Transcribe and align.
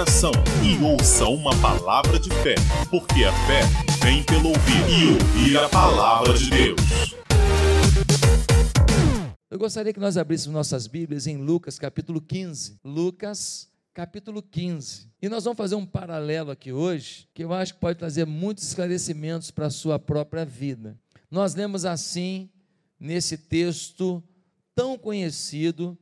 coração 0.00 0.32
e 0.64 0.82
ouça 0.82 1.26
uma 1.26 1.54
palavra 1.60 2.18
de 2.18 2.30
fé, 2.42 2.54
porque 2.88 3.22
a 3.22 3.32
fé 3.46 3.60
vem 4.02 4.24
pelo 4.24 4.48
ouvir 4.48 4.88
e 4.88 5.12
ouvir 5.12 5.58
a 5.58 5.68
palavra 5.68 6.32
de 6.32 6.48
Deus. 6.48 7.14
Eu 9.50 9.58
gostaria 9.58 9.92
que 9.92 10.00
nós 10.00 10.16
abríssemos 10.16 10.54
nossas 10.54 10.86
Bíblias 10.86 11.26
em 11.26 11.36
Lucas 11.36 11.78
capítulo 11.78 12.18
15. 12.18 12.78
Lucas 12.82 13.68
capítulo 13.92 14.42
15. 14.42 15.06
E 15.20 15.28
nós 15.28 15.44
vamos 15.44 15.58
fazer 15.58 15.74
um 15.74 15.84
paralelo 15.84 16.50
aqui 16.50 16.72
hoje, 16.72 17.28
que 17.34 17.44
eu 17.44 17.52
acho 17.52 17.74
que 17.74 17.80
pode 17.80 17.98
trazer 17.98 18.24
muitos 18.24 18.64
esclarecimentos 18.64 19.50
para 19.50 19.66
a 19.66 19.70
sua 19.70 19.98
própria 19.98 20.46
vida. 20.46 20.98
Nós 21.30 21.54
lemos 21.54 21.84
assim, 21.84 22.48
nesse 22.98 23.36
texto 23.36 24.24
tão 24.74 24.96
conhecido 24.96 25.98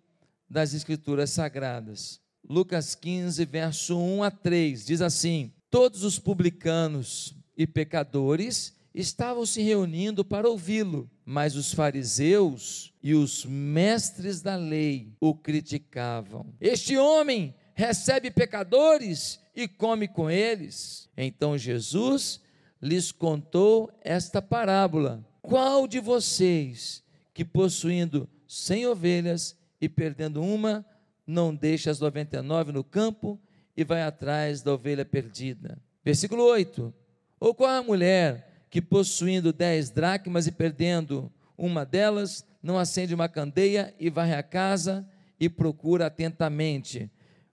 das 0.49 0.73
Escrituras 0.73 1.31
Sagradas. 1.31 2.21
Lucas 2.49 2.95
15, 2.95 3.45
verso 3.45 3.99
1 3.99 4.23
a 4.23 4.31
3, 4.31 4.87
diz 4.87 5.03
assim: 5.03 5.53
Todos 5.71 6.03
os 6.03 6.19
publicanos 6.19 7.35
e 7.55 7.67
pecadores 7.67 8.75
estavam 8.95 9.45
se 9.45 9.61
reunindo 9.61 10.25
para 10.25 10.49
ouvi-lo, 10.49 11.11
mas 11.27 11.57
os 11.57 11.75
fariseus 11.75 12.95
e 13.03 13.13
os 13.13 13.45
mestres 13.45 14.41
da 14.41 14.57
lei 14.57 15.13
o 15.21 15.35
criticavam. 15.35 16.47
Este 16.59 16.97
homem 16.97 17.55
recebe 17.75 18.31
pecadores 18.31 19.39
e 19.55 19.69
come 19.69 20.09
com 20.09 20.31
eles. 20.31 21.09
Então 21.17 21.59
Jesus 21.59 22.41
lhes 22.81 23.13
contou 23.13 23.93
esta 24.01 24.41
parábola: 24.41 25.23
Qual 25.43 25.87
de 25.87 26.01
vocês 26.01 27.05
que 27.35 27.45
possuindo 27.45 28.27
cem 28.47 28.87
ovelhas 28.87 29.55
e 29.81 29.87
perdendo 29.87 30.43
uma, 30.43 30.85
não 31.29 31.55
deixa 31.55 31.91
as 31.91 32.01
99 32.01 32.73
no 32.73 32.83
campo 32.83 33.39
e 33.77 33.85
vai 33.85 34.03
atrás 34.03 34.63
da 34.63 34.73
ovelha 34.73 35.05
perdida? 35.05 35.79
Versículo 36.03 36.43
8: 36.43 36.93
Ou 37.39 37.55
qual 37.55 37.71
a 37.71 37.83
mulher 37.83 38.67
que 38.71 38.81
possuindo 38.81 39.53
dez 39.53 39.91
dracmas 39.91 40.47
e 40.47 40.53
perdendo 40.53 41.31
uma 41.57 41.85
delas, 41.85 42.47
não 42.63 42.79
acende 42.79 43.15
uma 43.15 43.29
candeia 43.29 43.95
e 44.01 44.09
varre 44.09 44.35
a 44.35 44.43
casa 44.43 45.07
e 45.39 45.51
procura 45.51 46.07
atentamente? 46.07 47.11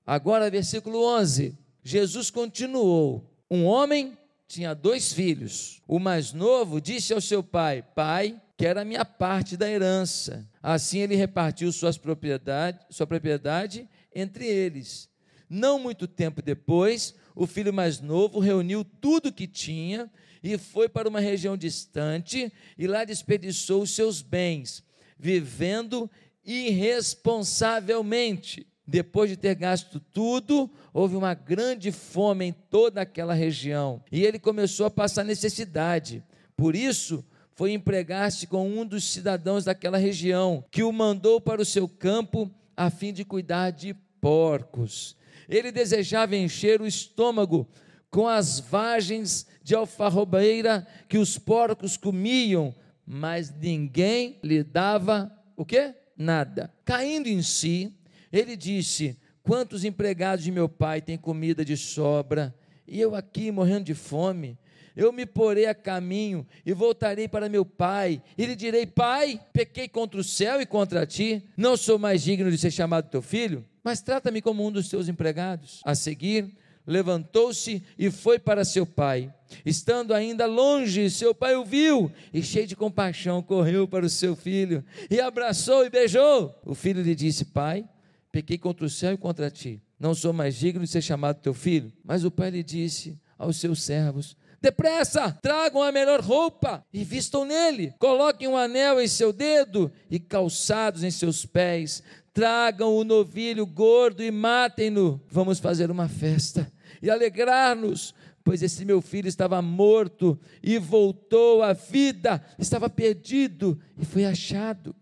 Agora, 0.08 0.50
versículo 0.50 1.06
11: 1.06 1.58
Jesus 1.84 2.30
continuou: 2.30 3.30
Um 3.52 3.66
homem 3.66 4.18
tinha 4.48 4.74
dois 4.74 5.12
filhos. 5.12 5.82
O 5.86 6.00
mais 6.00 6.32
novo 6.32 6.80
disse 6.80 7.14
ao 7.14 7.20
seu 7.20 7.44
pai: 7.44 7.84
Pai, 7.94 8.42
quero 8.58 8.80
a 8.80 8.86
minha 8.86 9.06
parte 9.06 9.58
da 9.58 9.70
herança. 9.70 10.48
Assim 10.62 11.00
ele 11.00 11.16
repartiu 11.16 11.72
suas 11.72 11.98
propriedade, 11.98 12.80
sua 12.90 13.08
propriedade 13.08 13.90
entre 14.14 14.46
eles. 14.46 15.10
Não 15.50 15.80
muito 15.80 16.08
tempo 16.08 16.42
depois, 16.42 17.14
o 17.36 17.46
filho 17.46 17.74
mais 17.74 18.00
novo 18.00 18.40
reuniu 18.40 18.84
tudo 18.84 19.32
que 19.32 19.48
tinha 19.48 20.10
e 20.42 20.58
foi 20.58 20.88
para 20.88 21.10
uma 21.10 21.20
região 21.20 21.58
distante 21.58 22.52
e 22.78 22.88
lá 22.88 23.04
desperdiçou 23.04 23.82
os 23.82 23.92
seus 23.92 24.22
bens, 24.22 24.84
vivendo 25.18 26.10
irresponsavelmente. 26.46 28.66
Depois 28.88 29.32
de 29.32 29.36
ter 29.36 29.56
gasto 29.56 30.00
tudo, 30.00 30.70
houve 30.94 31.16
uma 31.16 31.34
grande 31.34 31.92
fome 31.92 32.46
em 32.46 32.54
toda 32.54 33.02
aquela 33.02 33.34
região 33.34 34.04
e 34.12 34.24
ele 34.24 34.38
começou 34.38 34.86
a 34.86 34.92
passar 34.92 35.24
necessidade. 35.24 36.24
Por 36.56 36.76
isso, 36.76 37.26
foi 37.56 37.72
empregar-se 37.72 38.46
com 38.46 38.70
um 38.70 38.86
dos 38.86 39.06
cidadãos 39.06 39.64
daquela 39.64 39.98
região, 39.98 40.64
que 40.70 40.84
o 40.84 40.92
mandou 40.92 41.40
para 41.40 41.62
o 41.62 41.66
seu 41.66 41.88
campo 41.88 42.52
a 42.76 42.90
fim 42.90 43.14
de 43.14 43.24
cuidar 43.24 43.72
de 43.72 43.94
porcos. 44.20 45.16
Ele 45.48 45.72
desejava 45.72 46.36
encher 46.36 46.82
o 46.82 46.86
estômago 46.86 47.68
com 48.12 48.28
as 48.28 48.60
vagens 48.60 49.48
de 49.64 49.74
alfarrobeira 49.74 50.86
que 51.08 51.18
os 51.18 51.38
porcos 51.38 51.96
comiam, 51.96 52.76
mas 53.06 53.54
ninguém 53.54 54.38
lhe 54.44 54.62
dava 54.62 55.32
o 55.56 55.64
quê? 55.64 55.96
Nada. 56.18 56.74
Caindo 56.84 57.28
em 57.28 57.42
si, 57.42 57.94
ele 58.34 58.58
disse: 58.58 59.18
Quantos 59.44 59.86
empregados 59.86 60.44
de 60.44 60.52
meu 60.52 60.68
pai 60.68 61.02
têm 61.02 61.18
comida 61.18 61.64
de 61.64 61.78
sobra, 61.78 62.54
e 62.86 63.00
eu 63.00 63.16
aqui 63.16 63.50
morrendo 63.50 63.86
de 63.86 63.94
fome? 63.94 64.58
Eu 64.96 65.12
me 65.12 65.26
porei 65.26 65.66
a 65.66 65.76
caminho 65.76 66.48
e 66.66 66.74
voltarei 66.74 67.28
para 67.28 67.50
meu 67.50 67.66
pai, 67.66 68.22
e 68.38 68.46
lhe 68.46 68.56
direi: 68.56 68.86
Pai, 68.86 69.40
pequei 69.52 69.88
contra 69.88 70.20
o 70.20 70.24
céu 70.24 70.62
e 70.62 70.66
contra 70.66 71.06
ti, 71.06 71.44
não 71.58 71.76
sou 71.76 72.00
mais 72.00 72.24
digno 72.24 72.50
de 72.50 72.58
ser 72.58 72.72
chamado 72.72 73.10
teu 73.10 73.22
filho, 73.22 73.66
mas 73.84 74.02
trata-me 74.02 74.42
como 74.42 74.66
um 74.66 74.72
dos 74.72 74.88
teus 74.88 75.10
empregados. 75.10 75.82
A 75.84 75.94
seguir, 75.94 76.56
levantou-se 76.88 77.84
e 77.98 78.10
foi 78.10 78.40
para 78.40 78.64
seu 78.64 78.86
pai. 78.86 79.34
Estando 79.66 80.14
ainda 80.14 80.46
longe, 80.46 81.10
seu 81.10 81.34
pai 81.34 81.56
o 81.56 81.66
viu 81.66 82.12
e, 82.34 82.42
cheio 82.42 82.68
de 82.68 82.76
compaixão, 82.76 83.42
correu 83.42 83.88
para 83.88 84.06
o 84.06 84.10
seu 84.10 84.36
filho 84.36 84.84
e 85.10 85.20
abraçou 85.20 85.86
e 85.86 85.90
beijou. 85.90 86.56
O 86.66 86.74
filho 86.74 87.02
lhe 87.02 87.16
disse: 87.16 87.46
Pai, 87.46 87.88
pequei 88.32 88.58
contra 88.58 88.86
o 88.86 88.90
céu 88.90 89.14
e 89.14 89.18
contra 89.18 89.52
ti. 89.52 89.82
Não 90.00 90.14
sou 90.14 90.34
mais 90.34 90.56
digno 90.56 90.84
de 90.84 90.90
ser 90.90 91.02
chamado 91.02 91.42
teu 91.42 91.54
filho. 91.54 91.92
Mas 92.04 92.24
o 92.24 92.32
pai 92.32 92.50
lhe 92.50 92.64
disse 92.64 93.20
aos 93.38 93.58
seus 93.58 93.82
servos: 93.82 94.36
Depressa, 94.62 95.32
tragam 95.42 95.82
a 95.82 95.92
melhor 95.92 96.22
roupa 96.22 96.86
e 96.94 97.04
vistam 97.04 97.46
nele. 97.46 97.94
Coloquem 98.00 98.48
um 98.48 98.58
anel 98.58 99.00
em 99.02 99.08
seu 99.08 99.32
dedo 99.32 99.92
e 100.10 100.20
calçados 100.20 101.04
em 101.04 101.12
seus 101.12 101.46
pés. 101.46 102.02
Tragam 102.34 102.96
o 102.96 103.04
novilho 103.04 103.66
gordo 103.66 104.24
e 104.24 104.32
matem-no. 104.32 105.22
Vamos 105.30 105.60
fazer 105.60 105.90
uma 105.90 106.08
festa 106.08 106.72
e 107.02 107.10
alegrar-nos, 107.10 108.14
pois 108.44 108.62
esse 108.62 108.84
meu 108.86 109.02
filho 109.02 109.28
estava 109.28 109.62
morto 109.62 110.40
e 110.62 110.78
voltou 110.78 111.64
à 111.64 111.74
vida, 111.74 112.44
estava 112.58 112.90
perdido 112.90 113.80
e 113.98 114.06
foi 114.06 114.26
achado 114.26 114.96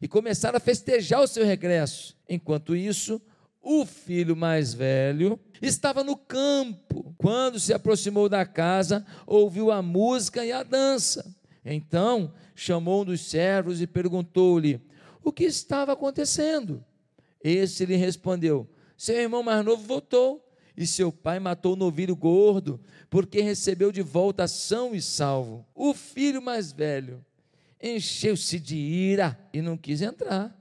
e 0.00 0.08
começaram 0.08 0.56
a 0.56 0.60
festejar 0.60 1.22
o 1.22 1.26
seu 1.26 1.44
regresso. 1.44 2.16
Enquanto 2.28 2.74
isso, 2.74 3.20
o 3.64 3.86
filho 3.86 4.36
mais 4.36 4.74
velho 4.74 5.40
estava 5.62 6.04
no 6.04 6.16
campo. 6.16 7.14
Quando 7.16 7.58
se 7.58 7.72
aproximou 7.72 8.28
da 8.28 8.44
casa, 8.44 9.04
ouviu 9.26 9.70
a 9.70 9.80
música 9.80 10.44
e 10.44 10.52
a 10.52 10.62
dança. 10.62 11.34
Então 11.64 12.34
chamou 12.54 13.00
um 13.00 13.04
dos 13.06 13.22
servos 13.22 13.80
e 13.80 13.86
perguntou-lhe 13.86 14.80
o 15.22 15.32
que 15.32 15.44
estava 15.44 15.94
acontecendo. 15.94 16.84
Esse 17.42 17.86
lhe 17.86 17.96
respondeu: 17.96 18.68
Seu 18.96 19.16
irmão 19.16 19.42
mais 19.42 19.64
novo 19.64 19.82
voltou 19.82 20.46
e 20.76 20.86
seu 20.86 21.10
pai 21.10 21.40
matou 21.40 21.72
o 21.72 21.76
novilho 21.76 22.14
gordo, 22.14 22.78
porque 23.08 23.40
recebeu 23.40 23.90
de 23.90 24.02
volta 24.02 24.46
são 24.46 24.94
e 24.94 25.00
salvo. 25.00 25.64
O 25.74 25.94
filho 25.94 26.42
mais 26.42 26.70
velho 26.70 27.24
encheu-se 27.82 28.60
de 28.60 28.76
ira 28.76 29.38
e 29.52 29.62
não 29.62 29.76
quis 29.76 30.02
entrar. 30.02 30.54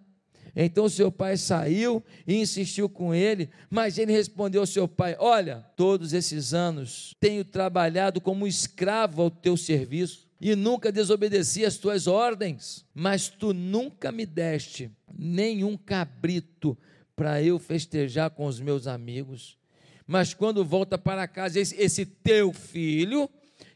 Então 0.56 0.88
seu 0.88 1.12
pai 1.12 1.36
saiu 1.36 2.04
e 2.28 2.36
insistiu 2.36 2.88
com 2.88 3.14
ele, 3.14 3.50
mas 3.70 3.98
ele 3.98 4.12
respondeu 4.12 4.62
ao 4.62 4.68
seu 4.68 4.88
pai: 4.88 5.16
Olha, 5.20 5.66
todos 5.76 6.14
esses 6.14 6.54
anos 6.54 7.16
tenho 7.20 7.44
trabalhado 7.44 8.22
como 8.22 8.48
escravo 8.48 9.24
ao 9.24 9.32
teu 9.32 9.58
serviço 9.58 10.28
e 10.40 10.56
nunca 10.56 10.92
desobedeci 10.92 11.66
as 11.66 11.78
tuas 11.78 12.06
ordens, 12.06 12.86
mas 12.94 13.30
tu 13.30 13.54
nunca 13.54 14.12
me 14.12 14.26
deste 14.26 14.92
nenhum 15.18 15.76
cabrito 15.76 16.78
para 17.16 17.42
eu 17.42 17.58
festejar 17.58 18.30
com 18.30 18.46
os 18.46 18.60
meus 18.60 18.86
amigos. 18.86 19.58
Mas 20.06 20.34
quando 20.34 20.66
volta 20.66 20.98
para 20.98 21.28
casa, 21.28 21.60
esse, 21.60 21.76
esse 21.82 22.06
teu 22.06 22.52
filho 22.52 23.30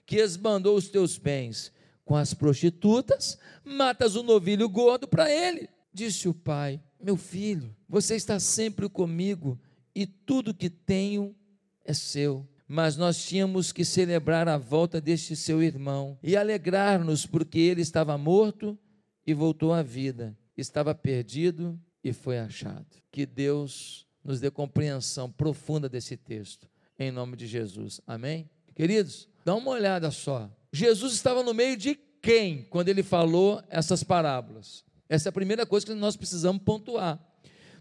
que 0.05 0.17
esbandou 0.17 0.75
os 0.75 0.89
teus 0.89 1.17
bens 1.17 1.71
com 2.03 2.16
as 2.16 2.33
prostitutas, 2.33 3.37
matas 3.63 4.16
o 4.16 4.23
novilho 4.23 4.67
gordo 4.69 5.07
para 5.07 5.31
ele. 5.31 5.69
Disse 5.97 6.30
o 6.30 6.34
pai: 6.34 6.80
Meu 7.02 7.18
filho, 7.18 7.75
você 7.90 8.16
está 8.16 8.40
sempre 8.40 8.88
comigo 8.88 9.59
e 9.96 10.05
tudo 10.05 10.53
que 10.53 10.70
tenho 10.70 11.35
é 11.84 11.91
seu. 11.91 12.47
Mas 12.67 12.96
nós 12.96 13.26
tínhamos 13.26 13.72
que 13.72 13.84
celebrar 13.84 14.47
a 14.47 14.59
volta 14.59 15.02
deste 15.02 15.35
seu 15.35 15.64
irmão 15.64 16.16
e 16.22 16.38
alegrar-nos 16.38 17.26
porque 17.26 17.58
ele 17.58 17.82
estava 17.82 18.16
morto 18.16 18.78
e 19.26 19.34
voltou 19.34 19.73
à 19.73 19.82
vida, 19.82 20.38
estava 20.55 20.94
perdido 20.94 21.79
e 22.03 22.14
foi 22.14 22.38
achado. 22.38 23.02
Que 23.11 23.26
Deus 23.26 24.05
nos 24.23 24.40
dê 24.40 24.52
compreensão 24.52 25.32
profunda 25.32 25.90
desse 25.90 26.16
texto, 26.16 26.70
em 27.00 27.09
nome 27.09 27.35
de 27.35 27.47
Jesus. 27.47 28.00
Amém? 28.05 28.47
Queridos, 28.76 29.28
dá 29.43 29.55
uma 29.55 29.72
olhada 29.72 30.11
só. 30.11 30.47
Jesus 30.72 31.14
estava 31.14 31.41
no 31.41 31.55
meio 31.55 31.76
de 31.76 31.96
quem 32.22 32.67
quando 32.70 32.90
ele 32.90 33.02
falou 33.02 33.64
essas 33.67 34.03
parábolas? 34.03 34.85
Essa 35.09 35.29
é 35.29 35.31
a 35.31 35.33
primeira 35.33 35.65
coisa 35.65 35.85
que 35.85 35.93
nós 35.93 36.15
precisamos 36.15 36.61
pontuar. 36.63 37.19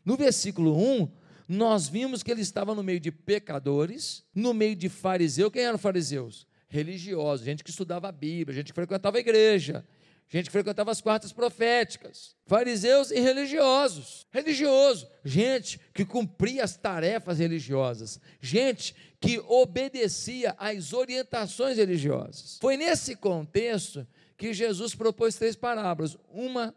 No 0.04 0.16
versículo 0.16 0.76
1, 0.76 1.08
nós 1.48 1.88
vimos 1.88 2.22
que 2.22 2.30
ele 2.30 2.42
estava 2.42 2.74
no 2.74 2.82
meio 2.82 3.00
de 3.00 3.10
pecadores, 3.10 4.24
no 4.34 4.52
meio 4.52 4.74
de 4.74 4.88
fariseus. 4.88 5.52
Quem 5.52 5.62
eram 5.62 5.78
fariseus? 5.78 6.46
Religiosos, 6.68 7.44
gente 7.44 7.62
que 7.62 7.70
estudava 7.70 8.08
a 8.08 8.12
Bíblia, 8.12 8.56
gente 8.56 8.66
que 8.66 8.74
frequentava 8.74 9.16
a 9.16 9.20
igreja, 9.20 9.84
gente 10.28 10.46
que 10.46 10.52
frequentava 10.52 10.90
as 10.90 11.00
quartas 11.00 11.32
proféticas, 11.32 12.34
fariseus 12.46 13.12
e 13.12 13.20
religiosos. 13.20 14.26
Religioso, 14.32 15.08
gente 15.24 15.80
que 15.94 16.04
cumpria 16.04 16.64
as 16.64 16.76
tarefas 16.76 17.38
religiosas, 17.38 18.20
gente 18.40 18.94
que 19.20 19.38
obedecia 19.38 20.54
às 20.58 20.92
orientações 20.92 21.76
religiosas. 21.76 22.58
Foi 22.60 22.76
nesse 22.76 23.14
contexto 23.14 24.06
que 24.36 24.52
Jesus 24.52 24.94
propôs 24.94 25.36
três 25.36 25.54
parábolas: 25.54 26.16
uma 26.28 26.74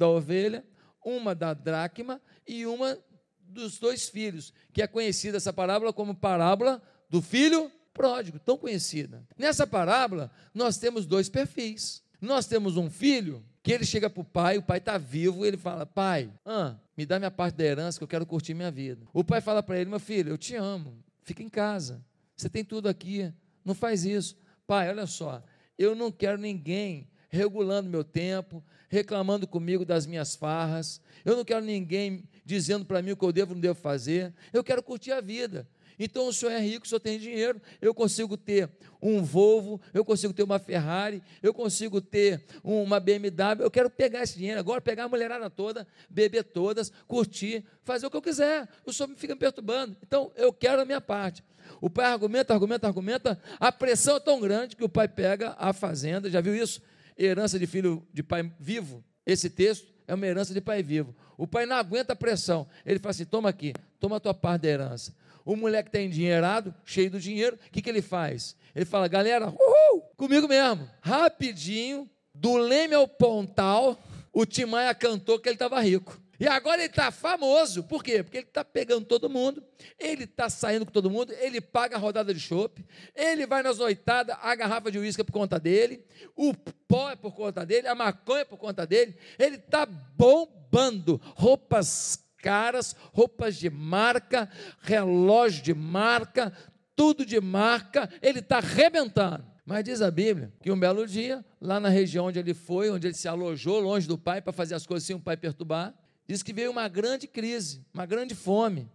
da 0.00 0.08
ovelha, 0.08 0.64
uma 1.04 1.34
da 1.34 1.52
dracma 1.52 2.22
e 2.48 2.64
uma 2.64 2.98
dos 3.38 3.78
dois 3.78 4.08
filhos, 4.08 4.50
que 4.72 4.80
é 4.80 4.86
conhecida 4.86 5.36
essa 5.36 5.52
parábola 5.52 5.92
como 5.92 6.14
parábola 6.14 6.80
do 7.10 7.20
filho 7.20 7.70
pródigo, 7.92 8.38
tão 8.38 8.56
conhecida. 8.56 9.26
Nessa 9.36 9.66
parábola, 9.66 10.30
nós 10.54 10.78
temos 10.78 11.04
dois 11.04 11.28
perfis. 11.28 12.02
Nós 12.18 12.46
temos 12.46 12.78
um 12.78 12.88
filho 12.88 13.44
que 13.62 13.72
ele 13.72 13.84
chega 13.84 14.08
para 14.08 14.22
o 14.22 14.24
pai, 14.24 14.56
o 14.56 14.62
pai 14.62 14.78
está 14.78 14.96
vivo, 14.96 15.44
e 15.44 15.48
ele 15.48 15.58
fala: 15.58 15.84
Pai, 15.84 16.32
ah, 16.46 16.76
me 16.96 17.04
dá 17.04 17.18
minha 17.18 17.30
parte 17.30 17.56
da 17.56 17.64
herança 17.64 17.98
que 17.98 18.04
eu 18.04 18.08
quero 18.08 18.24
curtir 18.24 18.54
minha 18.54 18.70
vida. 18.70 19.06
O 19.12 19.22
pai 19.22 19.42
fala 19.42 19.62
para 19.62 19.78
ele: 19.78 19.90
Meu 19.90 20.00
filho, 20.00 20.30
eu 20.30 20.38
te 20.38 20.54
amo, 20.54 21.02
fica 21.22 21.42
em 21.42 21.48
casa, 21.48 22.02
você 22.34 22.48
tem 22.48 22.64
tudo 22.64 22.88
aqui, 22.88 23.30
não 23.64 23.74
faz 23.74 24.04
isso. 24.04 24.36
Pai, 24.66 24.88
olha 24.88 25.06
só, 25.06 25.42
eu 25.78 25.94
não 25.94 26.10
quero 26.10 26.38
ninguém 26.38 27.10
regulando 27.30 27.88
meu 27.88 28.04
tempo, 28.04 28.62
reclamando 28.90 29.46
comigo 29.46 29.84
das 29.84 30.04
minhas 30.04 30.34
farras, 30.34 31.00
eu 31.24 31.36
não 31.36 31.44
quero 31.44 31.64
ninguém 31.64 32.24
dizendo 32.44 32.84
para 32.84 33.00
mim 33.00 33.12
o 33.12 33.16
que 33.16 33.24
eu 33.24 33.32
devo 33.32 33.52
ou 33.52 33.54
não 33.54 33.60
devo 33.60 33.78
fazer, 33.78 34.34
eu 34.52 34.62
quero 34.62 34.82
curtir 34.82 35.12
a 35.12 35.20
vida. 35.20 35.66
Então 35.96 36.26
o 36.26 36.32
senhor 36.32 36.50
é 36.50 36.58
rico, 36.58 36.86
o 36.86 36.88
senhor 36.88 36.98
tem 36.98 37.18
dinheiro, 37.18 37.60
eu 37.80 37.94
consigo 37.94 38.36
ter 38.36 38.70
um 39.00 39.22
Volvo, 39.22 39.80
eu 39.92 40.04
consigo 40.04 40.32
ter 40.32 40.42
uma 40.42 40.58
Ferrari, 40.58 41.22
eu 41.42 41.54
consigo 41.54 42.00
ter 42.00 42.42
uma 42.64 42.98
BMW, 42.98 43.62
eu 43.62 43.70
quero 43.70 43.88
pegar 43.90 44.22
esse 44.22 44.36
dinheiro 44.36 44.58
agora, 44.58 44.80
pegar 44.80 45.04
a 45.04 45.08
mulherada 45.08 45.48
toda, 45.48 45.86
beber 46.08 46.42
todas, 46.42 46.90
curtir, 47.06 47.64
fazer 47.84 48.06
o 48.06 48.10
que 48.10 48.16
eu 48.16 48.22
quiser. 48.22 48.66
O 48.84 48.92
senhor 48.92 49.10
fica 49.14 49.34
me 49.34 49.40
perturbando. 49.40 49.94
Então 50.02 50.32
eu 50.36 50.52
quero 50.52 50.80
a 50.80 50.84
minha 50.86 51.02
parte. 51.02 51.44
O 51.80 51.90
pai 51.90 52.06
argumenta, 52.06 52.54
argumenta, 52.54 52.86
argumenta, 52.86 53.42
a 53.60 53.70
pressão 53.70 54.16
é 54.16 54.20
tão 54.20 54.40
grande 54.40 54.74
que 54.74 54.84
o 54.84 54.88
pai 54.88 55.06
pega 55.06 55.54
a 55.58 55.72
fazenda, 55.72 56.30
já 56.30 56.40
viu 56.40 56.54
isso? 56.54 56.80
Herança 57.22 57.58
de 57.58 57.66
filho 57.66 58.06
de 58.12 58.22
pai 58.22 58.50
vivo. 58.58 59.04
Esse 59.26 59.50
texto 59.50 59.92
é 60.08 60.14
uma 60.14 60.26
herança 60.26 60.54
de 60.54 60.60
pai 60.60 60.82
vivo. 60.82 61.14
O 61.36 61.46
pai 61.46 61.66
não 61.66 61.76
aguenta 61.76 62.14
a 62.14 62.16
pressão. 62.16 62.66
Ele 62.84 62.98
fala 62.98 63.10
assim: 63.10 63.26
toma 63.26 63.50
aqui, 63.50 63.74
toma 63.98 64.16
a 64.16 64.20
tua 64.20 64.32
parte 64.32 64.62
da 64.62 64.68
herança. 64.68 65.14
O 65.44 65.56
moleque 65.56 65.88
está 65.88 66.00
endinheirado, 66.00 66.74
cheio 66.84 67.10
do 67.10 67.20
dinheiro, 67.20 67.56
o 67.56 67.70
que, 67.70 67.82
que 67.82 67.90
ele 67.90 68.02
faz? 68.02 68.56
Ele 68.74 68.84
fala, 68.84 69.08
galera, 69.08 69.48
uhul, 69.48 70.02
comigo 70.16 70.46
mesmo. 70.46 70.88
Rapidinho, 71.00 72.08
do 72.34 72.56
leme 72.56 72.94
ao 72.94 73.08
pontal, 73.08 74.00
o 74.32 74.46
Timaya 74.46 74.94
cantou 74.94 75.38
que 75.38 75.48
ele 75.48 75.56
estava 75.56 75.80
rico. 75.80 76.20
E 76.40 76.48
agora 76.48 76.80
ele 76.80 76.88
está 76.88 77.10
famoso, 77.10 77.84
por 77.84 78.02
quê? 78.02 78.22
Porque 78.22 78.38
ele 78.38 78.46
está 78.46 78.64
pegando 78.64 79.04
todo 79.04 79.28
mundo, 79.28 79.62
ele 79.98 80.24
está 80.24 80.48
saindo 80.48 80.86
com 80.86 80.90
todo 80.90 81.10
mundo, 81.10 81.34
ele 81.34 81.60
paga 81.60 81.96
a 81.96 81.98
rodada 81.98 82.32
de 82.32 82.40
chope, 82.40 82.82
ele 83.14 83.46
vai 83.46 83.62
nas 83.62 83.76
noitadas, 83.76 84.34
a 84.40 84.54
garrafa 84.54 84.90
de 84.90 84.98
uísque 84.98 85.20
é 85.20 85.24
por 85.24 85.32
conta 85.32 85.60
dele, 85.60 86.02
o 86.34 86.54
pó 86.88 87.10
é 87.10 87.16
por 87.16 87.34
conta 87.34 87.66
dele, 87.66 87.88
a 87.88 87.94
maconha 87.94 88.40
é 88.40 88.44
por 88.46 88.56
conta 88.56 88.86
dele, 88.86 89.14
ele 89.38 89.56
está 89.56 89.84
bombando 89.84 91.20
roupas 91.36 92.24
caras, 92.38 92.96
roupas 93.12 93.56
de 93.56 93.68
marca, 93.68 94.50
relógio 94.80 95.62
de 95.62 95.74
marca, 95.74 96.50
tudo 96.96 97.26
de 97.26 97.38
marca, 97.38 98.08
ele 98.22 98.38
está 98.38 98.56
arrebentando. 98.56 99.44
Mas 99.66 99.84
diz 99.84 100.00
a 100.00 100.10
Bíblia 100.10 100.50
que 100.62 100.72
um 100.72 100.80
belo 100.80 101.06
dia, 101.06 101.44
lá 101.60 101.78
na 101.78 101.90
região 101.90 102.26
onde 102.26 102.38
ele 102.38 102.54
foi, 102.54 102.88
onde 102.88 103.06
ele 103.06 103.14
se 103.14 103.28
alojou, 103.28 103.78
longe 103.78 104.08
do 104.08 104.16
pai, 104.16 104.40
para 104.40 104.54
fazer 104.54 104.74
as 104.74 104.86
coisas 104.86 105.06
sem 105.06 105.14
o 105.14 105.20
pai 105.20 105.36
perturbar, 105.36 105.94
diz 106.32 106.42
que 106.42 106.52
veio 106.52 106.70
uma 106.70 106.88
grande 106.88 107.26
crise, 107.26 107.84
uma 107.92 108.06
grande 108.06 108.34
fome, 108.34 108.90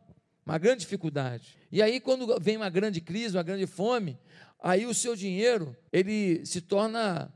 uma 0.45 0.57
grande 0.57 0.81
dificuldade. 0.81 1.57
E 1.71 1.81
aí, 1.81 1.99
quando 1.99 2.39
vem 2.39 2.57
uma 2.57 2.69
grande 2.69 3.01
crise, 3.01 3.35
uma 3.35 3.43
grande 3.43 3.67
fome, 3.67 4.17
aí 4.61 4.85
o 4.85 4.93
seu 4.93 5.15
dinheiro, 5.15 5.75
ele 5.91 6.45
se 6.45 6.61
torna 6.61 7.33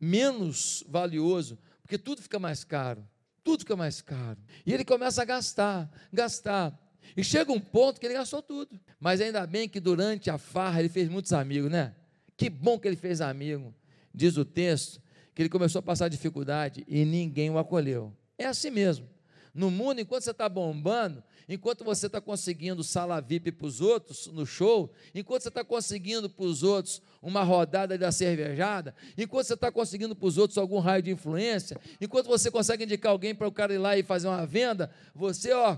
menos 0.00 0.84
valioso, 0.88 1.58
porque 1.82 1.96
tudo 1.98 2.22
fica 2.22 2.38
mais 2.38 2.64
caro 2.64 3.06
tudo 3.42 3.60
fica 3.60 3.76
mais 3.76 4.00
caro. 4.00 4.38
E 4.64 4.72
ele 4.72 4.84
começa 4.84 5.22
a 5.22 5.24
gastar, 5.24 5.90
gastar. 6.12 6.78
E 7.16 7.24
chega 7.24 7.50
um 7.50 7.58
ponto 7.58 8.00
que 8.00 8.06
ele 8.06 8.14
gastou 8.14 8.40
tudo. 8.40 8.78
Mas 9.00 9.20
ainda 9.20 9.44
bem 9.46 9.68
que 9.68 9.80
durante 9.80 10.30
a 10.30 10.38
farra 10.38 10.78
ele 10.78 10.88
fez 10.88 11.08
muitos 11.08 11.32
amigos, 11.32 11.70
né? 11.70 11.94
Que 12.36 12.48
bom 12.48 12.78
que 12.78 12.86
ele 12.86 12.96
fez 12.96 13.20
amigo. 13.20 13.74
Diz 14.14 14.36
o 14.36 14.44
texto 14.44 15.02
que 15.34 15.42
ele 15.42 15.48
começou 15.48 15.80
a 15.80 15.82
passar 15.82 16.08
dificuldade 16.08 16.84
e 16.86 17.04
ninguém 17.04 17.50
o 17.50 17.58
acolheu. 17.58 18.12
É 18.38 18.46
assim 18.46 18.70
mesmo. 18.70 19.09
No 19.52 19.70
mundo, 19.70 20.00
enquanto 20.00 20.22
você 20.22 20.30
está 20.30 20.48
bombando, 20.48 21.22
enquanto 21.48 21.84
você 21.84 22.06
está 22.06 22.20
conseguindo 22.20 22.84
sala 22.84 23.20
VIP 23.20 23.52
para 23.52 23.66
os 23.66 23.80
outros 23.80 24.28
no 24.28 24.46
show, 24.46 24.92
enquanto 25.14 25.42
você 25.42 25.48
está 25.48 25.64
conseguindo 25.64 26.30
para 26.30 26.44
os 26.44 26.62
outros 26.62 27.02
uma 27.20 27.42
rodada 27.42 27.98
da 27.98 28.12
cervejada, 28.12 28.94
enquanto 29.18 29.46
você 29.46 29.54
está 29.54 29.72
conseguindo 29.72 30.14
para 30.14 30.26
os 30.26 30.38
outros 30.38 30.56
algum 30.56 30.78
raio 30.78 31.02
de 31.02 31.10
influência, 31.10 31.76
enquanto 32.00 32.26
você 32.26 32.50
consegue 32.50 32.84
indicar 32.84 33.10
alguém 33.10 33.34
para 33.34 33.48
o 33.48 33.52
cara 33.52 33.74
ir 33.74 33.78
lá 33.78 33.96
e 33.96 34.02
fazer 34.02 34.28
uma 34.28 34.46
venda, 34.46 34.90
você, 35.14 35.52
ó, 35.52 35.76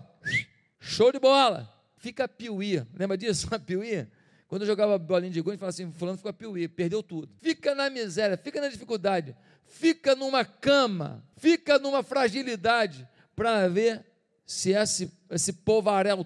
show 0.79 1.11
de 1.11 1.19
bola, 1.19 1.73
fica 1.97 2.29
piuí. 2.29 2.85
Lembra 2.95 3.17
disso? 3.17 3.49
Piuí? 3.65 4.07
Quando 4.49 4.63
eu 4.63 4.67
jogava 4.67 4.99
bolinha 4.99 5.31
de 5.31 5.37
gente 5.39 5.45
falava 5.45 5.69
assim: 5.69 5.91
Fulano 5.93 6.19
ficou 6.19 6.31
piuí, 6.31 6.69
perdeu 6.69 7.03
tudo. 7.03 7.27
Fica 7.41 7.75
na 7.75 7.89
miséria, 7.89 8.37
fica 8.37 8.61
na 8.61 8.69
dificuldade, 8.69 9.35
fica 9.65 10.15
numa 10.15 10.45
cama, 10.45 11.25
fica 11.39 11.79
numa 11.79 12.03
fragilidade 12.03 13.09
para 13.35 13.69
ver 13.69 14.05
se 14.45 14.71
esse, 14.73 15.11
esse 15.31 15.53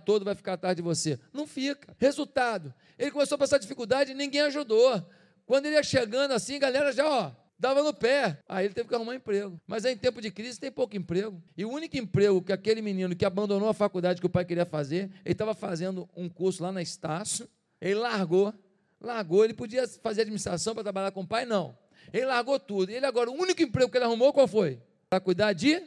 todo 0.04 0.24
vai 0.24 0.34
ficar 0.34 0.54
atrás 0.54 0.74
de 0.74 0.82
você. 0.82 1.18
Não 1.32 1.46
fica. 1.46 1.94
Resultado, 1.98 2.74
ele 2.98 3.10
começou 3.10 3.36
a 3.36 3.38
passar 3.38 3.58
dificuldade 3.58 4.12
e 4.12 4.14
ninguém 4.14 4.40
ajudou. 4.42 5.02
Quando 5.44 5.66
ele 5.66 5.76
ia 5.76 5.82
chegando 5.82 6.32
assim, 6.32 6.56
a 6.56 6.58
galera 6.58 6.92
já, 6.92 7.08
ó, 7.08 7.30
dava 7.58 7.82
no 7.82 7.94
pé. 7.94 8.38
Aí 8.48 8.66
ele 8.66 8.74
teve 8.74 8.88
que 8.88 8.94
arrumar 8.94 9.12
um 9.12 9.14
emprego. 9.14 9.60
Mas 9.66 9.84
aí, 9.84 9.94
em 9.94 9.96
tempo 9.96 10.20
de 10.20 10.30
crise 10.30 10.58
tem 10.58 10.70
pouco 10.72 10.96
emprego. 10.96 11.40
E 11.56 11.64
o 11.64 11.70
único 11.70 11.96
emprego 11.96 12.42
que 12.42 12.52
aquele 12.52 12.82
menino 12.82 13.14
que 13.14 13.24
abandonou 13.24 13.68
a 13.68 13.74
faculdade 13.74 14.20
que 14.20 14.26
o 14.26 14.30
pai 14.30 14.44
queria 14.44 14.66
fazer, 14.66 15.10
ele 15.24 15.32
estava 15.32 15.54
fazendo 15.54 16.08
um 16.16 16.28
curso 16.28 16.62
lá 16.62 16.72
na 16.72 16.82
Estácio, 16.82 17.48
ele 17.80 17.94
largou, 17.94 18.52
largou, 19.00 19.44
ele 19.44 19.54
podia 19.54 19.86
fazer 20.02 20.22
administração 20.22 20.74
para 20.74 20.82
trabalhar 20.82 21.10
com 21.12 21.20
o 21.20 21.26
pai? 21.26 21.44
Não. 21.44 21.76
Ele 22.12 22.26
largou 22.26 22.58
tudo. 22.58 22.90
Ele 22.90 23.06
agora, 23.06 23.30
o 23.30 23.34
único 23.34 23.62
emprego 23.62 23.90
que 23.90 23.96
ele 23.96 24.04
arrumou, 24.04 24.32
qual 24.32 24.48
foi? 24.48 24.80
Para 25.08 25.20
cuidar 25.20 25.52
de 25.52 25.82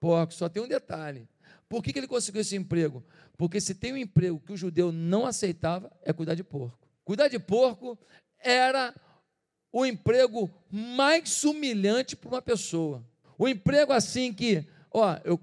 porcos. 0.00 0.36
Só 0.36 0.48
tem 0.48 0.62
um 0.62 0.68
detalhe. 0.68 1.28
Por 1.68 1.82
que, 1.82 1.92
que 1.92 1.98
ele 1.98 2.06
conseguiu 2.06 2.40
esse 2.40 2.56
emprego? 2.56 3.04
Porque 3.36 3.60
se 3.60 3.74
tem 3.74 3.92
um 3.92 3.96
emprego 3.96 4.40
que 4.40 4.52
o 4.52 4.56
judeu 4.56 4.92
não 4.92 5.26
aceitava, 5.26 5.90
é 6.02 6.12
cuidar 6.12 6.34
de 6.34 6.44
porco. 6.44 6.88
Cuidar 7.04 7.28
de 7.28 7.38
porco 7.38 7.98
era 8.38 8.94
o 9.72 9.84
emprego 9.84 10.50
mais 10.70 11.44
humilhante 11.44 12.16
para 12.16 12.28
uma 12.28 12.42
pessoa. 12.42 13.04
O 13.36 13.48
emprego 13.48 13.92
assim 13.92 14.32
que, 14.32 14.64
ó, 14.90 15.18
eu, 15.24 15.38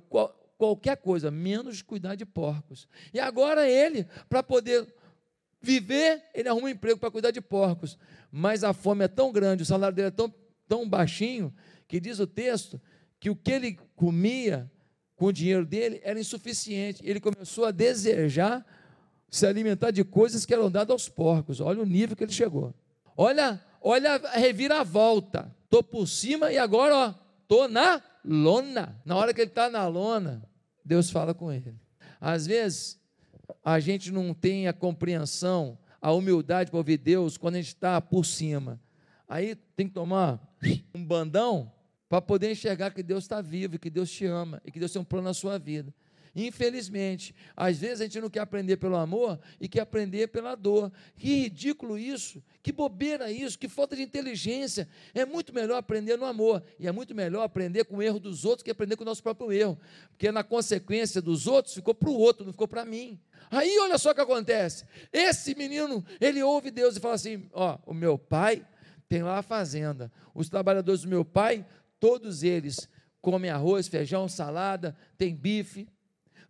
qualquer 0.57 0.97
coisa, 0.97 1.29
menos 1.29 1.81
cuidar 1.81 2.15
de 2.15 2.25
porcos. 2.25 2.87
E 3.13 3.19
agora 3.19 3.69
ele, 3.69 4.07
para 4.29 4.41
poder 4.41 4.87
viver, 5.61 6.23
ele 6.33 6.49
arruma 6.49 6.67
um 6.67 6.69
emprego 6.69 6.99
para 6.99 7.11
cuidar 7.11 7.31
de 7.31 7.41
porcos. 7.41 7.97
Mas 8.31 8.63
a 8.63 8.73
fome 8.73 9.05
é 9.05 9.07
tão 9.07 9.31
grande, 9.31 9.63
o 9.63 9.65
salário 9.65 9.95
dele 9.95 10.07
é 10.07 10.11
tão, 10.11 10.33
tão 10.67 10.87
baixinho, 10.87 11.53
que 11.87 11.99
diz 11.99 12.19
o 12.19 12.25
texto 12.25 12.81
que 13.19 13.29
o 13.29 13.35
que 13.35 13.51
ele 13.51 13.79
comia 13.95 14.69
com 15.15 15.25
o 15.25 15.33
dinheiro 15.33 15.65
dele 15.65 16.01
era 16.03 16.19
insuficiente. 16.19 17.01
Ele 17.05 17.19
começou 17.19 17.65
a 17.65 17.71
desejar 17.71 18.65
se 19.29 19.47
alimentar 19.47 19.91
de 19.91 20.03
coisas 20.03 20.45
que 20.45 20.53
eram 20.53 20.69
dadas 20.69 20.91
aos 20.91 21.09
porcos. 21.09 21.59
Olha 21.59 21.81
o 21.81 21.85
nível 21.85 22.15
que 22.15 22.23
ele 22.23 22.31
chegou. 22.31 22.73
Olha, 23.17 23.59
olha 23.81 24.15
a 24.15 24.37
reviravolta. 24.37 25.53
Estou 25.63 25.81
por 25.81 26.07
cima 26.07 26.51
e 26.51 26.57
agora 26.57 27.15
estou 27.41 27.67
na 27.67 28.01
lona. 28.23 29.01
Na 29.03 29.15
hora 29.15 29.33
que 29.33 29.41
ele 29.41 29.49
está 29.49 29.69
na 29.69 29.87
lona, 29.87 30.47
Deus 30.85 31.09
fala 31.09 31.33
com 31.33 31.51
ele. 31.51 31.73
Às 32.21 32.45
vezes, 32.45 32.99
a 33.63 33.79
gente 33.79 34.11
não 34.11 34.33
tem 34.33 34.67
a 34.67 34.73
compreensão, 34.73 35.77
a 36.01 36.11
humildade 36.11 36.69
para 36.69 36.77
ouvir 36.77 36.97
Deus 36.97 37.37
quando 37.37 37.55
a 37.55 37.57
gente 37.57 37.69
está 37.69 37.99
por 37.99 38.25
cima. 38.25 38.79
Aí 39.27 39.55
tem 39.75 39.87
que 39.87 39.93
tomar 39.93 40.39
um 40.93 41.03
bandão 41.03 41.71
para 42.13 42.21
poder 42.21 42.51
enxergar 42.51 42.91
que 42.91 43.01
Deus 43.01 43.23
está 43.23 43.41
vivo, 43.41 43.79
que 43.79 43.89
Deus 43.89 44.11
te 44.11 44.23
ama 44.23 44.61
e 44.63 44.71
que 44.71 44.77
Deus 44.77 44.91
tem 44.91 45.01
um 45.01 45.03
plano 45.03 45.29
na 45.29 45.33
sua 45.33 45.57
vida. 45.57 45.91
Infelizmente, 46.35 47.33
às 47.57 47.79
vezes 47.79 48.01
a 48.01 48.03
gente 48.03 48.21
não 48.21 48.29
quer 48.29 48.41
aprender 48.41 48.77
pelo 48.77 48.97
amor 48.97 49.39
e 49.59 49.67
quer 49.67 49.79
aprender 49.79 50.27
pela 50.27 50.53
dor. 50.53 50.91
Que 51.17 51.33
ridículo 51.33 51.97
isso, 51.97 52.43
que 52.61 52.71
bobeira 52.71 53.31
isso, 53.31 53.57
que 53.57 53.67
falta 53.67 53.95
de 53.95 54.03
inteligência. 54.03 54.87
É 55.11 55.25
muito 55.25 55.51
melhor 55.51 55.75
aprender 55.75 56.15
no 56.15 56.25
amor 56.25 56.61
e 56.77 56.87
é 56.87 56.91
muito 56.91 57.15
melhor 57.15 57.41
aprender 57.41 57.83
com 57.85 57.97
o 57.97 58.01
erro 58.03 58.19
dos 58.19 58.45
outros 58.45 58.61
que 58.61 58.69
aprender 58.69 58.95
com 58.95 59.01
o 59.01 59.05
nosso 59.05 59.23
próprio 59.23 59.51
erro, 59.51 59.75
porque 60.09 60.31
na 60.31 60.43
consequência 60.43 61.19
dos 61.19 61.47
outros 61.47 61.73
ficou 61.73 61.95
para 61.95 62.11
o 62.11 62.15
outro, 62.15 62.45
não 62.45 62.53
ficou 62.53 62.67
para 62.67 62.85
mim. 62.85 63.19
Aí 63.49 63.75
olha 63.79 63.97
só 63.97 64.11
o 64.11 64.13
que 64.13 64.21
acontece. 64.21 64.85
Esse 65.11 65.55
menino, 65.55 66.05
ele 66.21 66.43
ouve 66.43 66.69
Deus 66.69 66.95
e 66.95 66.99
fala 66.99 67.15
assim: 67.15 67.49
Ó, 67.51 67.79
o 67.87 67.93
meu 67.93 68.19
pai 68.19 68.63
tem 69.13 69.21
lá 69.21 69.37
a 69.37 69.43
fazenda. 69.43 70.11
Os 70.33 70.49
trabalhadores 70.49 71.01
do 71.01 71.07
meu 71.07 71.23
pai, 71.23 71.63
todos 72.03 72.43
eles 72.43 72.89
comem 73.21 73.49
arroz, 73.49 73.87
feijão, 73.87 74.27
salada, 74.27 74.93
tem 75.17 75.33
bife. 75.33 75.87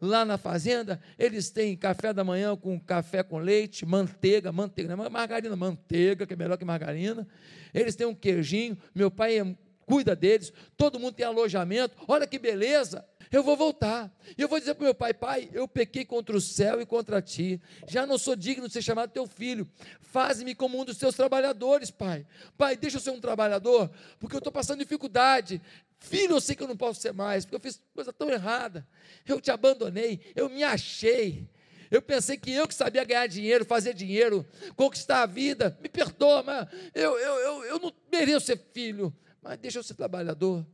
Lá 0.02 0.26
na 0.26 0.36
fazenda, 0.36 1.00
eles 1.16 1.52
têm 1.52 1.78
café 1.78 2.12
da 2.12 2.24
manhã 2.24 2.56
com 2.58 2.80
café 2.80 3.22
com 3.22 3.38
leite, 3.38 3.86
manteiga, 3.86 4.52
manteiga, 4.52 4.96
não 4.96 5.06
é 5.06 5.10
margarina, 5.10 5.56
manteiga, 5.56 6.26
que 6.26 6.34
é 6.34 6.36
melhor 6.36 6.58
que 6.58 6.66
margarina. 6.66 7.28
Eles 7.72 7.96
têm 7.96 8.08
um 8.08 8.16
queijinho, 8.16 8.76
meu 8.96 9.12
pai 9.12 9.38
é 9.38 9.56
cuida 9.86 10.16
deles, 10.16 10.52
todo 10.76 11.00
mundo 11.00 11.14
tem 11.14 11.26
alojamento, 11.26 11.96
olha 12.08 12.28
que 12.28 12.40
beleza, 12.40 13.06
eu 13.32 13.44
vou 13.44 13.56
voltar, 13.56 14.12
e 14.38 14.42
eu 14.42 14.48
vou 14.48 14.60
dizer 14.60 14.76
para 14.76 14.84
o 14.84 14.86
meu 14.86 14.96
pai, 14.96 15.14
pai, 15.14 15.50
eu 15.54 15.68
pequei 15.68 16.06
contra 16.06 16.36
o 16.36 16.42
céu 16.42 16.82
e 16.82 16.86
contra 16.86 17.22
ti, 17.22 17.60
já 17.88 18.06
não 18.06 18.18
sou 18.18 18.36
digno 18.36 18.68
de 18.68 18.74
ser 18.74 18.82
chamado 18.82 19.12
teu 19.12 19.26
filho, 19.26 19.68
faze-me 20.02 20.54
como 20.54 20.80
um 20.80 20.86
dos 20.86 20.98
teus 20.98 21.16
trabalhadores, 21.16 21.90
pai, 21.90 22.26
pai, 22.58 22.78
deixa 22.78 22.98
eu 22.98 23.02
ser 23.02 23.12
um 23.12 23.20
trabalhador, 23.20 23.90
porque 24.20 24.36
eu 24.36 24.40
estou 24.40 24.54
passando 24.54 24.80
dificuldade, 24.80 25.62
filho, 26.00 26.36
eu 26.36 26.42
sei 26.42 26.56
que 26.56 26.64
eu 26.64 26.68
não 26.68 26.78
posso 26.78 27.02
ser 27.02 27.14
mais, 27.14 27.46
porque 27.46 27.56
eu 27.56 27.60
fiz 27.60 27.82
coisa 27.94 28.12
tão 28.14 28.30
errada, 28.30 28.88
eu 29.26 29.40
te 29.40 29.52
abandonei, 29.52 30.20
eu 30.36 30.50
me 30.50 30.64
achei, 30.64 31.48
eu 31.94 32.02
pensei 32.02 32.38
que 32.38 32.52
eu 32.52 32.68
que 32.68 32.74
sabia 32.74 33.04
ganhar 33.04 33.28
dinheiro, 33.28 33.64
fazer 33.64 33.94
dinheiro, 33.94 34.44
conquistar 34.76 35.22
a 35.22 35.26
vida. 35.28 35.78
Me 35.80 35.88
perdoa, 35.88 36.42
mas 36.42 36.68
eu, 36.92 37.20
eu, 37.20 37.36
eu, 37.36 37.66
eu 37.66 37.80
não 37.80 37.94
mereço 38.12 38.48
ser 38.48 38.60
filho 38.74 39.16
mas 39.44 39.60
deixa 39.60 39.80
eu 39.80 39.84
ser 39.84 39.96
trabalhador. 39.96 40.66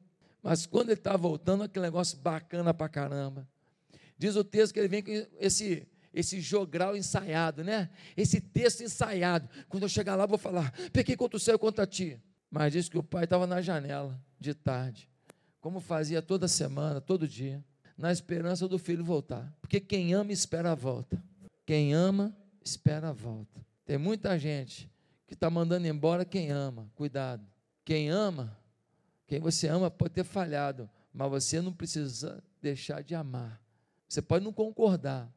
Mas 0.41 0.65
quando 0.65 0.89
ele 0.89 0.99
está 0.99 1.17
voltando, 1.17 1.63
aquele 1.63 1.85
negócio 1.85 2.17
bacana 2.19 2.73
pra 2.73 2.87
caramba. 2.87 3.47
Diz 4.17 4.35
o 4.35 4.43
texto 4.43 4.73
que 4.73 4.79
ele 4.79 4.87
vem 4.87 5.01
com 5.01 5.11
esse, 5.39 5.87
esse 6.13 6.39
jogral 6.39 6.95
ensaiado, 6.95 7.63
né? 7.63 7.89
Esse 8.15 8.39
texto 8.39 8.83
ensaiado. 8.83 9.49
Quando 9.67 9.83
eu 9.83 9.89
chegar 9.89 10.15
lá, 10.15 10.25
vou 10.25 10.37
falar: 10.37 10.71
pequei 10.93 11.15
contra 11.15 11.37
o 11.37 11.39
céu 11.39 11.55
e 11.55 11.59
contra 11.59 11.87
ti. 11.87 12.21
Mas 12.49 12.73
diz 12.73 12.89
que 12.89 12.97
o 12.97 13.03
pai 13.03 13.25
estava 13.25 13.45
na 13.45 13.61
janela, 13.61 14.19
de 14.39 14.53
tarde, 14.53 15.09
como 15.61 15.79
fazia 15.79 16.21
toda 16.21 16.47
semana, 16.47 16.99
todo 16.99 17.27
dia, 17.27 17.63
na 17.97 18.11
esperança 18.11 18.67
do 18.67 18.79
filho 18.79 19.03
voltar. 19.03 19.53
Porque 19.61 19.79
quem 19.79 20.13
ama, 20.13 20.31
espera 20.31 20.71
a 20.71 20.75
volta. 20.75 21.21
Quem 21.65 21.93
ama, 21.93 22.35
espera 22.63 23.09
a 23.09 23.13
volta. 23.13 23.63
Tem 23.85 23.97
muita 23.97 24.37
gente 24.39 24.89
que 25.27 25.33
está 25.33 25.49
mandando 25.49 25.85
embora 25.85 26.25
quem 26.25 26.49
ama. 26.49 26.89
Cuidado. 26.95 27.45
Quem 27.89 28.11
ama 28.11 28.55
quem 29.29 29.39
você 29.39 29.67
ama 29.67 29.89
pode 29.89 30.13
ter 30.13 30.23
falhado, 30.23 30.87
mas 31.11 31.29
você 31.29 31.59
não 31.59 31.73
precisa 31.73 32.43
deixar 32.61 33.03
de 33.03 33.13
amar. 33.13 33.59
Você 34.07 34.23
pode 34.23 34.45
não 34.45 34.51
concordar, 34.51 35.31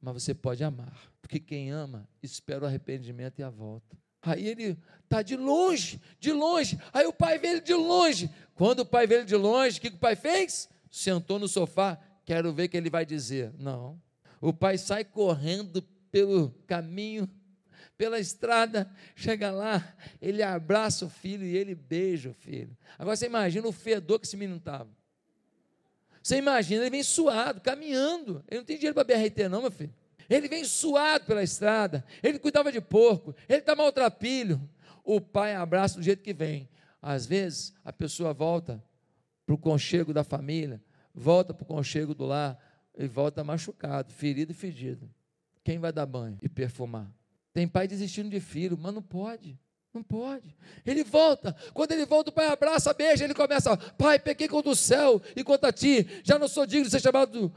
mas 0.00 0.14
você 0.14 0.34
pode 0.34 0.62
amar. 0.64 1.12
Porque 1.20 1.40
quem 1.40 1.70
ama 1.70 2.08
espera 2.20 2.64
o 2.64 2.66
arrependimento 2.66 3.40
e 3.40 3.42
a 3.42 3.50
volta. 3.50 3.96
Aí 4.20 4.48
ele 4.48 4.76
está 5.02 5.22
de 5.22 5.36
longe, 5.36 6.00
de 6.20 6.32
longe. 6.32 6.76
Aí 6.92 7.06
o 7.06 7.12
pai 7.12 7.38
vê 7.38 7.48
ele 7.48 7.60
de 7.60 7.74
longe. 7.74 8.30
Quando 8.56 8.80
o 8.80 8.86
pai 8.86 9.06
vê 9.06 9.16
ele 9.16 9.24
de 9.24 9.36
longe, 9.36 9.78
o 9.78 9.80
que 9.80 9.88
o 9.88 9.98
pai 9.98 10.16
fez? 10.16 10.68
Sentou 10.88 11.40
no 11.40 11.46
sofá. 11.46 12.00
Quero 12.24 12.52
ver 12.52 12.64
o 12.64 12.68
que 12.68 12.76
ele 12.76 12.90
vai 12.90 13.04
dizer. 13.04 13.52
Não. 13.58 14.00
O 14.40 14.52
pai 14.52 14.78
sai 14.78 15.04
correndo 15.04 15.82
pelo 16.10 16.50
caminho 16.66 17.28
pela 17.98 18.20
estrada, 18.20 18.88
chega 19.16 19.50
lá, 19.50 19.94
ele 20.22 20.40
abraça 20.40 21.04
o 21.04 21.10
filho 21.10 21.44
e 21.44 21.56
ele 21.56 21.74
beija 21.74 22.30
o 22.30 22.32
filho. 22.32 22.74
Agora 22.96 23.16
você 23.16 23.26
imagina 23.26 23.66
o 23.66 23.72
fedor 23.72 24.20
que 24.20 24.26
esse 24.26 24.36
menino 24.36 24.58
estava. 24.58 24.88
Você 26.22 26.36
imagina, 26.36 26.82
ele 26.82 26.90
vem 26.90 27.02
suado, 27.02 27.60
caminhando. 27.60 28.44
Ele 28.48 28.60
não 28.60 28.64
tem 28.64 28.76
dinheiro 28.76 28.94
para 28.94 29.02
BRT, 29.02 29.48
não, 29.48 29.62
meu 29.62 29.70
filho. 29.70 29.92
Ele 30.30 30.46
vem 30.46 30.64
suado 30.64 31.24
pela 31.24 31.42
estrada. 31.42 32.04
Ele 32.22 32.38
cuidava 32.38 32.70
de 32.70 32.80
porco. 32.80 33.34
Ele 33.48 33.58
está 33.58 33.74
maltrapilho. 33.74 34.60
O 35.02 35.20
pai 35.20 35.54
abraça 35.54 35.96
do 35.96 36.02
jeito 36.02 36.22
que 36.22 36.34
vem. 36.34 36.68
Às 37.02 37.26
vezes, 37.26 37.74
a 37.84 37.92
pessoa 37.92 38.32
volta 38.32 38.82
para 39.46 39.54
o 39.54 39.58
conchego 39.58 40.12
da 40.12 40.22
família, 40.22 40.82
volta 41.14 41.54
para 41.54 41.62
o 41.62 41.66
conchego 41.66 42.14
do 42.14 42.26
lar 42.26 42.58
e 42.96 43.08
volta 43.08 43.42
machucado, 43.42 44.12
ferido 44.12 44.52
e 44.52 44.54
fedido. 44.54 45.08
Quem 45.64 45.78
vai 45.78 45.92
dar 45.92 46.04
banho 46.04 46.38
e 46.42 46.48
perfumar? 46.48 47.10
Tem 47.58 47.66
pai 47.66 47.88
desistindo 47.88 48.30
de 48.30 48.38
filho, 48.38 48.78
mas 48.80 48.94
não 48.94 49.02
pode. 49.02 49.58
Não 49.92 50.00
pode. 50.00 50.56
Ele 50.86 51.02
volta. 51.02 51.56
Quando 51.74 51.90
ele 51.90 52.06
volta, 52.06 52.30
o 52.30 52.32
pai 52.32 52.46
abraça, 52.46 52.94
beija. 52.94 53.24
Ele 53.24 53.34
começa: 53.34 53.76
Pai, 53.76 54.16
pequei 54.16 54.46
contra 54.46 54.70
o 54.70 54.76
céu 54.76 55.20
e 55.34 55.42
contra 55.42 55.72
ti. 55.72 56.06
Já 56.22 56.38
não 56.38 56.46
sou 56.46 56.64
digno 56.64 56.84
de 56.84 56.92
ser 56.92 57.00
chamado 57.00 57.52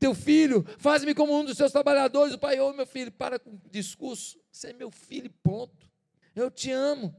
teu 0.00 0.12
filho. 0.12 0.66
Faz-me 0.78 1.14
como 1.14 1.38
um 1.38 1.44
dos 1.44 1.56
seus 1.56 1.70
trabalhadores. 1.70 2.34
O 2.34 2.38
pai, 2.38 2.58
ô 2.58 2.70
oh, 2.70 2.72
meu 2.72 2.84
filho, 2.84 3.12
para 3.12 3.38
com 3.38 3.50
o 3.50 3.60
discurso. 3.70 4.40
Você 4.50 4.70
é 4.70 4.72
meu 4.72 4.90
filho, 4.90 5.32
ponto. 5.40 5.88
Eu 6.34 6.50
te 6.50 6.72
amo. 6.72 7.14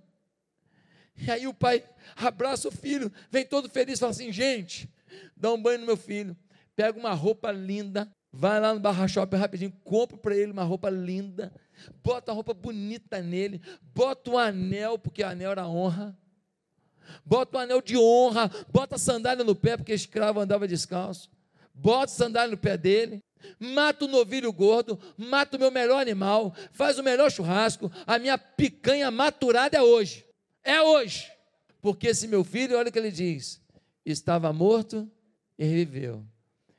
E 1.15 1.31
aí 1.31 1.47
o 1.47 1.53
pai 1.53 1.85
abraça 2.17 2.67
o 2.67 2.71
filho, 2.71 3.09
vem 3.31 3.45
todo 3.45 3.69
feliz, 3.69 3.97
fala 3.97 4.11
assim: 4.11 4.29
Gente, 4.29 4.93
dá 5.37 5.53
um 5.53 5.61
banho 5.61 5.79
no 5.79 5.85
meu 5.85 5.95
filho. 5.95 6.35
Pega 6.75 6.99
uma 6.99 7.13
roupa 7.13 7.49
linda, 7.49 8.13
vai 8.29 8.59
lá 8.59 8.73
no 8.73 8.81
Barra 8.81 9.07
Shopping 9.07 9.37
rapidinho, 9.37 9.71
compra 9.85 10.17
para 10.17 10.35
ele 10.35 10.51
uma 10.51 10.63
roupa 10.63 10.89
linda 10.89 11.49
bota 12.03 12.31
a 12.31 12.35
roupa 12.35 12.53
bonita 12.53 13.21
nele, 13.21 13.61
bota 13.93 14.31
o 14.31 14.37
anel, 14.37 14.97
porque 14.97 15.23
o 15.23 15.27
anel 15.27 15.51
era 15.51 15.67
honra, 15.67 16.17
bota 17.25 17.57
o 17.57 17.61
anel 17.61 17.81
de 17.81 17.97
honra, 17.97 18.49
bota 18.69 18.95
a 18.95 18.99
sandália 18.99 19.43
no 19.43 19.55
pé, 19.55 19.77
porque 19.77 19.93
escravo 19.93 20.39
andava 20.39 20.67
descalço, 20.67 21.29
bota 21.73 22.05
a 22.05 22.15
sandália 22.15 22.51
no 22.51 22.57
pé 22.57 22.77
dele, 22.77 23.23
mata 23.59 24.05
o 24.05 24.07
novilho 24.07 24.51
gordo, 24.51 24.99
mata 25.17 25.57
o 25.57 25.59
meu 25.59 25.71
melhor 25.71 26.01
animal, 26.01 26.53
faz 26.71 26.97
o 26.97 27.03
melhor 27.03 27.31
churrasco, 27.31 27.91
a 28.05 28.17
minha 28.17 28.37
picanha 28.37 29.09
maturada 29.11 29.77
é 29.77 29.81
hoje, 29.81 30.25
é 30.63 30.81
hoje, 30.81 31.31
porque 31.81 32.07
esse 32.07 32.27
meu 32.27 32.43
filho, 32.43 32.77
olha 32.77 32.89
o 32.89 32.91
que 32.91 32.99
ele 32.99 33.11
diz, 33.11 33.61
estava 34.05 34.51
morto 34.51 35.09
e 35.57 35.65
reviveu, 35.65 36.25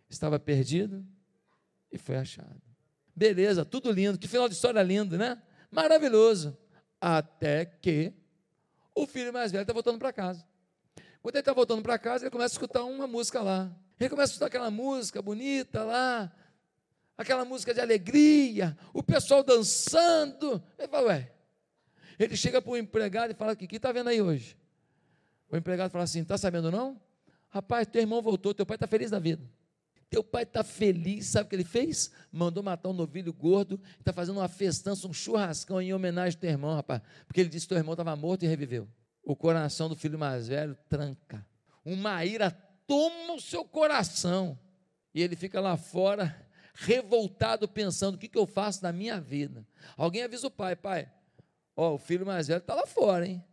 estava 0.09 0.39
perdido 0.39 1.05
e 1.91 1.99
foi 1.99 2.17
achado. 2.17 2.68
Beleza, 3.19 3.65
tudo 3.65 3.91
lindo, 3.91 4.17
que 4.17 4.29
final 4.29 4.49
de 4.49 4.55
história 4.55 4.81
lindo, 4.81 5.19
né? 5.19 5.43
Maravilhoso. 5.73 6.57
Até 7.01 7.65
que 7.65 8.13
o 8.95 9.09
filho 9.09 9.33
mais 9.33 9.51
velho 9.51 9.63
está 9.63 9.73
voltando 9.73 9.99
para 9.99 10.13
casa. 10.13 10.47
Quando 11.21 11.35
ele 11.35 11.41
está 11.41 11.53
voltando 11.53 11.83
para 11.83 11.99
casa, 11.99 12.25
ele 12.25 12.31
começa 12.31 12.55
a 12.55 12.57
escutar 12.57 12.85
uma 12.85 13.09
música 13.09 13.43
lá. 13.43 13.77
Ele 13.99 14.09
começa 14.09 14.31
a 14.31 14.35
escutar 14.35 14.47
aquela 14.47 14.71
música 14.71 15.21
bonita 15.21 15.83
lá, 15.83 16.33
aquela 17.17 17.45
música 17.45 17.75
de 17.75 17.81
alegria, 17.81 18.79
o 18.95 19.03
pessoal 19.03 19.43
dançando. 19.43 20.63
Ele 20.79 20.87
fala, 20.87 21.09
ué. 21.09 21.33
Ele 22.21 22.37
chega 22.37 22.63
para 22.63 22.71
o 22.71 22.77
empregado 22.77 23.33
e 23.33 23.35
fala: 23.35 23.53
O 23.53 23.57
que 23.57 23.75
está 23.75 23.91
vendo 23.91 24.11
aí 24.11 24.23
hoje? 24.23 24.57
O 25.51 25.57
empregado 25.57 25.91
fala 25.91 26.05
assim: 26.05 26.23
Está 26.23 26.39
sabendo 26.39 26.71
não? 26.71 27.01
Rapaz, 27.49 27.89
teu 27.89 28.01
irmão 28.01 28.23
voltou, 28.23 28.55
teu 28.55 28.65
pai 28.65 28.77
está 28.77 28.87
feliz 28.87 29.11
da 29.11 29.19
vida. 29.19 29.43
Teu 30.11 30.25
pai 30.25 30.45
está 30.45 30.65
feliz, 30.65 31.27
sabe 31.27 31.47
o 31.47 31.49
que 31.51 31.57
ele 31.57 31.65
fez? 31.65 32.11
Mandou 32.33 32.63
matar 32.63 32.89
um 32.89 32.95
novilho 32.95 33.33
gordo, 33.33 33.79
está 33.99 34.13
fazendo 34.13 34.39
uma 34.39 34.49
festança, 34.49 35.07
um 35.07 35.13
churrascão 35.13 35.83
em 35.83 35.93
homenagem 35.93 36.37
ao 36.37 36.41
teu 36.41 36.51
irmão, 36.51 36.75
rapaz. 36.75 37.03
Porque 37.27 37.41
ele 37.41 37.51
disse 37.51 37.67
que 37.67 37.71
teu 37.71 37.79
irmão 37.79 37.93
estava 37.93 38.17
morto 38.17 38.45
e 38.45 38.49
reviveu. 38.49 38.89
O 39.23 39.37
coração 39.37 39.89
do 39.89 39.97
filho 39.97 40.19
mais 40.19 40.49
velho 40.49 40.77
tranca. 40.89 41.47
Uma 41.85 42.25
ira 42.25 42.51
toma 42.87 43.35
o 43.35 43.41
seu 43.41 43.65
coração. 43.65 44.59
E 45.15 45.21
ele 45.21 45.37
fica 45.37 45.61
lá 45.61 45.77
fora, 45.77 46.35
revoltado, 46.73 47.69
pensando: 47.69 48.15
o 48.15 48.19
que, 48.19 48.29
que 48.29 48.39
eu 48.39 48.47
faço 48.47 48.83
na 48.83 48.93
minha 48.93 49.21
vida? 49.21 49.67
Alguém 49.95 50.23
avisa 50.23 50.47
o 50.47 50.51
pai: 50.51 50.75
pai, 50.75 51.13
ó, 51.77 51.95
o 51.95 51.99
filho 51.99 52.25
mais 52.25 52.49
velho 52.49 52.59
está 52.59 52.75
lá 52.75 52.87
fora, 52.87 53.27
hein? 53.27 53.45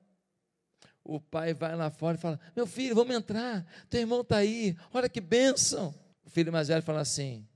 O 1.04 1.20
pai 1.20 1.54
vai 1.54 1.76
lá 1.76 1.90
fora 1.90 2.16
e 2.16 2.20
fala: 2.20 2.40
Meu 2.56 2.66
filho, 2.66 2.96
vamos 2.96 3.14
entrar, 3.14 3.66
teu 3.90 4.00
irmão 4.00 4.22
está 4.22 4.38
aí, 4.38 4.78
olha 4.94 5.10
que 5.10 5.20
bênção. 5.20 5.94
O 6.26 6.30
filho 6.30 6.52
mais 6.52 6.68
velho 6.68 6.82
fala 6.82 7.02
assim: 7.02 7.48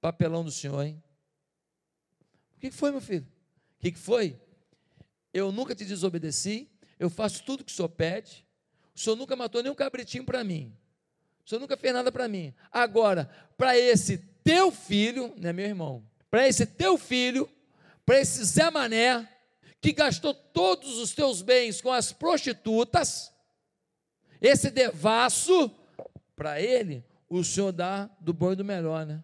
papelão 0.00 0.44
do 0.44 0.50
senhor, 0.50 0.84
hein? 0.84 1.02
O 2.56 2.60
que 2.60 2.70
foi, 2.70 2.90
meu 2.90 3.00
filho? 3.00 3.26
O 3.78 3.80
que 3.80 3.92
foi? 3.92 4.40
Eu 5.32 5.52
nunca 5.52 5.74
te 5.74 5.84
desobedeci, 5.84 6.68
eu 6.98 7.10
faço 7.10 7.42
tudo 7.44 7.64
que 7.64 7.72
o 7.72 7.74
senhor 7.74 7.88
pede, 7.88 8.44
o 8.94 8.98
senhor 8.98 9.16
nunca 9.16 9.36
matou 9.36 9.62
nenhum 9.62 9.74
cabritinho 9.74 10.24
para 10.24 10.42
mim, 10.42 10.74
o 11.44 11.48
senhor 11.48 11.60
nunca 11.60 11.76
fez 11.76 11.92
nada 11.92 12.10
para 12.10 12.26
mim. 12.26 12.54
Agora, 12.72 13.30
para 13.56 13.78
esse 13.78 14.18
teu 14.42 14.72
filho, 14.72 15.32
não 15.36 15.50
é 15.50 15.52
meu 15.52 15.66
irmão, 15.66 16.04
para 16.30 16.48
esse 16.48 16.66
teu 16.66 16.98
filho, 16.98 17.48
para 18.04 18.20
esse 18.20 18.42
Zé 18.44 18.70
Mané, 18.70 19.28
que 19.80 19.92
gastou 19.92 20.34
todos 20.34 20.98
os 20.98 21.12
teus 21.14 21.42
bens 21.42 21.80
com 21.80 21.92
as 21.92 22.12
prostitutas, 22.12 23.32
esse 24.40 24.70
devasso, 24.70 25.70
para 26.34 26.60
ele, 26.60 27.04
o 27.28 27.44
Senhor 27.44 27.72
dá 27.72 28.06
do 28.20 28.32
bom 28.32 28.52
e 28.52 28.56
do 28.56 28.64
melhor, 28.64 29.04
né? 29.04 29.22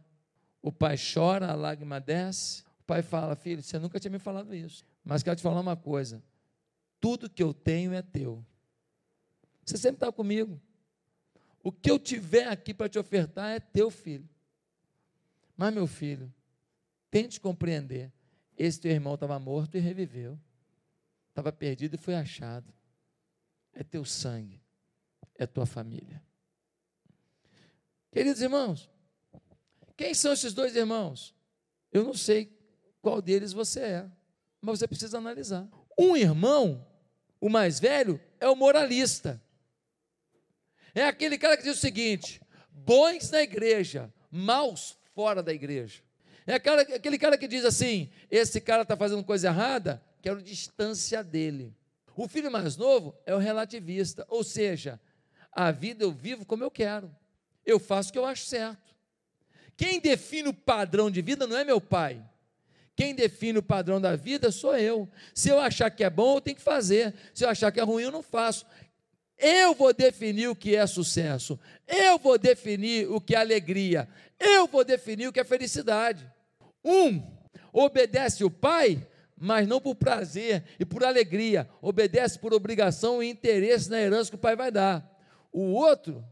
O 0.61 0.71
pai 0.71 0.97
chora, 0.97 1.51
a 1.51 1.55
lágrima 1.55 2.01
desce. 2.01 2.63
O 2.81 2.85
pai 2.85 3.03
fala: 3.03 3.35
Filho, 3.35 3.63
você 3.63 3.79
nunca 3.79 3.99
tinha 3.99 4.11
me 4.11 4.19
falado 4.19 4.55
isso. 4.55 4.85
Mas 5.03 5.23
quero 5.23 5.37
te 5.37 5.43
falar 5.43 5.61
uma 5.61 5.77
coisa: 5.77 6.23
tudo 7.01 7.31
que 7.31 7.43
eu 7.43 7.55
tenho 7.55 7.93
é 7.93 8.03
teu. 8.03 8.45
Você 9.65 9.77
sempre 9.77 9.97
está 9.97 10.13
comigo. 10.13 10.61
O 11.63 11.73
que 11.73 11.91
eu 11.91 11.99
tiver 11.99 12.49
aqui 12.49 12.75
para 12.75 12.89
te 12.89 12.99
ofertar 12.99 13.51
é 13.53 13.61
teu 13.61 13.91
filho. 13.91 14.29
Mas, 15.57 15.73
meu 15.73 15.87
filho, 15.87 16.33
tente 17.11 17.41
compreender: 17.41 18.13
esse 18.57 18.81
teu 18.81 18.91
irmão 18.91 19.15
estava 19.15 19.39
morto 19.39 19.77
e 19.77 19.81
reviveu. 19.81 20.39
estava 21.31 21.51
perdido 21.51 21.95
e 21.95 21.99
foi 21.99 22.15
achado. 22.15 22.73
É 23.73 23.83
teu 23.83 24.05
sangue, 24.05 24.63
é 25.35 25.47
tua 25.47 25.67
família. 25.67 26.23
Queridos 28.14 28.40
irmãos, 28.40 28.88
quem 29.97 30.14
são 30.14 30.33
esses 30.33 30.54
dois 30.54 30.76
irmãos? 30.76 31.35
Eu 31.90 32.04
não 32.04 32.14
sei 32.14 32.56
qual 33.02 33.21
deles 33.21 33.52
você 33.52 33.80
é, 33.80 34.11
mas 34.61 34.78
você 34.78 34.87
precisa 34.87 35.18
analisar. 35.18 35.68
Um 35.99 36.16
irmão, 36.16 36.87
o 37.40 37.49
mais 37.49 37.80
velho, 37.80 38.21
é 38.38 38.49
o 38.49 38.54
moralista. 38.54 39.42
É 40.94 41.02
aquele 41.02 41.37
cara 41.37 41.56
que 41.56 41.64
diz 41.64 41.76
o 41.76 41.80
seguinte: 41.80 42.40
bons 42.71 43.33
na 43.33 43.42
igreja, 43.42 44.14
maus 44.30 44.97
fora 45.12 45.42
da 45.42 45.52
igreja. 45.52 46.00
É 46.47 46.54
aquele 46.54 47.18
cara 47.18 47.37
que 47.37 47.49
diz 47.49 47.64
assim: 47.64 48.09
esse 48.30 48.61
cara 48.61 48.83
está 48.83 48.97
fazendo 48.97 49.25
coisa 49.25 49.49
errada, 49.49 50.00
quero 50.23 50.40
distância 50.40 51.25
dele. 51.25 51.76
O 52.14 52.28
filho 52.28 52.49
mais 52.49 52.76
novo 52.76 53.12
é 53.26 53.35
o 53.35 53.38
relativista, 53.38 54.25
ou 54.28 54.44
seja, 54.44 55.00
a 55.50 55.73
vida 55.73 56.04
eu 56.04 56.12
vivo 56.12 56.47
como 56.47 56.62
eu 56.62 56.71
quero, 56.71 57.12
eu 57.64 57.78
faço 57.78 58.11
o 58.11 58.12
que 58.12 58.18
eu 58.18 58.26
acho 58.26 58.44
certo. 58.44 58.94
Quem 59.76 60.00
define 60.00 60.49
o 60.49 60.54
padrão 60.54 61.11
de 61.11 61.21
vida 61.21 61.47
não 61.47 61.56
é 61.56 61.64
meu 61.64 61.80
pai. 61.80 62.23
Quem 62.97 63.14
define 63.14 63.59
o 63.59 63.62
padrão 63.62 64.00
da 64.00 64.14
vida 64.14 64.52
sou 64.52 64.76
eu. 64.76 65.09
Se 65.35 65.49
eu 65.49 65.59
achar 65.59 65.90
que 65.90 66.04
é 66.04 66.11
bom, 66.11 66.37
eu 66.37 66.40
tenho 66.40 66.56
que 66.56 66.62
fazer. 66.62 67.12
Se 67.33 67.44
eu 67.44 67.49
achar 67.49 67.73
que 67.73 67.80
é 67.80 67.83
ruim, 67.83 68.04
eu 68.04 68.12
não 68.12 68.23
faço. 68.23 68.64
Eu 69.37 69.75
vou 69.75 69.92
definir 69.92 70.49
o 70.49 70.54
que 70.54 70.76
é 70.76 70.87
sucesso. 70.87 71.59
Eu 71.88 72.18
vou 72.18 72.38
definir 72.38 73.11
o 73.11 73.21
que 73.21 73.35
é 73.35 73.38
alegria. 73.38 74.09
Eu 74.38 74.68
vou 74.68 74.85
definir 74.85 75.26
o 75.26 75.33
que 75.33 75.40
é 75.40 75.44
felicidade. 75.44 76.25
Um 76.85 77.21
obedece 77.73 78.44
o 78.44 78.50
pai, 78.50 79.04
mas 79.37 79.66
não 79.66 79.80
por 79.80 79.97
prazer 79.97 80.62
e 80.78 80.85
por 80.85 81.02
alegria, 81.02 81.68
obedece 81.83 82.38
por 82.38 82.54
obrigação 82.54 83.21
e 83.21 83.28
interesse 83.28 83.90
na 83.90 84.00
herança 84.00 84.30
que 84.30 84.37
o 84.37 84.38
pai 84.38 84.54
vai 84.54 84.71
dar. 84.71 85.04
O 85.52 85.73
outro 85.73 86.25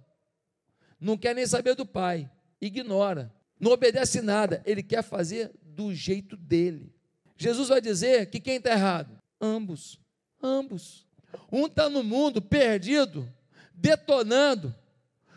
não 1.03 1.17
quer 1.17 1.35
nem 1.35 1.47
saber 1.47 1.75
do 1.75 1.85
pai, 1.85 2.31
ignora, 2.61 3.33
não 3.59 3.73
obedece 3.73 4.23
nada, 4.23 4.63
ele 4.65 4.83
quer 4.83 5.03
fazer 5.03 5.51
do 5.63 5.95
jeito 5.95 6.37
dele. 6.37 6.93
Jesus 7.37 7.69
vai 7.69 7.81
dizer 7.81 8.27
que 8.31 8.41
quem 8.41 8.57
está 8.57 8.71
errado? 8.71 9.19
Ambos, 9.41 10.01
ambos. 10.43 11.07
Um 11.51 11.67
está 11.67 11.89
no 11.89 12.03
mundo 12.03 12.41
perdido, 12.41 13.29
detonando, 13.75 14.75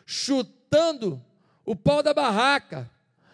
chutando 0.05 1.23
o 1.65 1.75
pau 1.75 2.03
da 2.03 2.13
barraca, 2.13 2.89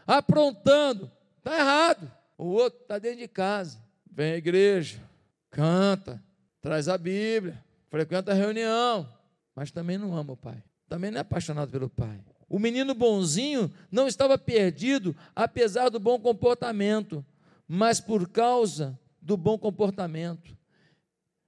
aprontando, 0.07 1.11
Está 1.41 1.57
errado. 1.57 2.11
O 2.37 2.45
outro 2.45 2.81
está 2.81 2.99
dentro 2.99 3.19
de 3.19 3.27
casa. 3.27 3.79
Vem 4.09 4.33
à 4.33 4.37
igreja, 4.37 5.01
canta, 5.49 6.23
traz 6.61 6.87
a 6.87 6.97
Bíblia, 6.97 7.63
frequenta 7.89 8.31
a 8.31 8.35
reunião, 8.35 9.11
mas 9.55 9.71
também 9.71 9.97
não 9.97 10.15
ama 10.15 10.33
o 10.33 10.37
pai. 10.37 10.63
Também 10.91 11.09
não 11.09 11.19
é 11.19 11.21
apaixonado 11.21 11.71
pelo 11.71 11.89
pai. 11.89 12.19
O 12.49 12.59
menino 12.59 12.93
bonzinho 12.93 13.71
não 13.89 14.09
estava 14.09 14.37
perdido, 14.37 15.15
apesar 15.33 15.87
do 15.87 16.01
bom 16.01 16.19
comportamento, 16.19 17.25
mas 17.65 18.01
por 18.01 18.27
causa 18.27 18.99
do 19.21 19.37
bom 19.37 19.57
comportamento. 19.57 20.53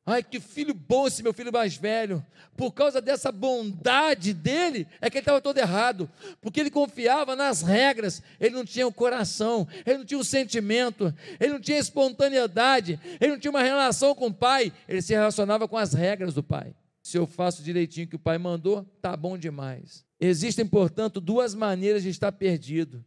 Ai, 0.05 0.23
que 0.23 0.39
filho 0.39 0.73
bom 0.73 1.07
esse 1.07 1.21
meu 1.21 1.33
filho 1.33 1.51
mais 1.51 1.75
velho. 1.75 2.25
Por 2.55 2.71
causa 2.71 3.01
dessa 3.01 3.33
bondade 3.33 4.33
dele, 4.33 4.87
é 5.01 5.09
que 5.09 5.17
ele 5.17 5.23
estava 5.23 5.41
todo 5.41 5.57
errado. 5.57 6.09
Porque 6.39 6.61
ele 6.61 6.71
confiava 6.71 7.35
nas 7.35 7.61
regras, 7.61 8.23
ele 8.39 8.55
não 8.55 8.63
tinha 8.63 8.87
o 8.87 8.93
coração, 8.93 9.67
ele 9.85 9.97
não 9.97 10.05
tinha 10.05 10.21
o 10.21 10.23
sentimento, 10.23 11.13
ele 11.37 11.51
não 11.51 11.59
tinha 11.59 11.79
espontaneidade, 11.79 12.97
ele 13.19 13.33
não 13.33 13.39
tinha 13.39 13.51
uma 13.51 13.61
relação 13.61 14.15
com 14.15 14.27
o 14.27 14.33
pai, 14.33 14.71
ele 14.87 15.01
se 15.01 15.13
relacionava 15.13 15.67
com 15.67 15.77
as 15.77 15.93
regras 15.93 16.33
do 16.33 16.41
pai. 16.41 16.73
Se 17.13 17.19
eu 17.19 17.27
faço 17.27 17.61
direitinho 17.61 18.07
o 18.07 18.09
que 18.09 18.15
o 18.15 18.19
pai 18.19 18.39
mandou, 18.39 18.83
tá 18.99 19.15
bom 19.15 19.37
demais. 19.37 20.03
Existem, 20.19 20.65
portanto, 20.65 21.21
duas 21.21 21.53
maneiras 21.53 22.01
de 22.01 22.09
estar 22.09 22.31
perdido. 22.31 23.05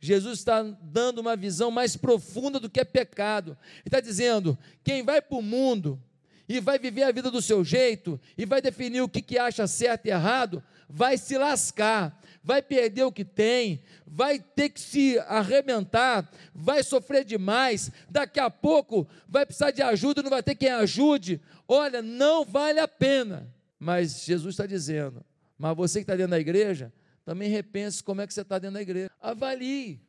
Jesus 0.00 0.40
está 0.40 0.60
dando 0.60 1.20
uma 1.20 1.36
visão 1.36 1.70
mais 1.70 1.96
profunda 1.96 2.58
do 2.58 2.68
que 2.68 2.80
é 2.80 2.84
pecado. 2.84 3.56
Ele 3.74 3.82
está 3.86 4.00
dizendo: 4.00 4.58
quem 4.82 5.04
vai 5.04 5.22
para 5.22 5.38
o 5.38 5.40
mundo 5.40 6.02
e 6.48 6.58
vai 6.58 6.80
viver 6.80 7.04
a 7.04 7.12
vida 7.12 7.30
do 7.30 7.40
seu 7.40 7.64
jeito, 7.64 8.20
e 8.36 8.44
vai 8.44 8.60
definir 8.60 9.02
o 9.02 9.08
que, 9.08 9.22
que 9.22 9.38
acha 9.38 9.68
certo 9.68 10.06
e 10.06 10.10
errado, 10.10 10.60
vai 10.88 11.16
se 11.16 11.38
lascar, 11.38 12.20
vai 12.48 12.62
perder 12.62 13.02
o 13.02 13.12
que 13.12 13.26
tem, 13.26 13.82
vai 14.06 14.38
ter 14.38 14.70
que 14.70 14.80
se 14.80 15.18
arrebentar, 15.26 16.26
vai 16.54 16.82
sofrer 16.82 17.22
demais, 17.22 17.90
daqui 18.08 18.40
a 18.40 18.48
pouco 18.48 19.06
vai 19.28 19.44
precisar 19.44 19.70
de 19.70 19.82
ajuda, 19.82 20.22
não 20.22 20.30
vai 20.30 20.42
ter 20.42 20.54
quem 20.54 20.70
ajude. 20.70 21.42
Olha, 21.68 22.00
não 22.00 22.46
vale 22.46 22.80
a 22.80 22.88
pena. 22.88 23.54
Mas 23.78 24.24
Jesus 24.24 24.54
está 24.54 24.64
dizendo, 24.64 25.22
mas 25.58 25.76
você 25.76 25.98
que 25.98 26.04
está 26.04 26.16
dentro 26.16 26.30
da 26.30 26.40
igreja, 26.40 26.90
também 27.22 27.50
repense 27.50 28.02
como 28.02 28.22
é 28.22 28.26
que 28.26 28.32
você 28.32 28.40
está 28.40 28.58
dentro 28.58 28.76
da 28.76 28.82
igreja. 28.82 29.10
Avalie. 29.20 30.00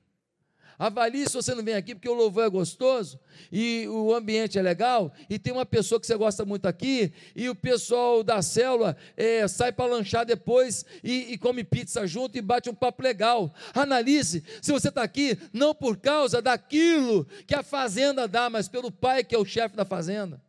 Avalie 0.79 1.27
se 1.27 1.33
você 1.33 1.53
não 1.53 1.61
vem 1.61 1.75
aqui 1.75 1.93
porque 1.93 2.07
o 2.07 2.13
louvor 2.13 2.45
é 2.45 2.49
gostoso 2.49 3.19
e 3.51 3.85
o 3.89 4.15
ambiente 4.15 4.57
é 4.57 4.61
legal 4.61 5.13
e 5.29 5.37
tem 5.37 5.51
uma 5.51 5.65
pessoa 5.65 5.99
que 5.99 6.07
você 6.07 6.15
gosta 6.15 6.45
muito 6.45 6.67
aqui 6.67 7.11
e 7.35 7.49
o 7.49 7.55
pessoal 7.55 8.23
da 8.23 8.41
célula 8.41 8.95
é, 9.17 9.45
sai 9.45 9.73
para 9.73 9.91
lanchar 9.91 10.25
depois 10.25 10.85
e, 11.03 11.33
e, 11.33 11.37
come 11.37 11.65
pizza 11.65 12.07
junto 12.07 12.37
e 12.37 12.41
bate 12.41 12.69
um 12.69 12.73
papo 12.73 13.03
legal. 13.03 13.53
Analise 13.73 14.41
se 14.61 14.71
você 14.71 14.87
está 14.87 15.03
aqui 15.03 15.37
não 15.51 15.75
por 15.75 15.97
causa 15.97 16.41
daquilo 16.41 17.27
que 17.45 17.53
a 17.53 17.61
fazenda 17.61 18.25
dá, 18.25 18.49
mas 18.49 18.69
pelo 18.69 18.89
pai 18.89 19.21
que 19.21 19.35
é 19.35 19.37
o 19.37 19.43
chefe 19.43 19.75
da 19.75 19.83
fazenda. 19.83 20.41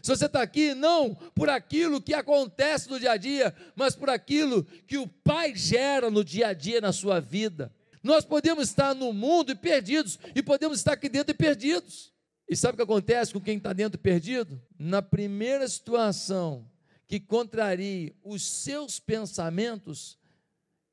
Se 0.00 0.14
você 0.14 0.26
está 0.26 0.40
aqui, 0.40 0.72
não 0.72 1.16
por 1.34 1.48
aquilo 1.48 2.00
que 2.00 2.14
acontece 2.14 2.88
no 2.88 3.00
dia 3.00 3.10
a 3.10 3.16
dia, 3.16 3.52
mas 3.74 3.96
por 3.96 4.08
aquilo 4.08 4.64
que 4.86 4.96
o 4.96 5.08
Pai 5.08 5.56
gera 5.56 6.10
no 6.10 6.22
dia 6.22 6.48
a 6.48 6.52
dia 6.52 6.80
na 6.80 6.92
sua 6.92 7.18
vida. 7.20 7.72
Nós 8.02 8.24
podemos 8.24 8.68
estar 8.68 8.94
no 8.94 9.12
mundo 9.12 9.52
e 9.52 9.54
perdidos, 9.54 10.18
e 10.34 10.42
podemos 10.42 10.78
estar 10.78 10.92
aqui 10.92 11.08
dentro 11.08 11.32
e 11.32 11.36
perdidos. 11.36 12.12
E 12.48 12.56
sabe 12.56 12.74
o 12.74 12.76
que 12.76 12.82
acontece 12.82 13.32
com 13.32 13.40
quem 13.40 13.58
está 13.58 13.72
dentro 13.72 13.98
perdido? 13.98 14.60
Na 14.78 15.02
primeira 15.02 15.68
situação 15.68 16.66
que 17.06 17.20
contrarie 17.20 18.14
os 18.22 18.42
seus 18.42 18.98
pensamentos, 18.98 20.18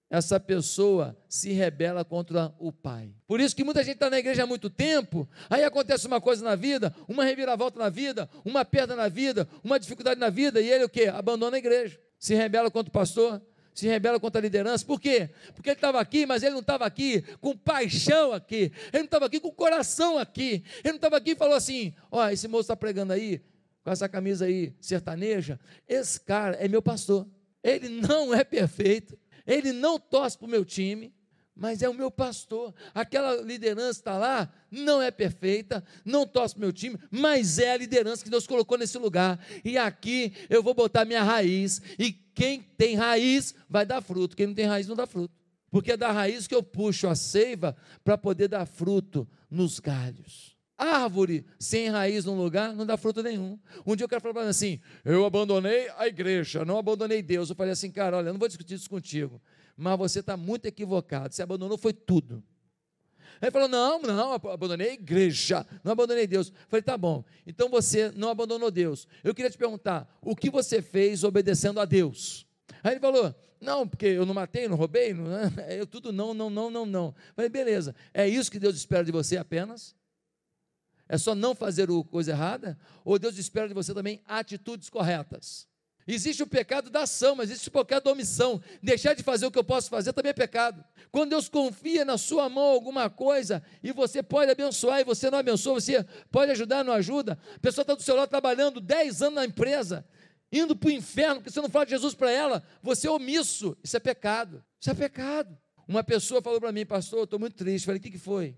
essa 0.09 0.39
pessoa 0.39 1.17
se 1.27 1.51
rebela 1.51 2.05
contra 2.05 2.53
o 2.59 2.71
Pai. 2.71 3.13
Por 3.27 3.39
isso 3.39 3.55
que 3.55 3.63
muita 3.63 3.83
gente 3.83 3.95
está 3.95 4.09
na 4.09 4.19
igreja 4.19 4.43
há 4.43 4.47
muito 4.47 4.69
tempo, 4.69 5.27
aí 5.49 5.63
acontece 5.63 6.07
uma 6.07 6.21
coisa 6.21 6.43
na 6.43 6.55
vida, 6.55 6.93
uma 7.07 7.23
reviravolta 7.23 7.79
na 7.79 7.89
vida, 7.89 8.29
uma 8.43 8.63
perda 8.63 8.95
na 8.95 9.07
vida, 9.07 9.47
uma 9.63 9.79
dificuldade 9.79 10.19
na 10.19 10.29
vida, 10.29 10.61
e 10.61 10.69
ele 10.69 10.85
o 10.85 10.89
quê? 10.89 11.07
Abandona 11.07 11.57
a 11.57 11.59
igreja, 11.59 11.99
se 12.19 12.35
rebela 12.35 12.69
contra 12.69 12.89
o 12.89 12.93
pastor, 12.93 13.41
se 13.75 13.87
rebela 13.87 14.19
contra 14.19 14.39
a 14.39 14.41
liderança. 14.41 14.85
Por 14.85 14.99
quê? 14.99 15.29
Porque 15.53 15.69
ele 15.69 15.75
estava 15.75 15.99
aqui, 15.99 16.25
mas 16.25 16.41
ele 16.41 16.53
não 16.53 16.61
estava 16.61 16.85
aqui 16.85 17.21
com 17.41 17.55
paixão 17.55 18.31
aqui. 18.31 18.71
Ele 18.93 18.99
não 18.99 19.05
estava 19.05 19.25
aqui 19.25 19.39
com 19.39 19.51
coração 19.51 20.17
aqui. 20.17 20.63
Ele 20.79 20.93
não 20.93 20.95
estava 20.95 21.17
aqui 21.17 21.31
e 21.31 21.35
falou 21.35 21.55
assim: 21.55 21.93
ó, 22.09 22.29
esse 22.29 22.47
moço 22.47 22.61
está 22.61 22.75
pregando 22.75 23.11
aí, 23.11 23.41
com 23.83 23.91
essa 23.91 24.07
camisa 24.07 24.45
aí 24.45 24.73
sertaneja. 24.79 25.59
Esse 25.87 26.19
cara 26.21 26.55
é 26.55 26.69
meu 26.69 26.81
pastor. 26.81 27.27
Ele 27.61 27.89
não 27.89 28.33
é 28.33 28.45
perfeito. 28.45 29.19
Ele 29.45 29.73
não 29.73 29.99
torce 29.99 30.37
para 30.37 30.45
o 30.45 30.49
meu 30.49 30.63
time 30.63 31.13
mas 31.55 31.81
é 31.81 31.87
o 31.87 31.93
meu 31.93 32.11
pastor. 32.11 32.73
Aquela 32.93 33.41
liderança 33.41 33.99
está 33.99 34.17
lá, 34.17 34.51
não 34.69 35.01
é 35.01 35.09
perfeita, 35.09 35.83
não 36.03 36.27
torce 36.27 36.53
para 36.53 36.61
meu 36.61 36.73
time, 36.73 36.99
mas 37.09 37.57
é 37.57 37.71
a 37.71 37.77
liderança 37.77 38.23
que 38.23 38.29
Deus 38.29 38.45
colocou 38.45 38.77
nesse 38.77 38.97
lugar. 38.97 39.39
E 39.63 39.77
aqui 39.77 40.33
eu 40.49 40.61
vou 40.61 40.73
botar 40.73 41.05
minha 41.05 41.23
raiz. 41.23 41.81
E 41.97 42.11
quem 42.11 42.61
tem 42.61 42.95
raiz 42.95 43.55
vai 43.69 43.85
dar 43.85 44.01
fruto, 44.01 44.35
quem 44.35 44.47
não 44.47 44.53
tem 44.53 44.65
raiz 44.65 44.87
não 44.87 44.95
dá 44.95 45.07
fruto. 45.07 45.33
Porque 45.71 45.93
é 45.93 45.97
da 45.97 46.11
raiz 46.11 46.45
que 46.45 46.55
eu 46.55 46.63
puxo 46.63 47.07
a 47.07 47.15
seiva 47.15 47.75
para 48.03 48.17
poder 48.17 48.47
dar 48.47 48.65
fruto 48.65 49.27
nos 49.49 49.79
galhos. 49.79 50.55
Árvore 50.77 51.45
sem 51.57 51.89
raiz 51.89 52.25
num 52.25 52.35
lugar 52.35 52.73
não 52.75 52.85
dá 52.85 52.97
fruto 52.97 53.23
nenhum. 53.23 53.57
Um 53.85 53.95
dia 53.95 54.03
eu 54.03 54.09
quero 54.09 54.21
falar 54.21 54.41
assim: 54.41 54.81
eu 55.05 55.25
abandonei 55.25 55.89
a 55.97 56.05
igreja, 56.05 56.65
não 56.65 56.77
abandonei 56.77 57.21
Deus. 57.21 57.49
Eu 57.49 57.55
falei 57.55 57.71
assim, 57.71 57.89
cara, 57.89 58.17
olha, 58.17 58.27
eu 58.27 58.33
não 58.33 58.39
vou 58.39 58.47
discutir 58.49 58.73
isso 58.73 58.89
contigo 58.89 59.41
mas 59.75 59.97
você 59.97 60.19
está 60.19 60.37
muito 60.37 60.65
equivocado. 60.65 61.33
Você 61.33 61.41
abandonou 61.41 61.77
foi 61.77 61.93
tudo. 61.93 62.43
Ele 63.41 63.51
falou: 63.51 63.67
Não, 63.67 64.01
não, 64.01 64.33
abandonei 64.33 64.91
a 64.91 64.93
igreja, 64.93 65.65
não 65.83 65.91
abandonei 65.91 66.27
Deus. 66.27 66.49
Eu 66.49 66.55
falei: 66.69 66.83
Tá 66.83 66.97
bom, 66.97 67.23
então 67.45 67.69
você 67.69 68.11
não 68.11 68.29
abandonou 68.29 68.71
Deus. 68.71 69.07
Eu 69.23 69.33
queria 69.33 69.51
te 69.51 69.57
perguntar: 69.57 70.07
o 70.21 70.35
que 70.35 70.49
você 70.49 70.81
fez 70.81 71.23
obedecendo 71.23 71.79
a 71.79 71.85
Deus? 71.85 72.47
Aí 72.83 72.93
ele 72.93 72.99
falou: 72.99 73.35
Não, 73.59 73.87
porque 73.87 74.05
eu 74.05 74.25
não 74.25 74.33
matei, 74.33 74.67
não 74.67 74.77
roubei, 74.77 75.13
não, 75.13 75.27
eu 75.69 75.85
tudo 75.85 76.11
não, 76.11 76.33
não, 76.33 76.49
não, 76.49 76.69
não, 76.69 76.85
não. 76.85 77.07
Eu 77.07 77.33
falei: 77.35 77.49
Beleza, 77.49 77.95
é 78.13 78.27
isso 78.27 78.51
que 78.51 78.59
Deus 78.59 78.75
espera 78.75 79.03
de 79.03 79.11
você 79.11 79.37
apenas? 79.37 79.95
É 81.07 81.17
só 81.17 81.35
não 81.35 81.53
fazer 81.53 81.87
coisa 82.09 82.31
errada? 82.31 82.79
Ou 83.03 83.19
Deus 83.19 83.37
espera 83.37 83.67
de 83.67 83.75
você 83.75 83.93
também 83.93 84.21
atitudes 84.25 84.89
corretas? 84.89 85.67
Existe 86.07 86.43
o 86.43 86.47
pecado 86.47 86.89
da 86.91 87.01
ação, 87.01 87.35
mas 87.35 87.49
existe 87.49 87.69
o 87.69 87.71
pecado 87.71 88.03
da 88.03 88.11
omissão. 88.11 88.61
Deixar 88.81 89.15
de 89.15 89.23
fazer 89.23 89.47
o 89.47 89.51
que 89.51 89.57
eu 89.57 89.63
posso 89.63 89.89
fazer 89.89 90.13
também 90.13 90.29
é 90.29 90.33
pecado. 90.33 90.83
Quando 91.11 91.31
Deus 91.31 91.49
confia 91.49 92.05
na 92.05 92.17
sua 92.17 92.47
mão 92.47 92.63
alguma 92.63 93.09
coisa 93.09 93.63
e 93.81 93.91
você 93.91 94.21
pode 94.21 94.51
abençoar 94.51 94.99
e 94.99 95.03
você 95.03 95.31
não 95.31 95.39
abençoa, 95.39 95.79
você 95.79 96.05
pode 96.31 96.51
ajudar, 96.51 96.83
não 96.83 96.93
ajuda. 96.93 97.39
A 97.55 97.59
pessoa 97.59 97.81
está 97.81 97.95
do 97.95 98.03
seu 98.03 98.15
lado 98.15 98.29
trabalhando 98.29 98.79
10 98.79 99.23
anos 99.23 99.35
na 99.35 99.45
empresa, 99.45 100.05
indo 100.51 100.75
para 100.75 100.89
o 100.89 100.91
inferno, 100.91 101.35
porque 101.37 101.49
você 101.49 101.59
não 101.59 101.69
fala 101.69 101.85
de 101.85 101.91
Jesus 101.91 102.13
para 102.13 102.29
ela, 102.29 102.63
você 102.83 103.07
é 103.07 103.11
omisso. 103.11 103.75
Isso 103.83 103.97
é 103.97 103.99
pecado. 103.99 104.63
Isso 104.79 104.91
é 104.91 104.93
pecado. 104.93 105.57
Uma 105.87 106.03
pessoa 106.03 106.39
falou 106.39 106.59
para 106.59 106.71
mim, 106.71 106.85
pastor, 106.85 107.23
estou 107.23 107.39
muito 107.39 107.55
triste. 107.55 107.85
Falei, 107.85 107.99
o 107.99 108.01
que, 108.01 108.11
que 108.11 108.19
foi? 108.19 108.55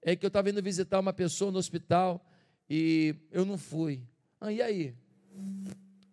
É 0.00 0.16
que 0.16 0.24
eu 0.24 0.28
estava 0.28 0.48
indo 0.48 0.62
visitar 0.62 0.98
uma 0.98 1.12
pessoa 1.12 1.52
no 1.52 1.58
hospital 1.58 2.24
e 2.68 3.14
eu 3.30 3.44
não 3.44 3.58
fui. 3.58 4.02
Ah, 4.40 4.50
e 4.50 4.62
aí? 4.62 4.94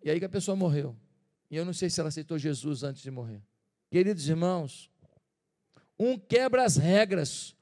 E 0.02 0.10
aí 0.10 0.18
que 0.18 0.24
a 0.24 0.28
pessoa 0.28 0.56
morreu. 0.56 0.96
E 1.50 1.56
eu 1.56 1.64
não 1.64 1.72
sei 1.72 1.88
se 1.88 2.00
ela 2.00 2.08
aceitou 2.08 2.38
Jesus 2.38 2.82
antes 2.82 3.02
de 3.02 3.10
morrer. 3.10 3.42
Queridos 3.90 4.28
irmãos, 4.28 4.90
um 5.98 6.18
quebra 6.18 6.64
as 6.64 6.76
regras, 6.76 7.56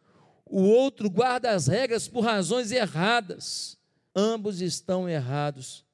o 0.45 0.63
outro 0.63 1.09
guarda 1.09 1.51
as 1.53 1.67
regras 1.67 2.09
por 2.09 2.21
razões 2.21 2.73
erradas. 2.73 3.79
Ambos 4.15 4.61
estão 4.61 5.09
errados. 5.09 5.85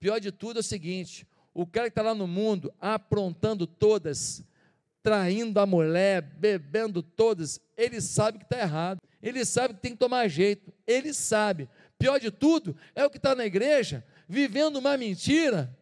Pior 0.00 0.18
de 0.18 0.32
tudo 0.32 0.58
é 0.58 0.60
o 0.60 0.62
seguinte: 0.62 1.26
o 1.52 1.66
cara 1.66 1.86
que 1.86 1.92
está 1.92 2.02
lá 2.02 2.14
no 2.14 2.26
mundo 2.26 2.72
aprontando 2.80 3.66
todas, 3.66 4.44
traindo 5.02 5.60
a 5.60 5.66
mulher, 5.66 6.20
bebendo 6.20 7.02
todas, 7.02 7.60
ele 7.76 8.00
sabe 8.00 8.38
que 8.38 8.44
está 8.44 8.58
errado, 8.58 9.00
ele 9.22 9.44
sabe 9.44 9.74
que 9.74 9.80
tem 9.80 9.92
que 9.92 9.98
tomar 9.98 10.26
jeito, 10.28 10.72
ele 10.86 11.14
sabe. 11.14 11.68
Pior 11.98 12.18
de 12.18 12.30
tudo 12.30 12.76
é 12.94 13.04
o 13.04 13.10
que 13.10 13.18
está 13.18 13.34
na 13.34 13.46
igreja, 13.46 14.04
vivendo 14.28 14.76
uma 14.76 14.96
mentira 14.96 15.76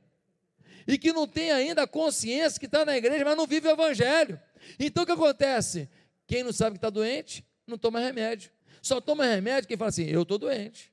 e 0.87 0.99
que 0.99 1.13
não 1.13 1.27
tem 1.27 1.51
ainda 1.51 1.83
a 1.83 1.87
consciência 1.87 2.59
que 2.59 2.67
está 2.67 2.85
na 2.85 2.97
igreja, 2.97 3.25
mas 3.25 3.37
não 3.37 3.47
vive 3.47 3.69
o 3.69 3.71
evangelho. 3.71 4.41
Então 4.79 5.03
o 5.05 5.07
que 5.07 5.13
acontece? 5.13 5.89
Quem 6.27 6.43
não 6.43 6.53
sabe 6.53 6.73
que 6.73 6.79
está 6.79 6.91
doente, 6.91 7.45
não 7.67 7.79
toma 7.79 8.01
remédio. 8.01 8.51
Só 8.81 9.01
toma 9.01 9.25
remédio 9.25 9.69
quem 9.69 9.77
fala 9.77 9.91
assim: 9.91 10.05
eu 10.05 10.23
estou 10.23 10.39
doente. 10.39 10.93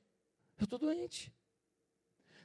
Eu 0.58 0.64
estou 0.64 0.78
doente. 0.78 1.32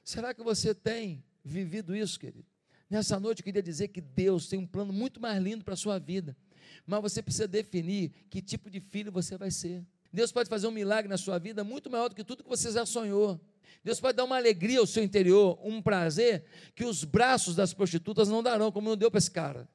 Será 0.04 0.34
que 0.34 0.44
você 0.44 0.74
tem 0.74 1.24
vivido 1.44 1.96
isso, 1.96 2.20
querido? 2.20 2.46
Nessa 2.90 3.20
noite 3.20 3.40
eu 3.40 3.44
queria 3.44 3.62
dizer 3.62 3.88
que 3.90 4.00
Deus 4.00 4.48
tem 4.48 4.60
um 4.60 4.68
plano 4.68 4.94
muito 4.94 5.20
mais 5.20 5.42
lindo 5.42 5.66
para 5.66 5.74
a 5.74 5.78
sua 5.78 6.00
vida, 6.00 6.38
mas 6.86 7.02
você 7.02 7.22
precisa 7.22 7.48
definir 7.48 8.12
que 8.30 8.42
tipo 8.42 8.70
de 8.70 8.80
filho 8.80 9.12
você 9.12 9.38
vai 9.38 9.52
ser. 9.52 9.84
Deus 10.14 10.32
pode 10.32 10.48
fazer 10.48 10.68
um 10.68 10.72
milagre 10.72 11.10
na 11.10 11.18
sua 11.18 11.38
vida 11.38 11.64
muito 11.64 11.90
maior 11.90 12.08
do 12.08 12.16
que 12.16 12.24
tudo 12.24 12.44
que 12.44 12.50
você 12.50 12.72
já 12.72 12.86
sonhou. 12.86 13.40
Deus 13.84 14.00
pode 14.00 14.18
dar 14.18 14.24
uma 14.24 14.38
alegria 14.38 14.80
ao 14.80 14.88
seu 14.88 15.04
interior, 15.04 15.60
um 15.64 15.82
prazer 15.82 16.46
que 16.76 16.84
os 16.84 17.04
braços 17.04 17.56
das 17.56 17.74
prostitutas 17.74 18.28
não 18.28 18.42
darão, 18.42 18.72
como 18.72 18.90
não 18.90 18.98
deu 18.98 19.12
para 19.12 19.18
esse 19.18 19.32
cara. 19.32 19.68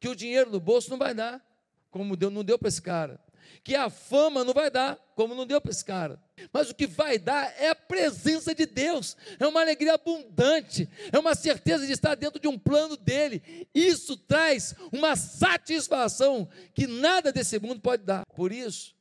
Que 0.00 0.08
o 0.08 0.16
dinheiro 0.16 0.50
do 0.50 0.60
bolso 0.60 0.90
não 0.90 0.98
vai 0.98 1.14
dar, 1.14 1.44
como 1.90 2.16
não 2.16 2.44
deu 2.44 2.58
para 2.58 2.68
esse 2.68 2.82
cara. 2.82 3.20
Que 3.62 3.74
a 3.74 3.88
fama 3.88 4.44
não 4.44 4.52
vai 4.52 4.70
dar, 4.70 4.96
como 5.14 5.34
não 5.34 5.46
deu 5.46 5.60
para 5.60 5.70
esse 5.70 5.84
cara. 5.84 6.20
Mas 6.52 6.70
o 6.70 6.74
que 6.74 6.86
vai 6.86 7.18
dar 7.18 7.54
é 7.58 7.70
a 7.70 7.74
presença 7.74 8.54
de 8.54 8.66
Deus, 8.66 9.16
é 9.38 9.46
uma 9.46 9.60
alegria 9.60 9.94
abundante, 9.94 10.88
é 11.10 11.18
uma 11.18 11.34
certeza 11.34 11.86
de 11.86 11.92
estar 11.92 12.14
dentro 12.14 12.40
de 12.40 12.48
um 12.48 12.58
plano 12.58 12.96
dele. 12.96 13.66
Isso 13.74 14.16
traz 14.16 14.74
uma 14.92 15.16
satisfação 15.16 16.48
que 16.74 16.86
nada 16.86 17.32
desse 17.32 17.58
mundo 17.58 17.80
pode 17.80 18.02
dar. 18.02 18.24
Por 18.34 18.52
isso 18.52 18.94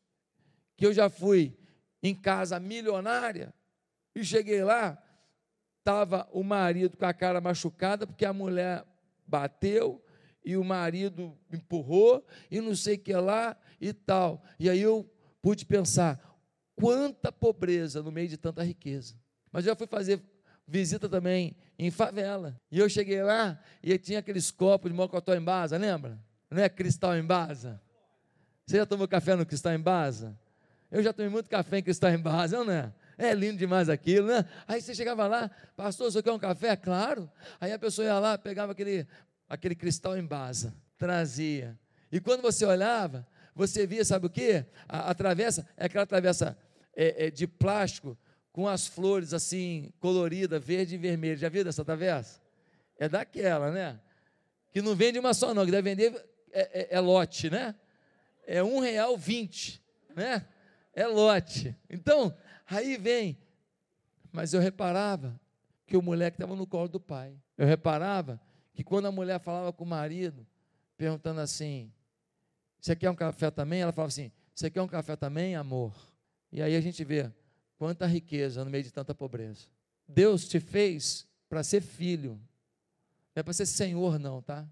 que 0.77 0.85
eu 0.85 0.93
já 0.93 1.09
fui 1.09 1.57
em 2.01 2.13
casa 2.13 2.59
milionária, 2.59 3.53
e 4.15 4.23
cheguei 4.23 4.63
lá, 4.63 4.97
estava 5.79 6.27
o 6.31 6.43
marido 6.43 6.97
com 6.97 7.05
a 7.05 7.13
cara 7.13 7.41
machucada, 7.41 8.07
porque 8.07 8.25
a 8.25 8.33
mulher 8.33 8.85
bateu 9.27 10.03
e 10.43 10.55
o 10.55 10.63
marido 10.63 11.37
empurrou 11.51 12.25
e 12.49 12.61
não 12.61 12.75
sei 12.75 12.95
o 12.95 12.99
que 12.99 13.13
lá 13.13 13.57
e 13.79 13.91
tal. 13.91 14.43
E 14.59 14.69
aí 14.69 14.81
eu 14.81 15.07
pude 15.41 15.65
pensar, 15.65 16.19
quanta 16.75 17.31
pobreza 17.31 18.01
no 18.01 18.11
meio 18.11 18.27
de 18.27 18.37
tanta 18.37 18.63
riqueza. 18.63 19.15
Mas 19.51 19.65
já 19.65 19.75
fui 19.75 19.87
fazer 19.87 20.21
visita 20.67 21.07
também 21.07 21.55
em 21.77 21.91
favela. 21.91 22.59
E 22.71 22.79
eu 22.79 22.89
cheguei 22.89 23.21
lá 23.21 23.59
e 23.83 23.97
tinha 23.97 24.19
aqueles 24.19 24.49
copos 24.51 24.89
de 24.89 24.95
mocotó 24.95 25.33
em 25.35 25.41
basa, 25.41 25.77
lembra? 25.77 26.17
Não 26.49 26.61
é 26.61 26.69
cristal 26.69 27.15
em 27.15 27.23
basa? 27.23 27.81
Você 28.65 28.77
já 28.77 28.85
tomou 28.85 29.07
café 29.07 29.35
no 29.35 29.45
cristal 29.45 29.73
em 29.73 29.79
basa? 29.79 30.37
Eu 30.89 31.03
já 31.03 31.13
tomei 31.13 31.29
muito 31.29 31.49
café 31.49 31.79
em 31.79 31.83
cristal 31.83 32.11
em 32.11 32.17
basa, 32.17 32.63
não 32.63 32.71
é? 32.71 32.93
É 33.17 33.33
lindo 33.33 33.57
demais 33.57 33.89
aquilo, 33.89 34.27
né? 34.27 34.45
Aí 34.67 34.81
você 34.81 34.93
chegava 34.93 35.27
lá, 35.27 35.49
pastor, 35.75 36.11
você 36.11 36.21
quer 36.21 36.31
um 36.31 36.39
café? 36.39 36.75
Claro. 36.75 37.29
Aí 37.59 37.71
a 37.71 37.79
pessoa 37.79 38.05
ia 38.05 38.19
lá, 38.19 38.37
pegava 38.37 38.73
aquele, 38.73 39.07
aquele 39.47 39.75
cristal 39.75 40.17
em 40.17 40.25
basa, 40.25 40.73
trazia. 40.97 41.79
E 42.11 42.19
quando 42.19 42.41
você 42.41 42.65
olhava, 42.65 43.25
você 43.55 43.87
via, 43.87 44.03
sabe 44.03 44.27
o 44.27 44.29
que? 44.29 44.65
A, 44.87 45.11
a, 45.11 45.15
travessa 45.15 45.67
é 45.77 45.85
aquela 45.85 46.05
travessa 46.05 46.57
é, 46.95 47.27
é, 47.27 47.31
de 47.31 47.47
plástico 47.47 48.17
com 48.51 48.67
as 48.67 48.85
flores 48.85 49.33
assim, 49.33 49.93
coloridas, 49.99 50.63
verde 50.63 50.95
e 50.95 50.97
vermelho. 50.97 51.37
Já 51.37 51.49
viu 51.49 51.63
dessa 51.63 51.83
travessa? 51.83 52.41
É 52.97 53.07
daquela, 53.07 53.71
né? 53.71 53.99
Que 54.71 54.81
não 54.81 54.95
vende 54.95 55.19
uma 55.19 55.33
só, 55.33 55.53
não, 55.53 55.65
que 55.65 55.71
deve 55.71 55.89
vender 55.89 56.13
é, 56.51 56.81
é, 56.81 56.87
é 56.91 56.99
lote, 56.99 57.49
né? 57.49 57.75
É 58.45 58.61
um 58.61 58.79
real 58.79 59.17
vinte, 59.17 59.81
né? 60.15 60.45
É 60.93 61.07
lote. 61.07 61.75
Então, 61.89 62.35
Aí 62.65 62.97
vem, 62.97 63.37
mas 64.31 64.53
eu 64.53 64.59
reparava 64.59 65.39
que 65.85 65.95
o 65.95 66.01
moleque 66.01 66.35
estava 66.35 66.55
no 66.55 66.65
colo 66.65 66.87
do 66.87 66.99
pai. 66.99 67.39
Eu 67.57 67.65
reparava 67.65 68.41
que 68.73 68.83
quando 68.83 69.05
a 69.05 69.11
mulher 69.11 69.39
falava 69.39 69.71
com 69.71 69.83
o 69.83 69.87
marido, 69.87 70.45
perguntando 70.97 71.39
assim: 71.41 71.91
Você 72.79 72.95
quer 72.95 73.09
um 73.09 73.15
café 73.15 73.51
também? 73.51 73.81
Ela 73.81 73.91
falava 73.91 74.09
assim: 74.09 74.31
Você 74.53 74.69
quer 74.69 74.81
um 74.81 74.87
café 74.87 75.15
também, 75.15 75.55
amor? 75.55 75.95
E 76.51 76.61
aí 76.61 76.75
a 76.75 76.81
gente 76.81 77.03
vê 77.03 77.31
quanta 77.77 78.05
riqueza 78.05 78.63
no 78.63 78.71
meio 78.71 78.83
de 78.83 78.91
tanta 78.91 79.13
pobreza. 79.13 79.67
Deus 80.07 80.47
te 80.47 80.59
fez 80.59 81.27
para 81.49 81.63
ser 81.63 81.81
filho, 81.81 82.39
não 83.35 83.41
é 83.41 83.43
para 83.43 83.53
ser 83.53 83.65
senhor, 83.65 84.17
não, 84.19 84.41
tá? 84.41 84.67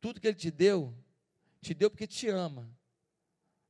Tudo 0.00 0.20
que 0.20 0.26
Ele 0.26 0.36
te 0.36 0.50
deu, 0.50 0.94
te 1.60 1.74
deu 1.74 1.90
porque 1.90 2.06
te 2.06 2.28
ama. 2.28 2.68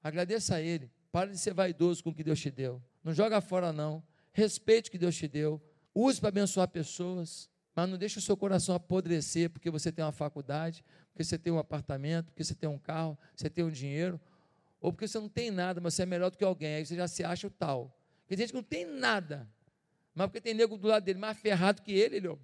Agradeça 0.03 0.57
a 0.57 0.61
Ele. 0.61 0.91
Pare 1.11 1.31
de 1.31 1.39
ser 1.39 1.55
vaidoso 1.55 2.03
com 2.03 2.11
o 2.11 2.15
que 2.15 2.23
Deus 2.23 2.41
te 2.41 2.51
deu. 2.51 2.83
Não 3.07 3.15
joga 3.15 3.41
fora, 3.41 3.73
não. 3.73 4.03
Respeite 4.33 4.89
o 4.89 4.91
que 4.91 4.99
Deus 4.99 5.15
te 5.15 5.29
deu. 5.29 5.63
Use 5.95 6.19
para 6.19 6.31
abençoar 6.31 6.67
pessoas. 6.67 7.49
Mas 7.73 7.89
não 7.89 7.97
deixe 7.97 8.19
o 8.19 8.21
seu 8.21 8.37
coração 8.37 8.75
apodrecer 8.75 9.49
porque 9.49 9.71
você 9.71 9.93
tem 9.93 10.05
uma 10.05 10.11
faculdade, 10.11 10.85
porque 11.13 11.23
você 11.23 11.39
tem 11.39 11.53
um 11.53 11.59
apartamento, 11.59 12.27
porque 12.33 12.43
você 12.43 12.53
tem 12.53 12.69
um 12.69 12.79
carro, 12.79 13.17
você 13.37 13.49
tem 13.49 13.65
um 13.65 13.71
dinheiro, 13.71 14.21
ou 14.81 14.93
porque 14.93 15.07
você 15.07 15.21
não 15.21 15.29
tem 15.29 15.53
nada, 15.53 15.81
mas 15.81 15.95
você 15.95 16.03
é 16.03 16.07
melhor 16.07 16.33
do 16.33 16.37
que 16.37 16.43
alguém. 16.43 16.75
Aí 16.75 16.85
você 16.85 16.97
já 16.97 17.07
se 17.07 17.23
acha 17.23 17.47
o 17.47 17.51
tal. 17.51 17.97
Tem 18.27 18.37
gente 18.37 18.49
que 18.49 18.57
não 18.57 18.63
tem 18.65 18.85
nada, 18.85 19.49
mas 20.13 20.27
porque 20.27 20.41
tem 20.41 20.53
nego 20.53 20.77
do 20.77 20.89
lado 20.89 21.05
dele 21.05 21.21
mais 21.21 21.39
ferrado 21.39 21.83
que 21.83 21.93
ele, 21.93 22.17
ele 22.17 22.37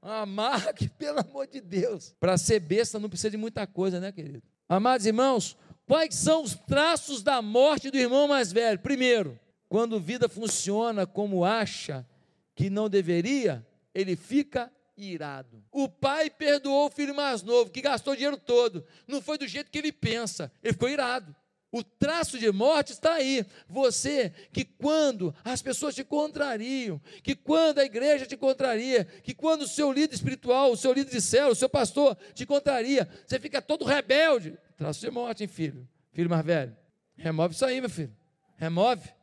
uma 0.00 0.24
marca 0.24 0.72
que, 0.74 0.86
pelo 0.96 1.18
amor 1.18 1.48
de 1.48 1.60
Deus, 1.60 2.14
para 2.20 2.38
ser 2.38 2.60
besta 2.60 3.00
não 3.00 3.08
precisa 3.08 3.32
de 3.32 3.36
muita 3.36 3.66
coisa, 3.66 3.98
né, 3.98 4.12
querido? 4.12 4.44
Amados 4.68 5.06
irmãos, 5.06 5.56
quais 5.88 6.14
são 6.14 6.44
os 6.44 6.54
traços 6.54 7.20
da 7.20 7.42
morte 7.42 7.90
do 7.90 7.96
irmão 7.96 8.28
mais 8.28 8.52
velho? 8.52 8.78
Primeiro, 8.78 9.36
quando 9.68 10.00
vida 10.00 10.28
funciona 10.28 11.06
como 11.06 11.44
acha 11.44 12.06
que 12.54 12.70
não 12.70 12.88
deveria, 12.88 13.66
ele 13.94 14.16
fica 14.16 14.72
irado. 14.96 15.62
O 15.70 15.88
pai 15.88 16.30
perdoou 16.30 16.86
o 16.86 16.90
filho 16.90 17.14
mais 17.14 17.42
novo, 17.42 17.70
que 17.70 17.80
gastou 17.80 18.14
o 18.14 18.16
dinheiro 18.16 18.36
todo. 18.36 18.84
Não 19.06 19.22
foi 19.22 19.38
do 19.38 19.46
jeito 19.46 19.70
que 19.70 19.78
ele 19.78 19.92
pensa. 19.92 20.50
Ele 20.62 20.72
ficou 20.72 20.88
irado. 20.88 21.34
O 21.70 21.84
traço 21.84 22.38
de 22.38 22.50
morte 22.50 22.92
está 22.92 23.14
aí. 23.14 23.44
Você 23.68 24.32
que 24.52 24.64
quando 24.64 25.34
as 25.44 25.60
pessoas 25.60 25.94
te 25.94 26.02
contrariam, 26.02 27.00
que 27.22 27.36
quando 27.36 27.78
a 27.78 27.84
igreja 27.84 28.24
te 28.24 28.36
contraria, 28.36 29.04
que 29.04 29.34
quando 29.34 29.62
o 29.62 29.68
seu 29.68 29.92
líder 29.92 30.14
espiritual, 30.14 30.72
o 30.72 30.76
seu 30.76 30.92
líder 30.92 31.10
de 31.10 31.20
céu, 31.20 31.50
o 31.50 31.54
seu 31.54 31.68
pastor 31.68 32.16
te 32.32 32.46
contraria, 32.46 33.06
você 33.26 33.38
fica 33.38 33.60
todo 33.60 33.84
rebelde. 33.84 34.58
Traço 34.76 35.00
de 35.00 35.10
morte, 35.10 35.42
hein, 35.42 35.48
filho? 35.48 35.86
Filho 36.12 36.30
mais 36.30 36.44
velho. 36.44 36.74
Remove 37.16 37.54
isso 37.54 37.64
aí, 37.64 37.80
meu 37.80 37.90
filho. 37.90 38.16
Remove 38.56 39.17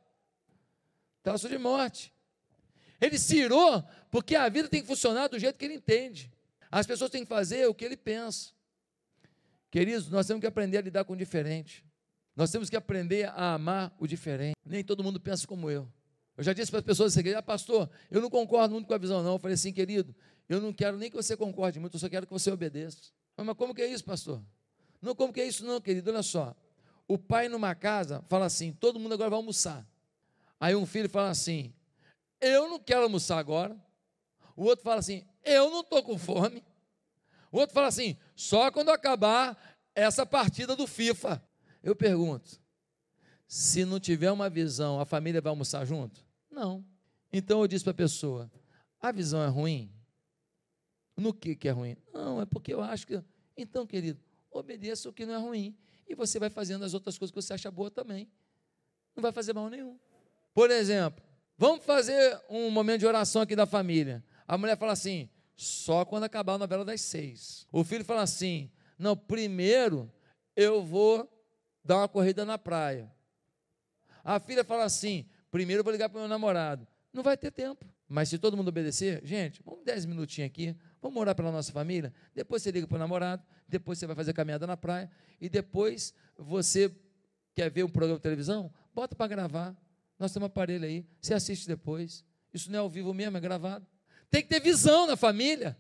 traço 1.26 1.50
de 1.50 1.58
morte. 1.58 2.14
Ele 3.02 3.18
se 3.18 3.38
irou 3.38 3.84
porque 4.12 4.36
a 4.36 4.48
vida 4.48 4.70
tem 4.70 4.82
que 4.82 4.88
funcionar 4.88 5.28
do 5.28 5.40
jeito 5.40 5.58
que 5.58 5.66
ele 5.66 5.74
entende. 5.74 6.32
As 6.72 6.86
pessoas 6.86 7.10
têm 7.10 7.24
que 7.24 7.30
fazer 7.30 7.68
o 7.68 7.74
que 7.74 7.84
ele 7.84 7.98
pensa. 7.98 8.52
Queridos, 9.72 10.08
nós 10.10 10.28
temos 10.28 10.40
que 10.40 10.48
aprender 10.48 10.78
a 10.78 10.82
lidar 10.82 11.04
com 11.04 11.14
o 11.14 11.16
diferente. 11.18 11.84
Nós 12.36 12.52
temos 12.52 12.70
que 12.70 12.76
aprender 12.76 13.28
a 13.30 13.56
amar 13.56 13.94
o 14.00 14.08
diferente. 14.08 14.56
Nem 14.64 14.84
todo 14.84 15.04
mundo 15.04 15.20
pensa 15.20 15.48
como 15.48 15.70
eu. 15.70 15.92
Eu 16.38 16.44
já 16.44 16.54
disse 16.54 16.70
para 16.70 16.80
as 16.80 16.86
pessoas 16.86 17.18
assim, 17.18 17.28
ah, 17.34 17.42
pastor, 17.42 17.90
eu 18.12 18.22
não 18.22 18.30
concordo 18.30 18.74
muito 18.74 18.88
com 18.88 18.94
a 18.94 18.98
visão, 18.98 19.24
não. 19.24 19.34
Eu 19.34 19.40
falei 19.40 19.56
assim, 19.56 19.74
querido, 19.74 20.16
eu 20.48 20.62
não 20.62 20.72
quero 20.72 20.98
nem 20.98 21.10
que 21.10 21.16
você 21.16 21.36
concorde 21.36 21.80
muito, 21.80 21.96
eu 21.96 22.00
só 22.00 22.08
quero 22.08 22.28
que 22.28 22.32
você 22.32 22.52
obedeça. 22.52 22.98
Mas 23.36 23.56
como 23.58 23.74
que 23.74 23.82
é 23.82 23.88
isso, 23.88 24.04
pastor? 24.04 24.42
Não, 25.02 25.16
como 25.16 25.34
que 25.34 25.42
é 25.42 25.48
isso, 25.48 25.66
não, 25.66 25.82
querido? 25.82 26.12
Olha 26.12 26.24
só. 26.24 26.56
O 27.08 27.18
pai 27.18 27.48
numa 27.48 27.74
casa 27.74 28.24
fala 28.28 28.46
assim: 28.46 28.72
todo 28.72 29.00
mundo 29.00 29.14
agora 29.14 29.30
vai 29.30 29.38
almoçar. 29.38 29.86
Aí 30.60 30.76
um 30.76 30.86
filho 30.86 31.10
fala 31.10 31.30
assim: 31.30 31.74
Eu 32.40 32.70
não 32.70 32.80
quero 32.80 33.04
almoçar 33.04 33.38
agora. 33.38 33.76
O 34.56 34.64
outro 34.64 34.84
fala 34.84 35.00
assim: 35.00 35.26
eu 35.46 35.70
não 35.70 35.82
estou 35.82 36.02
com 36.02 36.18
fome. 36.18 36.64
O 37.52 37.60
outro 37.60 37.74
fala 37.74 37.88
assim: 37.88 38.18
só 38.36 38.72
quando 38.72 38.90
acabar 38.90 39.58
essa 39.94 40.26
partida 40.26 40.76
do 40.76 40.88
FIFA. 40.88 41.42
Eu 41.84 41.96
pergunto: 41.96 42.60
se 43.48 43.86
não 43.86 44.00
tiver 44.00 44.32
uma 44.32 44.50
visão, 44.50 45.00
a 45.00 45.06
família 45.06 45.40
vai 45.40 45.52
almoçar 45.52 45.86
junto? 45.86 46.26
Não. 46.50 46.84
Então 47.32 47.62
eu 47.62 47.68
disse 47.68 47.84
para 47.84 47.92
a 47.92 47.96
pessoa: 47.96 48.52
a 49.00 49.12
visão 49.12 49.44
é 49.44 49.48
ruim? 49.48 49.92
No 51.16 51.34
que, 51.34 51.56
que 51.56 51.68
é 51.68 51.72
ruim? 51.72 51.96
Não, 52.12 52.42
é 52.42 52.46
porque 52.46 52.74
eu 52.74 52.82
acho 52.82 53.06
que. 53.06 53.24
Então, 53.56 53.86
querido, 53.86 54.20
obedeça 54.52 55.08
o 55.08 55.14
que 55.14 55.26
não 55.26 55.36
é 55.36 55.38
ruim. 55.38 55.78
E 56.08 56.16
você 56.16 56.40
vai 56.40 56.50
fazendo 56.50 56.84
as 56.84 56.94
outras 56.94 57.18
coisas 57.18 57.32
que 57.32 57.42
você 57.42 57.54
acha 57.54 57.72
boa 57.72 57.90
também. 57.90 58.30
Não 59.16 59.22
vai 59.22 59.32
fazer 59.32 59.54
mal 59.54 59.70
nenhum. 59.70 59.98
Por 60.56 60.72
exemplo, 60.72 61.22
vamos 61.58 61.84
fazer 61.84 62.42
um 62.50 62.72
momento 62.72 63.02
de 63.02 63.06
oração 63.06 63.42
aqui 63.42 63.58
da 63.58 63.66
família. 63.66 64.24
A 64.48 64.58
mulher 64.58 64.78
fala 64.78 64.94
assim: 64.94 65.30
só 65.54 66.06
quando 66.06 66.24
acabar 66.24 66.54
a 66.54 66.58
novela 66.58 66.86
das 66.86 67.02
seis. 67.02 67.68
O 67.74 67.84
filho 67.84 68.06
fala 68.06 68.22
assim: 68.22 68.72
não, 68.98 69.18
primeiro 69.18 70.10
eu 70.56 70.82
vou 70.82 71.30
dar 71.84 71.98
uma 71.98 72.08
corrida 72.08 72.46
na 72.46 72.58
praia. 72.58 73.12
A 74.24 74.40
filha 74.40 74.64
fala 74.64 74.86
assim: 74.86 75.26
primeiro 75.52 75.82
eu 75.82 75.84
vou 75.84 75.92
ligar 75.92 76.08
para 76.08 76.20
o 76.20 76.22
meu 76.22 76.30
namorado. 76.30 76.88
Não 77.12 77.22
vai 77.22 77.36
ter 77.36 77.52
tempo. 77.52 77.86
Mas 78.08 78.30
se 78.30 78.38
todo 78.38 78.56
mundo 78.56 78.70
obedecer, 78.70 79.20
gente, 79.26 79.62
vamos 79.66 79.84
10 79.84 80.06
minutinhos 80.06 80.48
aqui, 80.48 80.74
vamos 81.02 81.20
orar 81.20 81.36
pela 81.36 81.52
nossa 81.52 81.74
família. 81.74 82.14
Depois 82.34 82.64
você 82.64 82.72
liga 82.72 82.88
para 82.88 82.96
o 82.96 83.00
namorado, 83.00 83.44
depois 83.68 84.00
você 84.00 84.08
vai 84.08 84.16
fazer 84.16 84.32
caminhada 84.32 84.66
na 84.66 84.78
praia, 84.78 85.12
e 85.42 85.50
depois 85.50 86.14
você 86.38 86.90
quer 87.54 87.70
ver 87.70 87.84
um 87.84 87.90
programa 87.90 88.20
de 88.20 88.24
televisão? 88.24 88.72
Bota 88.94 89.16
para 89.16 89.28
gravar. 89.28 89.76
Nós 90.18 90.32
temos 90.32 90.48
aparelho 90.48 90.86
aí, 90.86 91.06
você 91.22 91.34
assiste 91.34 91.68
depois. 91.68 92.24
Isso 92.54 92.72
não 92.72 92.80
é 92.80 92.82
ao 92.82 92.90
vivo 92.90 93.14
mesmo, 93.14 93.38
é 93.38 93.40
gravado. 93.40 93.86
Tem 94.32 94.42
que 94.42 94.48
ter 94.48 94.62
visão 94.62 95.06
na 95.06 95.18
família, 95.18 95.78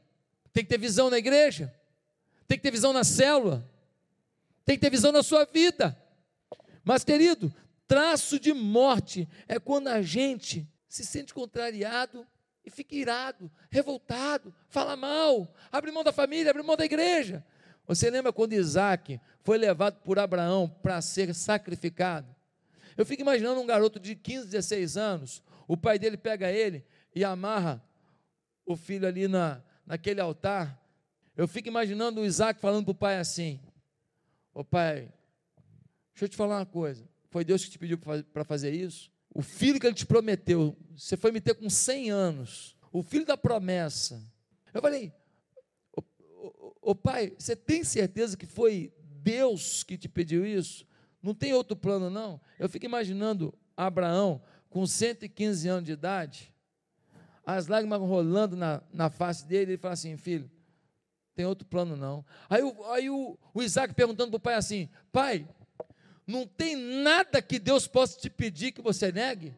tem 0.51 0.63
que 0.63 0.69
ter 0.69 0.77
visão 0.77 1.09
na 1.09 1.17
igreja, 1.17 1.73
tem 2.47 2.57
que 2.57 2.63
ter 2.63 2.71
visão 2.71 2.91
na 2.93 3.03
célula, 3.03 3.69
tem 4.65 4.75
que 4.75 4.81
ter 4.81 4.89
visão 4.89 5.11
na 5.11 5.23
sua 5.23 5.45
vida. 5.45 5.97
Mas, 6.83 7.03
querido, 7.03 7.53
traço 7.87 8.39
de 8.39 8.53
morte 8.53 9.27
é 9.47 9.59
quando 9.59 9.87
a 9.87 10.01
gente 10.01 10.67
se 10.87 11.05
sente 11.05 11.33
contrariado 11.33 12.25
e 12.65 12.69
fica 12.69 12.95
irado, 12.95 13.51
revoltado, 13.69 14.53
fala 14.69 14.95
mal, 14.95 15.53
abre 15.71 15.91
mão 15.91 16.03
da 16.03 16.11
família, 16.11 16.49
abre 16.49 16.63
mão 16.63 16.75
da 16.75 16.85
igreja. 16.85 17.45
Você 17.87 18.09
lembra 18.09 18.33
quando 18.33 18.53
Isaac 18.53 19.19
foi 19.43 19.57
levado 19.57 20.01
por 20.01 20.17
Abraão 20.17 20.67
para 20.81 21.01
ser 21.01 21.33
sacrificado? 21.35 22.34
Eu 22.97 23.05
fico 23.05 23.21
imaginando 23.21 23.59
um 23.59 23.65
garoto 23.65 23.99
de 23.99 24.15
15, 24.15 24.47
16 24.47 24.97
anos, 24.97 25.43
o 25.67 25.75
pai 25.75 25.99
dele 25.99 26.17
pega 26.17 26.51
ele 26.51 26.85
e 27.13 27.23
amarra 27.23 27.83
o 28.65 28.75
filho 28.75 29.07
ali 29.07 29.27
na, 29.27 29.61
naquele 29.85 30.21
altar. 30.21 30.81
Eu 31.35 31.47
fico 31.47 31.67
imaginando 31.67 32.21
o 32.21 32.25
Isaac 32.25 32.59
falando 32.59 32.85
para 32.85 32.91
o 32.91 32.95
pai 32.95 33.17
assim: 33.17 33.59
Ô 34.53 34.63
pai, 34.63 35.11
deixa 36.13 36.25
eu 36.25 36.29
te 36.29 36.35
falar 36.35 36.57
uma 36.57 36.65
coisa. 36.65 37.07
Foi 37.29 37.43
Deus 37.43 37.65
que 37.65 37.71
te 37.71 37.79
pediu 37.79 37.97
para 37.97 38.45
fazer 38.45 38.71
isso? 38.71 39.11
O 39.33 39.41
filho 39.41 39.79
que 39.79 39.85
ele 39.85 39.95
te 39.95 40.05
prometeu, 40.05 40.77
você 40.95 41.17
foi 41.17 41.31
me 41.31 41.41
ter 41.41 41.55
com 41.55 41.69
100 41.69 42.09
anos. 42.09 42.75
O 42.91 43.03
filho 43.03 43.25
da 43.25 43.35
promessa. 43.35 44.21
Eu 44.73 44.81
falei: 44.81 45.11
Ô, 46.81 46.95
pai, 46.95 47.33
você 47.37 47.55
tem 47.55 47.83
certeza 47.83 48.37
que 48.37 48.45
foi 48.45 48.93
Deus 49.21 49.83
que 49.83 49.97
te 49.97 50.07
pediu 50.07 50.45
isso? 50.45 50.85
Não 51.25 51.33
tem 51.33 51.53
outro 51.53 51.75
plano, 51.75 52.09
não? 52.09 52.39
Eu 52.59 52.69
fico 52.69 52.85
imaginando 52.85 53.53
Abraão 53.75 54.41
com 54.69 54.85
115 54.85 55.67
anos 55.67 55.85
de 55.85 55.91
idade 55.91 56.55
as 57.45 57.67
lágrimas 57.67 57.99
rolando 57.99 58.57
na, 58.57 58.81
na 58.91 59.09
face 59.09 59.45
dele, 59.45 59.73
ele 59.73 59.77
fala 59.77 59.93
assim: 59.93 60.17
filho, 60.17 60.49
tem 61.35 61.45
outro 61.45 61.65
plano 61.67 61.95
não. 61.95 62.25
Aí, 62.49 62.63
o, 62.63 62.83
aí 62.85 63.09
o, 63.09 63.37
o 63.53 63.61
Isaac 63.61 63.93
perguntando 63.93 64.31
para 64.31 64.37
o 64.37 64.39
pai 64.39 64.55
assim: 64.55 64.89
pai, 65.11 65.47
não 66.25 66.47
tem 66.47 66.75
nada 66.75 67.41
que 67.41 67.59
Deus 67.59 67.87
possa 67.87 68.19
te 68.19 68.29
pedir 68.29 68.71
que 68.71 68.81
você 68.81 69.11
negue? 69.11 69.53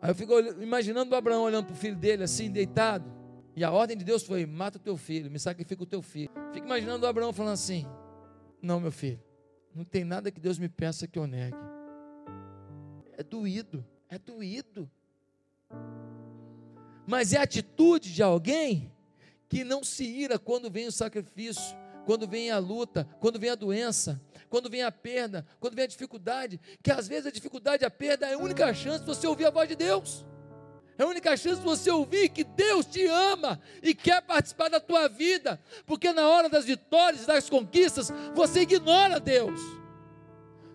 Aí 0.00 0.10
eu 0.10 0.14
fico 0.14 0.38
imaginando 0.62 1.12
o 1.12 1.18
Abraão 1.18 1.42
olhando 1.42 1.66
para 1.66 1.74
o 1.74 1.78
filho 1.78 1.96
dele 1.96 2.22
assim, 2.22 2.50
deitado. 2.50 3.10
E 3.56 3.64
a 3.64 3.72
ordem 3.72 3.96
de 3.96 4.04
Deus 4.04 4.22
foi: 4.22 4.46
mata 4.46 4.78
o 4.78 4.80
teu 4.80 4.96
filho, 4.96 5.30
me 5.30 5.40
sacrifica 5.40 5.82
o 5.82 5.86
teu 5.86 6.02
filho. 6.02 6.30
Fico 6.52 6.66
imaginando 6.66 7.06
o 7.06 7.08
Abraão 7.08 7.32
falando 7.32 7.54
assim: 7.54 7.86
não, 8.62 8.78
meu 8.78 8.92
filho, 8.92 9.20
não 9.76 9.84
tem 9.84 10.04
nada 10.04 10.30
que 10.30 10.40
Deus 10.40 10.58
me 10.58 10.68
peça 10.68 11.06
que 11.06 11.18
eu 11.18 11.26
negue. 11.26 11.56
É 13.16 13.22
doído, 13.22 13.84
é 14.08 14.18
doído 14.18 14.90
mas 17.06 17.32
é 17.32 17.38
a 17.38 17.42
atitude 17.42 18.12
de 18.12 18.22
alguém 18.22 18.92
que 19.48 19.62
não 19.62 19.84
se 19.84 20.04
ira 20.04 20.38
quando 20.38 20.68
vem 20.68 20.88
o 20.88 20.92
sacrifício, 20.92 21.76
quando 22.04 22.26
vem 22.26 22.50
a 22.50 22.58
luta, 22.58 23.08
quando 23.20 23.38
vem 23.38 23.50
a 23.50 23.54
doença, 23.54 24.20
quando 24.50 24.68
vem 24.68 24.82
a 24.82 24.90
perda, 24.90 25.46
quando 25.60 25.74
vem 25.74 25.84
a 25.84 25.88
dificuldade, 25.88 26.60
que 26.82 26.90
às 26.90 27.06
vezes 27.06 27.26
a 27.26 27.30
dificuldade, 27.30 27.84
a 27.84 27.90
perda 27.90 28.26
é 28.26 28.34
a 28.34 28.38
única 28.38 28.74
chance 28.74 29.00
de 29.00 29.06
você 29.06 29.26
ouvir 29.26 29.46
a 29.46 29.50
voz 29.50 29.68
de 29.68 29.76
Deus. 29.76 30.26
É 30.98 31.02
a 31.02 31.06
única 31.06 31.36
chance 31.36 31.60
de 31.60 31.64
você 31.64 31.90
ouvir 31.90 32.30
que 32.30 32.42
Deus 32.42 32.86
te 32.86 33.06
ama 33.06 33.60
e 33.82 33.94
quer 33.94 34.22
participar 34.22 34.70
da 34.70 34.80
tua 34.80 35.08
vida, 35.08 35.60
porque 35.84 36.12
na 36.12 36.26
hora 36.26 36.48
das 36.48 36.64
vitórias, 36.64 37.26
das 37.26 37.50
conquistas, 37.50 38.10
você 38.34 38.60
ignora 38.62 39.20
Deus. 39.20 39.60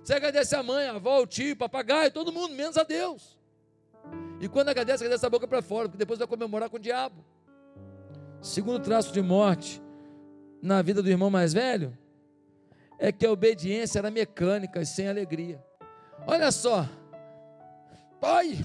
Você 0.03 0.13
agradece 0.13 0.55
a 0.55 0.62
mãe, 0.62 0.88
a 0.88 0.95
avó, 0.95 1.21
o 1.21 1.27
tio, 1.27 1.53
o 1.53 1.57
papagaio, 1.57 2.12
todo 2.12 2.31
mundo, 2.31 2.53
menos 2.53 2.77
a 2.77 2.84
Deus. 2.84 3.38
E 4.39 4.47
quando 4.47 4.69
agradece, 4.69 5.03
agradece 5.03 5.25
a 5.25 5.29
boca 5.29 5.47
para 5.47 5.62
fora, 5.62 5.88
porque 5.88 5.97
depois 5.97 6.19
vai 6.19 6.27
comemorar 6.27 6.69
com 6.69 6.77
o 6.77 6.79
diabo. 6.79 7.23
Segundo 8.41 8.84
traço 8.84 9.12
de 9.12 9.21
morte 9.21 9.81
na 10.62 10.81
vida 10.81 11.01
do 11.01 11.10
irmão 11.10 11.29
mais 11.29 11.53
velho 11.53 11.97
é 12.99 13.12
que 13.12 13.25
a 13.25 13.31
obediência 13.31 13.99
era 13.99 14.12
mecânica 14.12 14.81
e 14.81 14.86
sem 14.86 15.07
alegria. 15.07 15.63
Olha 16.27 16.51
só, 16.51 16.88
pai, 18.19 18.63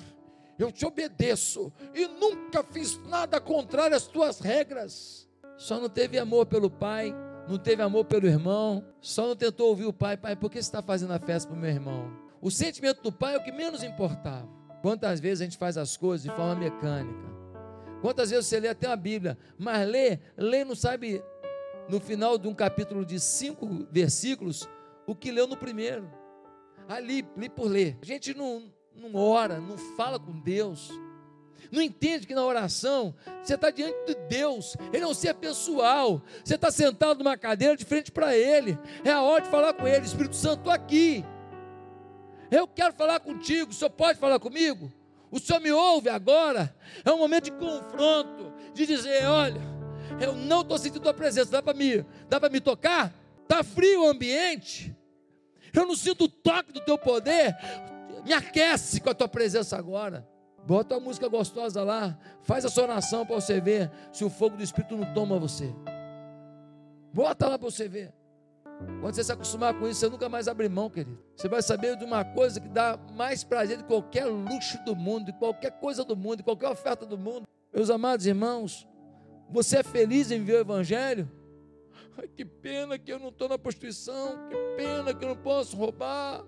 eu 0.58 0.72
te 0.72 0.86
obedeço 0.86 1.72
e 1.94 2.06
nunca 2.06 2.62
fiz 2.62 2.98
nada 3.04 3.40
contrário 3.40 3.96
às 3.96 4.06
tuas 4.06 4.40
regras. 4.40 5.28
Só 5.56 5.80
não 5.80 5.88
teve 5.88 6.18
amor 6.18 6.46
pelo 6.46 6.70
pai, 6.70 7.14
não 7.48 7.58
teve 7.58 7.82
amor 7.82 8.04
pelo 8.04 8.26
irmão, 8.26 8.84
só 9.00 9.26
não 9.26 9.36
tentou 9.36 9.68
ouvir 9.68 9.86
o 9.86 9.92
pai, 9.92 10.16
pai, 10.16 10.36
por 10.36 10.50
que 10.50 10.56
você 10.56 10.68
está 10.68 10.82
fazendo 10.82 11.12
a 11.12 11.18
festa 11.18 11.48
para 11.48 11.56
o 11.56 11.60
meu 11.60 11.70
irmão? 11.70 12.10
O 12.40 12.50
sentimento 12.50 13.02
do 13.02 13.12
pai 13.12 13.34
é 13.34 13.38
o 13.38 13.42
que 13.42 13.52
menos 13.52 13.82
importava. 13.82 14.48
Quantas 14.82 15.20
vezes 15.20 15.40
a 15.40 15.44
gente 15.44 15.56
faz 15.56 15.76
as 15.76 15.96
coisas 15.96 16.22
de 16.22 16.30
forma 16.34 16.54
mecânica? 16.54 17.26
Quantas 18.00 18.30
vezes 18.30 18.46
você 18.46 18.60
lê 18.60 18.68
até 18.68 18.86
uma 18.86 18.96
Bíblia, 18.96 19.38
mas 19.58 19.88
lê, 19.88 20.18
lê 20.36 20.64
não 20.64 20.74
sabe 20.74 21.22
no 21.88 22.00
final 22.00 22.36
de 22.36 22.46
um 22.46 22.54
capítulo 22.54 23.04
de 23.04 23.18
cinco 23.18 23.86
versículos 23.90 24.68
o 25.06 25.14
que 25.14 25.30
leu 25.30 25.46
no 25.46 25.56
primeiro. 25.56 26.10
Ali, 26.88 27.26
li 27.36 27.48
por 27.48 27.68
ler. 27.68 27.98
A 28.00 28.04
gente 28.04 28.34
não, 28.34 28.70
não 28.96 29.14
ora, 29.14 29.60
não 29.60 29.76
fala 29.76 30.18
com 30.18 30.32
Deus. 30.40 30.90
Não 31.70 31.82
entende 31.82 32.26
que 32.26 32.34
na 32.34 32.44
oração 32.44 33.14
você 33.42 33.54
está 33.54 33.70
diante 33.70 33.96
de 34.06 34.14
Deus, 34.28 34.76
Ele 34.92 35.04
é 35.04 35.06
um 35.06 35.14
ser 35.14 35.34
pessoal. 35.34 36.22
Você 36.44 36.54
está 36.54 36.70
sentado 36.70 37.18
numa 37.18 37.36
cadeira 37.36 37.76
de 37.76 37.84
frente 37.84 38.12
para 38.12 38.36
Ele. 38.36 38.78
É 39.04 39.10
a 39.10 39.22
hora 39.22 39.42
de 39.42 39.50
falar 39.50 39.72
com 39.72 39.86
Ele. 39.86 40.04
Espírito 40.04 40.36
Santo, 40.36 40.58
estou 40.58 40.72
aqui. 40.72 41.24
Eu 42.50 42.66
quero 42.66 42.94
falar 42.94 43.20
contigo, 43.20 43.70
o 43.70 43.74
senhor 43.74 43.90
pode 43.90 44.18
falar 44.18 44.38
comigo? 44.38 44.92
O 45.30 45.40
senhor 45.40 45.60
me 45.60 45.72
ouve 45.72 46.08
agora? 46.08 46.74
É 47.04 47.10
um 47.10 47.18
momento 47.18 47.44
de 47.44 47.52
confronto, 47.52 48.52
de 48.72 48.86
dizer: 48.86 49.26
olha, 49.26 49.60
eu 50.20 50.34
não 50.34 50.60
estou 50.60 50.78
sentindo 50.78 51.02
tua 51.02 51.14
presença, 51.14 51.50
dá 51.50 51.62
para 51.62 51.74
me, 51.74 52.04
dá 52.28 52.38
para 52.38 52.48
me 52.48 52.60
tocar? 52.60 53.12
Está 53.42 53.62
frio 53.64 54.04
o 54.04 54.08
ambiente, 54.08 54.94
eu 55.74 55.86
não 55.86 55.94
sinto 55.94 56.24
o 56.24 56.28
toque 56.28 56.72
do 56.72 56.80
teu 56.80 56.96
poder, 56.96 57.54
me 58.26 58.32
aquece 58.32 59.00
com 59.00 59.08
a 59.08 59.14
tua 59.14 59.28
presença 59.28 59.78
agora. 59.78 60.28
Bota 60.66 60.96
uma 60.96 61.04
música 61.04 61.28
gostosa 61.28 61.84
lá, 61.84 62.18
faz 62.42 62.64
a 62.64 62.68
sua 62.68 62.82
oração 62.82 63.24
para 63.24 63.36
você 63.36 63.60
ver 63.60 63.88
se 64.12 64.24
o 64.24 64.28
fogo 64.28 64.56
do 64.56 64.64
Espírito 64.64 64.96
não 64.96 65.14
toma 65.14 65.38
você. 65.38 65.72
Bota 67.12 67.46
lá 67.46 67.56
para 67.56 67.70
você 67.70 67.88
ver. 67.88 68.12
Quando 69.00 69.14
você 69.14 69.22
se 69.22 69.32
acostumar 69.32 69.78
com 69.78 69.86
isso, 69.88 70.00
você 70.00 70.08
nunca 70.08 70.28
mais 70.28 70.48
abre 70.48 70.68
mão, 70.68 70.90
querido. 70.90 71.22
Você 71.36 71.48
vai 71.48 71.62
saber 71.62 71.96
de 71.96 72.04
uma 72.04 72.24
coisa 72.24 72.60
que 72.60 72.68
dá 72.68 72.98
mais 73.14 73.44
prazer 73.44 73.78
de 73.78 73.84
qualquer 73.84 74.26
luxo 74.26 74.76
do 74.84 74.96
mundo, 74.96 75.26
de 75.26 75.32
qualquer 75.34 75.70
coisa 75.78 76.04
do 76.04 76.16
mundo, 76.16 76.38
de 76.38 76.42
qualquer 76.42 76.68
oferta 76.68 77.06
do 77.06 77.16
mundo. 77.16 77.46
Meus 77.72 77.88
amados 77.88 78.26
irmãos, 78.26 78.86
você 79.48 79.78
é 79.78 79.82
feliz 79.84 80.32
em 80.32 80.42
ver 80.42 80.54
o 80.54 80.60
Evangelho? 80.60 81.30
Ai, 82.18 82.26
que 82.26 82.44
pena 82.44 82.98
que 82.98 83.12
eu 83.12 83.20
não 83.20 83.28
estou 83.28 83.48
na 83.48 83.56
prostituição, 83.56 84.48
que 84.48 84.56
pena 84.76 85.14
que 85.14 85.24
eu 85.24 85.28
não 85.28 85.36
posso 85.36 85.76
roubar. 85.76 86.44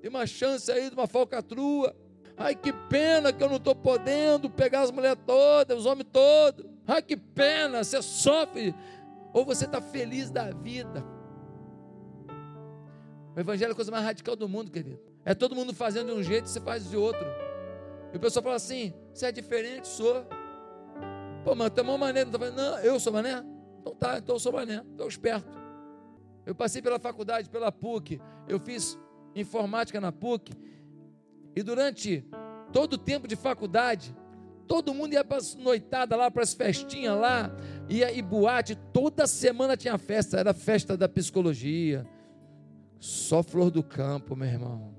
Tem 0.00 0.08
uma 0.08 0.26
chance 0.26 0.70
aí 0.70 0.88
de 0.88 0.94
uma 0.94 1.06
falcatrua. 1.06 1.94
Ai, 2.36 2.54
que 2.54 2.72
pena 2.72 3.32
que 3.32 3.42
eu 3.42 3.48
não 3.48 3.56
estou 3.56 3.74
podendo 3.74 4.48
pegar 4.48 4.80
as 4.80 4.90
mulheres 4.90 5.18
todas, 5.26 5.78
os 5.78 5.86
homens 5.86 6.08
todos. 6.10 6.64
Ai, 6.86 7.02
que 7.02 7.16
pena, 7.16 7.84
você 7.84 8.00
sofre. 8.00 8.74
Ou 9.32 9.44
você 9.44 9.66
está 9.66 9.80
feliz 9.80 10.30
da 10.30 10.50
vida. 10.50 11.04
O 13.36 13.38
evangelho 13.38 13.70
é 13.70 13.72
a 13.72 13.76
coisa 13.76 13.90
mais 13.90 14.04
radical 14.04 14.34
do 14.34 14.48
mundo, 14.48 14.70
querido. 14.70 14.98
É 15.24 15.34
todo 15.34 15.54
mundo 15.54 15.74
fazendo 15.74 16.08
de 16.08 16.18
um 16.18 16.22
jeito 16.22 16.46
e 16.46 16.48
você 16.48 16.60
faz 16.60 16.88
de 16.88 16.96
outro. 16.96 17.24
E 18.12 18.16
o 18.16 18.20
pessoal 18.20 18.42
fala 18.42 18.56
assim: 18.56 18.92
você 19.12 19.26
é 19.26 19.32
diferente, 19.32 19.86
sou. 19.86 20.26
Pô, 21.44 21.54
mas 21.54 21.70
tu 21.70 21.80
é 21.80 21.82
mané. 21.82 22.24
Não, 22.24 22.38
não, 22.38 22.78
eu 22.80 22.98
sou 22.98 23.12
mané? 23.12 23.44
Então 23.80 23.94
tá, 23.94 24.18
então 24.18 24.36
eu 24.36 24.40
sou 24.40 24.52
mané, 24.52 24.82
estou 24.90 25.06
esperto. 25.06 25.60
Eu 26.44 26.54
passei 26.54 26.82
pela 26.82 26.98
faculdade, 26.98 27.48
pela 27.48 27.70
PUC, 27.70 28.20
eu 28.48 28.58
fiz 28.58 28.98
informática 29.34 30.00
na 30.00 30.12
PUC, 30.12 30.52
e 31.54 31.62
durante 31.62 32.24
todo 32.72 32.94
o 32.94 32.98
tempo 32.98 33.26
de 33.26 33.36
faculdade, 33.36 34.14
todo 34.66 34.94
mundo 34.94 35.14
ia 35.14 35.24
para 35.24 35.38
as 35.38 35.54
noitadas 35.54 36.18
lá, 36.18 36.30
para 36.30 36.42
as 36.42 36.54
festinhas 36.54 37.18
lá, 37.18 37.50
ia 37.88 38.12
e 38.12 38.22
boate, 38.22 38.76
toda 38.92 39.26
semana 39.26 39.76
tinha 39.76 39.98
festa, 39.98 40.38
era 40.38 40.54
festa 40.54 40.96
da 40.96 41.08
psicologia, 41.08 42.06
só 42.98 43.42
flor 43.42 43.70
do 43.70 43.82
campo, 43.82 44.36
meu 44.36 44.48
irmão. 44.48 44.94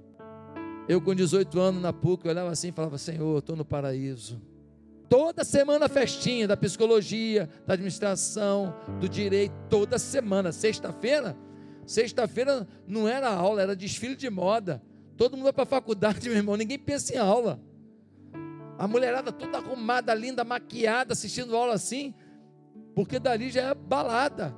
Eu 0.89 0.99
com 0.99 1.15
18 1.15 1.59
anos 1.59 1.81
na 1.81 1.93
PUC, 1.93 2.25
eu 2.25 2.31
olhava 2.31 2.51
assim 2.51 2.69
e 2.69 2.71
falava, 2.71 2.97
Senhor, 2.97 3.39
estou 3.39 3.55
no 3.55 3.63
paraíso. 3.63 4.41
Toda 5.07 5.43
semana 5.43 5.87
festinha 5.87 6.47
da 6.47 6.57
psicologia, 6.57 7.47
da 7.67 7.73
administração, 7.73 8.73
do 8.99 9.07
direito, 9.07 9.53
toda 9.69 9.99
semana. 9.99 10.51
Sexta-feira, 10.51 11.35
sexta-feira 11.91 12.67
não 12.87 13.07
era 13.07 13.29
aula, 13.29 13.61
era 13.61 13.75
desfile 13.75 14.15
de 14.15 14.29
moda. 14.29 14.81
Todo 15.17 15.35
mundo 15.35 15.43
vai 15.43 15.53
para 15.53 15.63
a 15.63 15.67
faculdade, 15.67 16.27
meu 16.29 16.37
irmão, 16.37 16.55
ninguém 16.55 16.79
pensa 16.79 17.13
em 17.13 17.17
aula. 17.17 17.59
A 18.77 18.87
mulherada 18.87 19.31
toda 19.31 19.57
arrumada, 19.57 20.13
linda, 20.13 20.43
maquiada, 20.43 21.13
assistindo 21.13 21.55
aula 21.55 21.73
assim, 21.73 22.13
porque 22.95 23.19
dali 23.19 23.51
já 23.51 23.69
é 23.69 23.75
balada. 23.75 24.55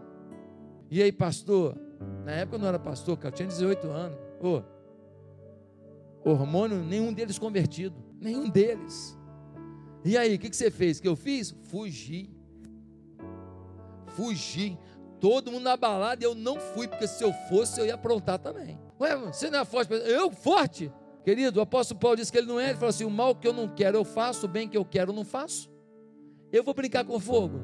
E 0.89 1.01
aí, 1.01 1.11
pastor? 1.11 1.77
Na 2.23 2.31
época 2.31 2.55
eu 2.55 2.59
não 2.59 2.67
era 2.67 2.79
pastor, 2.79 3.17
eu 3.21 3.31
tinha 3.31 3.47
18 3.47 3.89
anos. 3.89 4.17
Ô, 4.39 4.61
hormônio, 6.23 6.83
nenhum 6.83 7.11
deles 7.11 7.37
convertido, 7.37 7.95
nenhum 8.21 8.49
deles. 8.49 9.17
E 10.05 10.17
aí, 10.17 10.35
o 10.35 10.39
que, 10.39 10.49
que 10.49 10.55
você 10.55 10.69
fez? 10.69 10.99
O 10.99 11.01
que 11.01 11.07
eu 11.07 11.15
fiz? 11.15 11.51
Fugi. 11.63 12.29
Fugi. 14.07 14.77
Todo 15.23 15.53
mundo 15.53 15.63
na 15.63 15.77
balada 15.77 16.21
eu 16.21 16.35
não 16.35 16.59
fui, 16.59 16.85
porque 16.85 17.07
se 17.07 17.23
eu 17.23 17.31
fosse, 17.47 17.79
eu 17.79 17.85
ia 17.85 17.95
aprontar 17.95 18.37
também. 18.37 18.77
Ué, 18.99 19.15
você 19.15 19.49
não 19.49 19.59
é 19.59 19.63
forte? 19.63 19.93
Eu, 19.93 20.29
forte? 20.29 20.91
Querido, 21.23 21.59
o 21.59 21.63
apóstolo 21.63 21.97
Paulo 21.97 22.17
disse 22.17 22.29
que 22.29 22.37
ele 22.37 22.47
não 22.47 22.59
é. 22.59 22.71
Ele 22.71 22.73
falou 22.73 22.89
assim: 22.89 23.05
o 23.05 23.09
mal 23.09 23.33
que 23.33 23.47
eu 23.47 23.53
não 23.53 23.69
quero 23.69 23.95
eu 23.95 24.03
faço, 24.03 24.47
o 24.47 24.49
bem 24.49 24.67
que 24.67 24.75
eu 24.75 24.83
quero 24.83 25.11
eu 25.11 25.15
não 25.15 25.23
faço. 25.23 25.71
Eu 26.51 26.61
vou 26.61 26.73
brincar 26.73 27.05
com 27.05 27.17
fogo? 27.21 27.61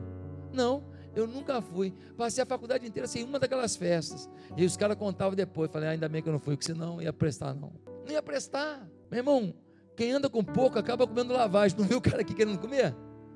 Não, 0.54 0.86
eu 1.14 1.28
nunca 1.28 1.62
fui. 1.62 1.94
Passei 2.16 2.42
a 2.42 2.46
faculdade 2.46 2.88
inteira 2.88 3.10
sem 3.10 3.26
uma 3.26 3.38
daquelas 3.38 3.76
festas. 3.76 4.30
E 4.56 4.64
os 4.64 4.78
caras 4.78 4.96
contavam 4.96 5.36
depois. 5.36 5.70
Falei, 5.70 5.90
ah, 5.90 5.92
ainda 5.92 6.08
bem 6.08 6.22
que 6.22 6.30
eu 6.30 6.34
não 6.34 6.40
fui, 6.40 6.56
porque 6.56 6.72
senão 6.72 7.02
ia 7.02 7.12
prestar, 7.12 7.54
não. 7.54 7.74
Não 8.06 8.14
ia 8.14 8.24
prestar. 8.24 8.90
Meu 9.12 9.20
irmão, 9.20 9.54
quem 9.98 10.14
anda 10.14 10.30
com 10.30 10.46
pouco 10.46 10.80
acaba 10.80 11.06
comendo 11.06 11.34
lavagem. 11.34 11.78
Não 11.78 11.86
viu 11.86 11.98
o 11.98 12.02
cara 12.02 12.22
aqui 12.22 12.34
querendo 12.34 12.58
comer? 12.58 12.96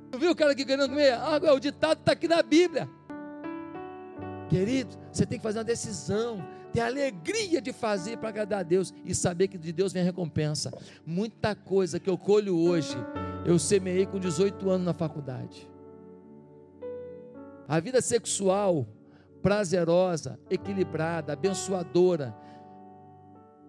Não 0.10 0.18
viu 0.18 0.32
o 0.32 0.36
cara 0.36 0.54
aqui 0.54 0.64
querendo 0.64 0.88
comer? 0.88 1.12
Ah, 1.12 1.42
o 1.54 1.60
ditado 1.60 2.00
está 2.00 2.14
aqui 2.14 2.30
na 2.30 2.42
Bíblia. 2.42 2.88
Querido, 4.54 4.96
você 5.12 5.26
tem 5.26 5.40
que 5.40 5.44
fazer 5.44 5.58
uma 5.58 5.64
decisão, 5.64 6.46
ter 6.72 6.82
alegria 6.82 7.60
de 7.60 7.74
fazer 7.74 8.20
para 8.20 8.30
agradar 8.30 8.60
a 8.60 8.64
Deus 8.64 8.94
e 9.04 9.16
saber 9.16 9.48
que 9.48 9.58
de 9.58 9.72
Deus 9.72 9.92
vem 9.92 10.04
a 10.04 10.06
recompensa. 10.06 10.72
Muita 11.04 11.56
coisa 11.56 12.00
que 12.00 12.08
eu 12.08 12.20
colho 12.20 12.56
hoje, 12.56 12.96
eu 13.48 13.58
semeei 13.58 14.06
com 14.06 14.20
18 14.20 14.70
anos 14.70 14.86
na 14.86 14.94
faculdade. 14.94 15.68
A 17.68 17.80
vida 17.80 18.00
sexual 18.00 18.88
prazerosa, 19.42 20.40
equilibrada, 20.52 21.34
abençoadora, 21.34 22.36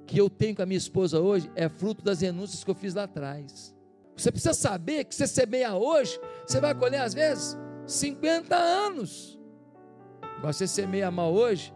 que 0.07 0.19
eu 0.19 0.29
tenho 0.29 0.55
com 0.55 0.61
a 0.61 0.67
minha 0.67 0.77
esposa 0.77 1.19
hoje 1.19 1.51
é 1.57 1.67
fruto 1.67 2.05
das 2.05 2.21
renúncias 2.21 2.63
que 2.63 2.71
eu 2.71 2.75
fiz 2.75 2.93
lá 2.93 3.05
atrás. 3.05 3.75
Você 4.15 4.31
precisa 4.31 4.53
saber 4.53 5.05
que 5.05 5.15
você 5.15 5.27
semeia 5.27 5.75
hoje, 5.75 6.21
você 6.47 6.61
vai 6.61 6.75
colher 6.75 7.01
às 7.01 7.15
vezes 7.15 7.57
50 7.87 8.55
anos. 8.55 9.34
Agora 10.45 10.53
você 10.53 10.67
semeia 10.67 11.11
mal 11.11 11.33
hoje, 11.33 11.73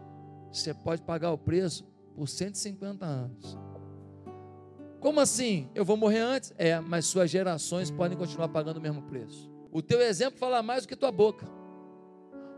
você 0.51 0.75
pode 0.75 1.01
pagar 1.01 1.31
o 1.31 1.37
preço 1.39 1.83
por 2.13 2.29
150 2.29 3.03
anos. 3.03 3.57
Como 4.99 5.19
assim? 5.19 5.71
Eu 5.73 5.83
vou 5.83 5.97
morrer 5.97 6.19
antes? 6.19 6.53
É, 6.55 6.79
mas 6.79 7.07
suas 7.07 7.31
gerações 7.31 7.89
podem 7.89 8.15
continuar 8.15 8.47
pagando 8.49 8.77
o 8.77 8.81
mesmo 8.81 9.01
preço. 9.01 9.51
O 9.71 9.81
teu 9.81 9.99
exemplo 9.99 10.37
fala 10.37 10.61
mais 10.61 10.83
do 10.83 10.87
que 10.87 10.95
tua 10.95 11.11
boca. 11.11 11.47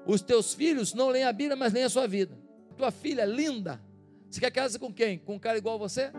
Os 0.05 0.21
teus 0.21 0.53
filhos 0.53 0.93
não 0.93 1.07
leem 1.07 1.23
a 1.23 1.31
Bíblia, 1.31 1.55
mas 1.55 1.71
leem 1.71 1.85
a 1.85 1.89
sua 1.89 2.05
vida. 2.09 2.37
Tua 2.75 2.91
filha 2.91 3.23
linda, 3.23 3.81
você 4.29 4.41
quer 4.41 4.51
casar 4.51 4.79
com 4.79 4.91
quem? 4.93 5.17
Com 5.17 5.35
um 5.35 5.39
cara 5.39 5.57
igual 5.57 5.75
a 5.75 5.77
você? 5.77 6.11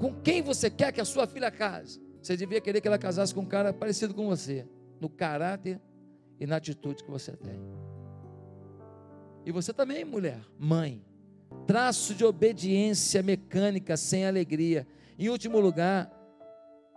Com 0.00 0.20
quem 0.20 0.42
você 0.42 0.68
quer 0.68 0.90
que 0.90 1.00
a 1.00 1.04
sua 1.04 1.28
filha 1.28 1.48
case? 1.48 2.02
Você 2.20 2.36
devia 2.36 2.60
querer 2.60 2.80
que 2.80 2.88
ela 2.88 2.98
casasse 2.98 3.32
com 3.32 3.42
um 3.42 3.46
cara 3.46 3.72
parecido 3.72 4.14
com 4.14 4.26
você, 4.26 4.66
no 5.00 5.08
caráter 5.08 5.80
e 6.40 6.44
na 6.44 6.56
atitude 6.56 7.04
que 7.04 7.10
você 7.12 7.36
tem. 7.36 7.80
E 9.44 9.52
você 9.52 9.72
também, 9.72 10.04
mulher, 10.04 10.40
mãe. 10.58 11.04
Traço 11.66 12.14
de 12.14 12.24
obediência 12.24 13.22
mecânica 13.22 13.96
sem 13.96 14.26
alegria. 14.26 14.86
Em 15.18 15.28
último 15.28 15.58
lugar, 15.58 16.10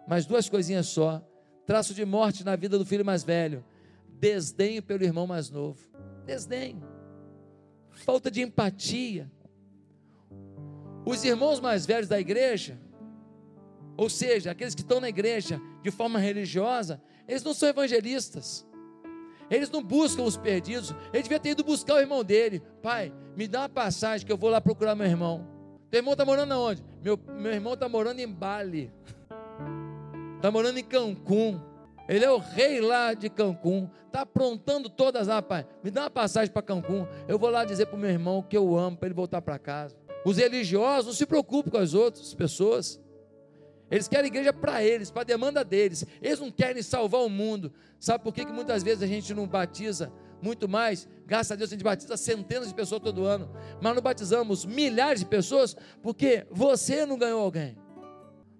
mais 0.07 0.25
duas 0.25 0.49
coisinhas 0.49 0.87
só. 0.87 1.21
Traço 1.65 1.93
de 1.93 2.05
morte 2.05 2.43
na 2.43 2.55
vida 2.55 2.77
do 2.77 2.85
filho 2.85 3.05
mais 3.05 3.23
velho. 3.23 3.63
Desdenho 4.19 4.81
pelo 4.83 5.03
irmão 5.03 5.25
mais 5.25 5.49
novo. 5.49 5.79
Desdenho 6.25 6.93
falta 7.93 8.29
de 8.29 8.41
empatia. 8.41 9.31
Os 11.05 11.23
irmãos 11.23 11.59
mais 11.59 11.85
velhos 11.85 12.07
da 12.07 12.19
igreja, 12.19 12.79
ou 13.97 14.09
seja, 14.09 14.51
aqueles 14.51 14.73
que 14.73 14.81
estão 14.81 14.99
na 14.99 15.09
igreja 15.09 15.61
de 15.81 15.91
forma 15.91 16.17
religiosa, 16.17 17.01
eles 17.27 17.43
não 17.43 17.53
são 17.53 17.69
evangelistas. 17.69 18.65
Eles 19.53 19.69
não 19.69 19.83
buscam 19.83 20.23
os 20.23 20.35
perdidos. 20.35 20.95
Ele 21.13 21.23
devia 21.23 21.39
ter 21.39 21.49
ido 21.49 21.63
buscar 21.63 21.95
o 21.95 21.99
irmão 21.99 22.23
dele. 22.23 22.61
Pai, 22.81 23.13
me 23.35 23.47
dá 23.47 23.61
uma 23.61 23.69
passagem 23.69 24.25
que 24.25 24.33
eu 24.33 24.37
vou 24.37 24.49
lá 24.49 24.59
procurar 24.59 24.95
meu 24.95 25.05
irmão. 25.05 25.47
Teu 25.91 25.99
irmão 25.99 26.13
está 26.13 26.25
morando 26.25 26.51
aonde? 26.53 26.83
Meu, 27.03 27.19
meu 27.37 27.53
irmão 27.53 27.75
está 27.75 27.87
morando 27.87 28.19
em 28.19 28.27
Bali. 28.27 28.91
Está 30.37 30.49
morando 30.49 30.79
em 30.79 30.83
Cancún. 30.83 31.61
Ele 32.09 32.25
é 32.25 32.31
o 32.31 32.39
rei 32.39 32.81
lá 32.81 33.13
de 33.13 33.29
Cancún. 33.29 33.87
Está 34.07 34.21
aprontando 34.21 34.89
todas 34.89 35.27
lá, 35.27 35.39
pai. 35.39 35.67
Me 35.83 35.91
dá 35.91 36.01
uma 36.01 36.09
passagem 36.09 36.51
para 36.51 36.63
Cancún. 36.63 37.05
Eu 37.27 37.37
vou 37.37 37.51
lá 37.51 37.63
dizer 37.63 37.85
para 37.85 37.95
o 37.95 37.99
meu 37.99 38.09
irmão 38.09 38.41
que 38.41 38.57
eu 38.57 38.75
amo, 38.75 38.97
para 38.97 39.07
ele 39.07 39.13
voltar 39.13 39.41
para 39.41 39.59
casa. 39.59 39.95
Os 40.25 40.37
religiosos 40.37 41.05
não 41.05 41.13
se 41.13 41.27
preocupam 41.27 41.69
com 41.69 41.77
as 41.77 41.93
outras 41.93 42.33
pessoas. 42.33 42.99
Eles 43.93 44.07
querem 44.07 44.25
igreja 44.25 44.51
para 44.51 44.83
eles, 44.83 45.11
para 45.11 45.21
a 45.21 45.25
demanda 45.25 45.63
deles. 45.63 46.03
Eles 46.19 46.39
não 46.39 46.49
querem 46.49 46.81
salvar 46.81 47.21
o 47.21 47.29
mundo. 47.29 47.71
Sabe 47.99 48.23
por 48.23 48.33
que, 48.33 48.43
que 48.43 48.51
muitas 48.51 48.81
vezes 48.81 49.03
a 49.03 49.05
gente 49.07 49.35
não 49.35 49.47
batiza 49.47 50.11
muito 50.41 50.67
mais? 50.67 51.07
Graças 51.27 51.51
a 51.51 51.55
Deus 51.55 51.69
a 51.69 51.73
gente 51.75 51.83
batiza 51.83 52.17
centenas 52.17 52.69
de 52.69 52.73
pessoas 52.73 52.99
todo 53.03 53.23
ano. 53.23 53.51
Mas 53.79 53.93
não 53.93 54.01
batizamos 54.01 54.65
milhares 54.65 55.19
de 55.19 55.27
pessoas 55.27 55.77
porque 56.01 56.43
você 56.49 57.05
não 57.05 57.19
ganhou 57.19 57.41
alguém. 57.41 57.77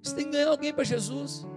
Você 0.03 0.15
tem 0.15 0.25
que 0.25 0.33
ganhar 0.33 0.49
alguém 0.49 0.71
para 0.71 0.83
Jesus. 0.83 1.47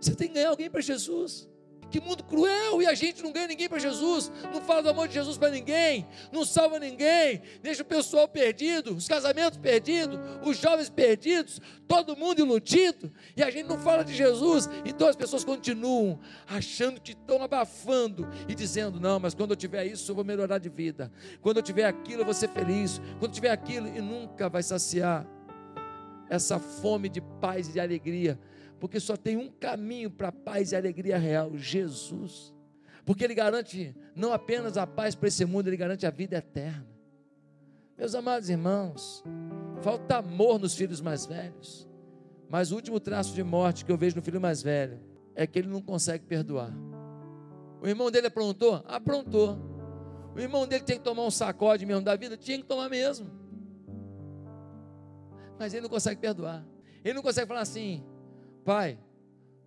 Você 0.00 0.14
tem 0.14 0.28
que 0.28 0.34
ganhar 0.34 0.50
alguém 0.50 0.70
para 0.70 0.80
Jesus. 0.80 1.48
Que 1.96 2.00
mundo 2.02 2.24
cruel 2.24 2.82
e 2.82 2.86
a 2.86 2.92
gente 2.92 3.22
não 3.22 3.32
ganha 3.32 3.48
ninguém 3.48 3.70
para 3.70 3.78
Jesus, 3.78 4.30
não 4.52 4.60
fala 4.60 4.82
do 4.82 4.90
amor 4.90 5.08
de 5.08 5.14
Jesus 5.14 5.38
para 5.38 5.48
ninguém, 5.48 6.06
não 6.30 6.44
salva 6.44 6.78
ninguém, 6.78 7.40
deixa 7.62 7.80
o 7.80 7.86
pessoal 7.86 8.28
perdido, 8.28 8.94
os 8.94 9.08
casamentos 9.08 9.58
perdidos, 9.58 10.18
os 10.44 10.58
jovens 10.58 10.90
perdidos, 10.90 11.58
todo 11.88 12.14
mundo 12.14 12.40
iludido, 12.40 13.10
e 13.34 13.42
a 13.42 13.50
gente 13.50 13.66
não 13.66 13.78
fala 13.78 14.04
de 14.04 14.14
Jesus, 14.14 14.68
então 14.84 15.08
as 15.08 15.16
pessoas 15.16 15.42
continuam 15.42 16.20
achando 16.46 17.00
que 17.00 17.12
estão 17.12 17.42
abafando 17.42 18.28
e 18.46 18.54
dizendo: 18.54 19.00
Não, 19.00 19.18
mas 19.18 19.32
quando 19.32 19.52
eu 19.52 19.56
tiver 19.56 19.86
isso, 19.86 20.10
eu 20.10 20.14
vou 20.14 20.24
melhorar 20.24 20.58
de 20.58 20.68
vida, 20.68 21.10
quando 21.40 21.56
eu 21.56 21.62
tiver 21.62 21.86
aquilo, 21.86 22.20
eu 22.20 22.26
vou 22.26 22.34
ser 22.34 22.50
feliz, 22.50 23.00
quando 23.18 23.30
eu 23.30 23.36
tiver 23.36 23.50
aquilo, 23.50 23.88
e 23.88 24.02
nunca 24.02 24.50
vai 24.50 24.62
saciar 24.62 25.26
essa 26.28 26.58
fome 26.58 27.08
de 27.08 27.22
paz 27.22 27.70
e 27.70 27.72
de 27.72 27.80
alegria 27.80 28.38
porque 28.78 29.00
só 29.00 29.16
tem 29.16 29.36
um 29.36 29.48
caminho 29.48 30.10
para 30.10 30.28
a 30.28 30.32
paz 30.32 30.72
e 30.72 30.76
alegria 30.76 31.18
real: 31.18 31.56
Jesus. 31.56 32.54
Porque 33.04 33.24
Ele 33.24 33.34
garante 33.34 33.94
não 34.14 34.32
apenas 34.32 34.76
a 34.76 34.86
paz 34.86 35.14
para 35.14 35.28
esse 35.28 35.44
mundo, 35.44 35.68
Ele 35.68 35.76
garante 35.76 36.06
a 36.06 36.10
vida 36.10 36.36
eterna. 36.36 36.86
Meus 37.96 38.14
amados 38.14 38.50
irmãos, 38.50 39.24
falta 39.80 40.18
amor 40.18 40.58
nos 40.58 40.74
filhos 40.74 41.00
mais 41.00 41.24
velhos. 41.24 41.88
Mas 42.48 42.70
o 42.70 42.76
último 42.76 43.00
traço 43.00 43.34
de 43.34 43.42
morte 43.42 43.84
que 43.84 43.90
eu 43.90 43.96
vejo 43.96 44.16
no 44.16 44.22
filho 44.22 44.40
mais 44.40 44.62
velho 44.62 45.00
é 45.34 45.46
que 45.46 45.58
ele 45.58 45.68
não 45.68 45.80
consegue 45.80 46.24
perdoar. 46.24 46.72
O 47.80 47.88
irmão 47.88 48.10
dele 48.10 48.26
aprontou? 48.26 48.84
Aprontou. 48.86 49.58
O 50.34 50.38
irmão 50.38 50.66
dele 50.66 50.84
tem 50.84 50.98
que 50.98 51.04
tomar 51.04 51.24
um 51.24 51.30
sacode 51.30 51.86
mesmo 51.86 52.02
da 52.02 52.14
vida? 52.14 52.36
Tinha 52.36 52.58
que 52.58 52.64
tomar 52.64 52.88
mesmo. 52.88 53.30
Mas 55.58 55.72
ele 55.72 55.82
não 55.82 55.88
consegue 55.88 56.20
perdoar. 56.20 56.64
Ele 57.02 57.14
não 57.14 57.22
consegue 57.22 57.46
falar 57.46 57.60
assim: 57.60 58.04
Pai, 58.66 58.98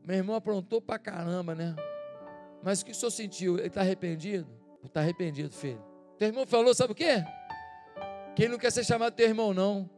meu 0.03 0.17
irmão 0.17 0.35
aprontou 0.35 0.81
pra 0.81 0.99
caramba, 0.99 1.55
né? 1.55 1.73
Mas 2.61 2.81
o 2.81 2.85
que 2.85 2.91
o 2.91 2.93
senhor 2.93 3.11
sentiu? 3.11 3.57
Ele 3.57 3.67
está 3.67 3.79
arrependido? 3.79 4.45
Está 4.83 4.99
arrependido, 4.99 5.55
filho. 5.55 5.81
Teu 6.17 6.27
irmão 6.27 6.45
falou, 6.45 6.73
sabe 6.73 6.91
o 6.91 6.95
quê? 6.95 7.23
Que 8.35 8.43
ele 8.43 8.51
não 8.51 8.59
quer 8.59 8.73
ser 8.73 8.83
chamado 8.83 9.13
teu 9.13 9.25
irmão, 9.25 9.53
não. 9.53 9.89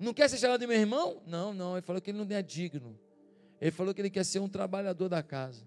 Não 0.00 0.14
quer 0.14 0.30
ser 0.30 0.38
chamado 0.38 0.60
de 0.60 0.66
meu 0.66 0.78
irmão? 0.80 1.20
Não, 1.26 1.52
não. 1.52 1.74
Ele 1.74 1.82
falou 1.82 2.00
que 2.00 2.10
ele 2.10 2.24
não 2.24 2.36
é 2.36 2.40
digno. 2.40 2.98
Ele 3.60 3.70
falou 3.70 3.92
que 3.92 4.00
ele 4.00 4.08
quer 4.08 4.24
ser 4.24 4.38
um 4.38 4.48
trabalhador 4.48 5.10
da 5.10 5.22
casa. 5.22 5.66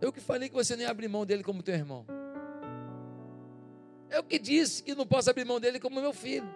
Eu 0.00 0.10
que 0.10 0.20
falei 0.20 0.48
que 0.48 0.54
você 0.54 0.76
nem 0.76 0.86
abre 0.86 1.06
mão 1.08 1.26
dele 1.26 1.42
como 1.42 1.62
teu 1.62 1.74
irmão. 1.74 2.06
Eu 4.08 4.24
que 4.24 4.38
disse 4.38 4.82
que 4.82 4.94
não 4.94 5.06
posso 5.06 5.28
abrir 5.28 5.44
mão 5.44 5.60
dele 5.60 5.78
como 5.78 6.00
meu 6.00 6.14
filho. 6.14 6.48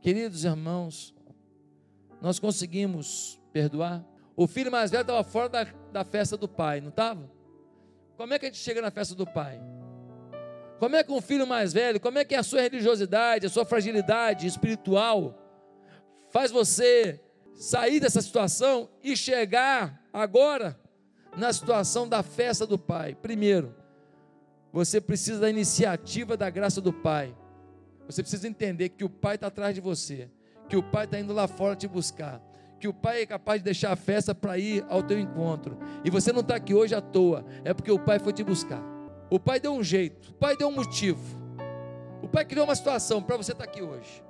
Queridos 0.00 0.44
irmãos, 0.44 1.12
nós 2.24 2.38
conseguimos 2.38 3.38
perdoar. 3.52 4.02
O 4.34 4.46
filho 4.46 4.72
mais 4.72 4.90
velho 4.90 5.02
estava 5.02 5.22
fora 5.22 5.46
da, 5.46 5.64
da 5.92 6.04
festa 6.04 6.38
do 6.38 6.48
pai, 6.48 6.80
não 6.80 6.88
estava? 6.88 7.30
Como 8.16 8.32
é 8.32 8.38
que 8.38 8.46
a 8.46 8.48
gente 8.48 8.58
chega 8.58 8.80
na 8.80 8.90
festa 8.90 9.14
do 9.14 9.26
pai? 9.26 9.60
Como 10.78 10.96
é 10.96 11.04
que 11.04 11.12
um 11.12 11.20
filho 11.20 11.46
mais 11.46 11.74
velho, 11.74 12.00
como 12.00 12.18
é 12.18 12.24
que 12.24 12.34
a 12.34 12.42
sua 12.42 12.62
religiosidade, 12.62 13.44
a 13.44 13.50
sua 13.50 13.66
fragilidade 13.66 14.46
espiritual 14.46 15.38
faz 16.30 16.50
você 16.50 17.20
sair 17.54 18.00
dessa 18.00 18.22
situação 18.22 18.88
e 19.02 19.14
chegar 19.14 20.02
agora 20.10 20.80
na 21.36 21.52
situação 21.52 22.08
da 22.08 22.22
festa 22.22 22.66
do 22.66 22.78
Pai. 22.78 23.14
Primeiro, 23.14 23.76
você 24.72 24.98
precisa 24.98 25.40
da 25.40 25.50
iniciativa 25.50 26.38
da 26.38 26.48
graça 26.48 26.80
do 26.80 26.92
Pai. 26.92 27.36
Você 28.06 28.22
precisa 28.22 28.48
entender 28.48 28.88
que 28.88 29.04
o 29.04 29.10
Pai 29.10 29.34
está 29.34 29.48
atrás 29.48 29.74
de 29.74 29.82
você, 29.82 30.30
que 30.68 30.76
o 30.76 30.82
Pai 30.82 31.04
está 31.04 31.18
indo 31.18 31.32
lá 31.32 31.46
fora 31.46 31.76
te 31.76 31.86
buscar, 31.86 32.40
que 32.78 32.88
o 32.88 32.94
Pai 32.94 33.22
é 33.22 33.26
capaz 33.26 33.60
de 33.60 33.64
deixar 33.64 33.92
a 33.92 33.96
festa 33.96 34.34
para 34.34 34.58
ir 34.58 34.84
ao 34.88 35.02
teu 35.02 35.18
encontro. 35.18 35.78
E 36.04 36.10
você 36.10 36.32
não 36.32 36.40
está 36.40 36.56
aqui 36.56 36.74
hoje 36.74 36.94
à 36.94 37.00
toa, 37.00 37.44
é 37.64 37.72
porque 37.72 37.90
o 37.90 37.98
Pai 37.98 38.18
foi 38.18 38.32
te 38.32 38.42
buscar. 38.42 38.82
O 39.30 39.38
Pai 39.38 39.58
deu 39.58 39.72
um 39.72 39.82
jeito, 39.82 40.30
o 40.30 40.34
Pai 40.34 40.56
deu 40.56 40.68
um 40.68 40.74
motivo. 40.74 41.42
O 42.22 42.28
Pai 42.28 42.44
criou 42.44 42.66
uma 42.66 42.74
situação 42.74 43.22
para 43.22 43.36
você 43.36 43.52
estar 43.52 43.64
tá 43.64 43.70
aqui 43.70 43.82
hoje. 43.82 44.22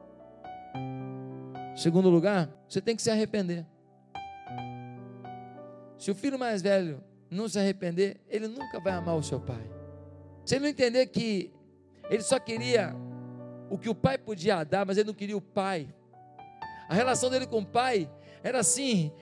Segundo 1.77 2.09
lugar, 2.09 2.49
você 2.69 2.81
tem 2.81 2.95
que 2.95 3.03
se 3.03 3.11
arrepender. 3.11 3.67
Se 5.99 6.11
o 6.11 6.15
filho 6.15 6.39
mais 6.39 6.63
velho 6.63 7.03
não 7.31 7.49
se 7.49 7.59
arrepender, 7.59 8.21
ele 8.29 8.47
nunca 8.47 8.79
vai 8.79 8.93
amar 8.93 9.17
o 9.17 9.23
seu 9.23 9.41
pai. 9.41 9.71
Se 10.45 10.55
ele 10.55 10.63
não 10.63 10.69
entender 10.69 11.07
que 11.07 11.53
ele 12.11 12.23
só 12.23 12.39
queria 12.39 12.95
o 13.71 13.79
que 13.79 13.89
o 13.89 13.95
pai 13.95 14.19
podia 14.19 14.63
dar, 14.63 14.87
mas 14.87 14.99
ele 14.99 15.07
não 15.07 15.15
queria 15.15 15.37
o 15.37 15.41
pai. 15.41 15.89
A 16.89 16.95
relação 16.95 17.31
dele 17.31 17.47
com 17.47 17.61
o 17.61 17.67
pai 17.67 18.11
era 18.43 18.61
assim, 18.61 19.13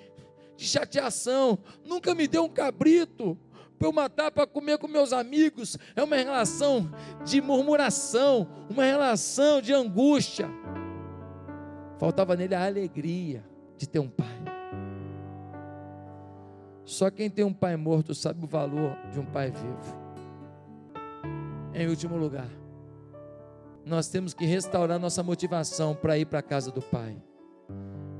de 0.56 0.66
chateação. 0.66 1.58
Nunca 1.84 2.14
me 2.14 2.26
deu 2.26 2.44
um 2.44 2.48
cabrito 2.48 3.38
para 3.78 3.88
eu 3.88 3.92
matar 3.92 4.30
para 4.30 4.46
comer 4.46 4.78
com 4.78 4.86
meus 4.86 5.12
amigos. 5.12 5.76
É 5.96 6.02
uma 6.02 6.16
relação 6.16 6.90
de 7.24 7.40
murmuração, 7.40 8.48
uma 8.70 8.84
relação 8.84 9.60
de 9.60 9.72
angústia. 9.72 10.48
Faltava 11.98 12.36
nele 12.36 12.54
a 12.54 12.64
alegria 12.64 13.44
de 13.76 13.88
ter 13.88 13.98
um 13.98 14.08
pai. 14.08 14.26
Só 16.84 17.10
quem 17.10 17.30
tem 17.30 17.44
um 17.44 17.52
pai 17.52 17.76
morto 17.76 18.14
sabe 18.14 18.44
o 18.44 18.46
valor 18.46 18.96
de 19.10 19.18
um 19.18 19.24
pai 19.24 19.50
vivo. 19.50 20.02
Em 21.74 21.88
último 21.88 22.16
lugar, 22.16 22.50
nós 23.84 24.08
temos 24.08 24.34
que 24.34 24.44
restaurar 24.44 24.98
nossa 24.98 25.22
motivação 25.22 25.94
para 25.94 26.18
ir 26.18 26.26
para 26.26 26.40
a 26.40 26.42
casa 26.42 26.70
do 26.70 26.82
pai. 26.82 27.16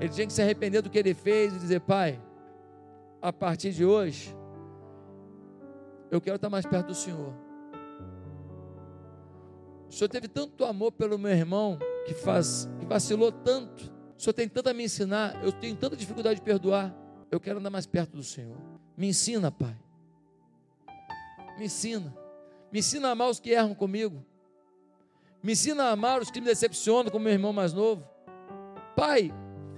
Ele 0.03 0.11
tinha 0.11 0.27
que 0.27 0.33
se 0.33 0.41
arrepender 0.41 0.81
do 0.81 0.89
que 0.89 0.97
ele 0.97 1.13
fez 1.13 1.55
e 1.55 1.59
dizer: 1.59 1.79
Pai, 1.79 2.21
a 3.21 3.31
partir 3.31 3.71
de 3.71 3.85
hoje, 3.85 4.35
eu 6.11 6.19
quero 6.19 6.35
estar 6.35 6.49
mais 6.49 6.65
perto 6.65 6.87
do 6.87 6.93
Senhor. 6.93 7.33
O 9.87 9.93
Senhor 9.93 10.09
teve 10.09 10.27
tanto 10.27 10.65
amor 10.65 10.91
pelo 10.91 11.17
meu 11.17 11.31
irmão 11.31 11.79
que 12.05 12.13
faz, 12.13 12.67
que 12.81 12.85
vacilou 12.85 13.31
tanto. 13.31 13.93
O 14.17 14.21
Senhor 14.21 14.33
tem 14.33 14.49
tanto 14.49 14.67
a 14.67 14.73
me 14.73 14.83
ensinar, 14.83 15.41
eu 15.41 15.53
tenho 15.53 15.73
tanta 15.77 15.95
dificuldade 15.95 16.35
de 16.35 16.41
perdoar. 16.41 16.93
Eu 17.31 17.39
quero 17.39 17.59
andar 17.59 17.69
mais 17.69 17.85
perto 17.85 18.17
do 18.17 18.23
Senhor. 18.23 18.57
Me 18.97 19.07
ensina, 19.07 19.53
Pai. 19.53 19.79
Me 21.57 21.63
ensina. 21.63 22.13
Me 22.73 22.79
ensina 22.79 23.07
a 23.07 23.11
amar 23.11 23.29
os 23.29 23.39
que 23.39 23.51
erram 23.51 23.73
comigo. 23.73 24.21
Me 25.41 25.53
ensina 25.53 25.85
a 25.85 25.91
amar 25.91 26.21
os 26.21 26.29
que 26.29 26.41
me 26.41 26.47
decepcionam, 26.47 27.09
como 27.09 27.23
meu 27.23 27.31
irmão 27.31 27.53
mais 27.53 27.71
novo. 27.71 28.05
Pai, 28.97 29.31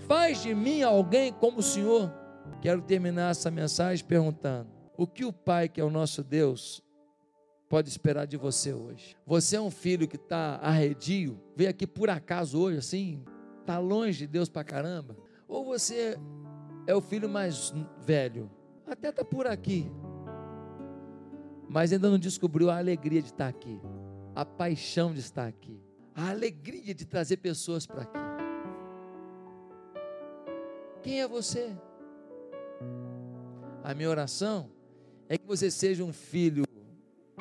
faz 0.08 0.42
de 0.42 0.54
mim 0.54 0.82
alguém 0.82 1.34
como 1.34 1.60
o 1.60 1.64
Senhor. 1.64 2.12
Quero 2.62 2.82
terminar 2.82 3.32
essa 3.32 3.52
mensagem 3.52 4.06
perguntando: 4.06 4.70
o 4.98 5.06
que 5.06 5.26
o 5.26 5.34
Pai, 5.34 5.68
que 5.68 5.82
é 5.82 5.84
o 5.84 5.90
nosso 5.90 6.24
Deus, 6.24 6.84
pode 7.70 7.90
esperar 7.90 8.26
de 8.26 8.38
você 8.38 8.74
hoje. 8.74 9.18
Você 9.26 9.56
é 9.56 9.62
um 9.62 9.72
filho 9.72 10.08
que 10.08 10.16
está 10.16 10.60
arredio, 10.62 11.40
veio 11.56 11.70
aqui 11.70 11.86
por 11.86 12.10
acaso 12.10 12.60
hoje, 12.60 12.78
assim, 12.78 13.24
está 13.60 13.78
longe 13.80 14.20
de 14.20 14.28
Deus 14.28 14.50
para 14.50 14.64
caramba. 14.64 15.18
Ou 15.48 15.66
você 15.66 16.18
é 16.88 16.96
o 16.96 17.02
filho 17.02 17.28
mais 17.28 17.74
velho, 18.06 18.50
até 18.88 19.10
está 19.10 19.24
por 19.24 19.48
aqui, 19.48 19.92
mas 21.68 21.92
ainda 21.92 22.10
não 22.10 22.20
descobriu 22.20 22.70
a 22.70 22.78
alegria 22.78 23.22
de 23.22 23.30
estar 23.30 23.48
aqui, 23.48 23.80
a 24.36 24.46
paixão 24.46 25.14
de 25.14 25.20
estar 25.20 25.48
aqui, 25.48 25.82
a 26.14 26.30
alegria 26.30 26.94
de 26.94 27.06
trazer 27.06 27.38
pessoas 27.38 27.86
para 27.86 28.04
aqui. 28.04 28.25
Quem 31.06 31.22
é 31.22 31.28
você? 31.28 31.72
A 33.84 33.94
minha 33.94 34.10
oração 34.10 34.72
é 35.30 35.38
que 35.38 35.46
você 35.46 35.70
seja 35.70 36.04
um 36.04 36.12
filho 36.12 36.64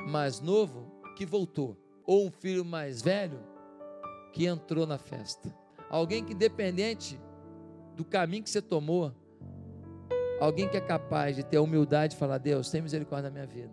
mais 0.06 0.38
novo 0.38 0.92
que 1.16 1.24
voltou, 1.24 1.74
ou 2.06 2.26
um 2.26 2.30
filho 2.30 2.62
mais 2.62 3.00
velho 3.00 3.40
que 4.34 4.44
entrou 4.44 4.86
na 4.86 4.98
festa. 4.98 5.50
Alguém 5.88 6.22
que, 6.22 6.34
independente 6.34 7.18
do 7.96 8.04
caminho 8.04 8.42
que 8.42 8.50
você 8.50 8.60
tomou, 8.60 9.14
alguém 10.38 10.68
que 10.68 10.76
é 10.76 10.80
capaz 10.82 11.34
de 11.34 11.42
ter 11.42 11.56
a 11.56 11.62
humildade 11.62 12.16
e 12.16 12.18
falar: 12.18 12.36
Deus, 12.36 12.70
tem 12.70 12.82
misericórdia 12.82 13.30
da 13.30 13.34
minha 13.34 13.46
vida. 13.46 13.72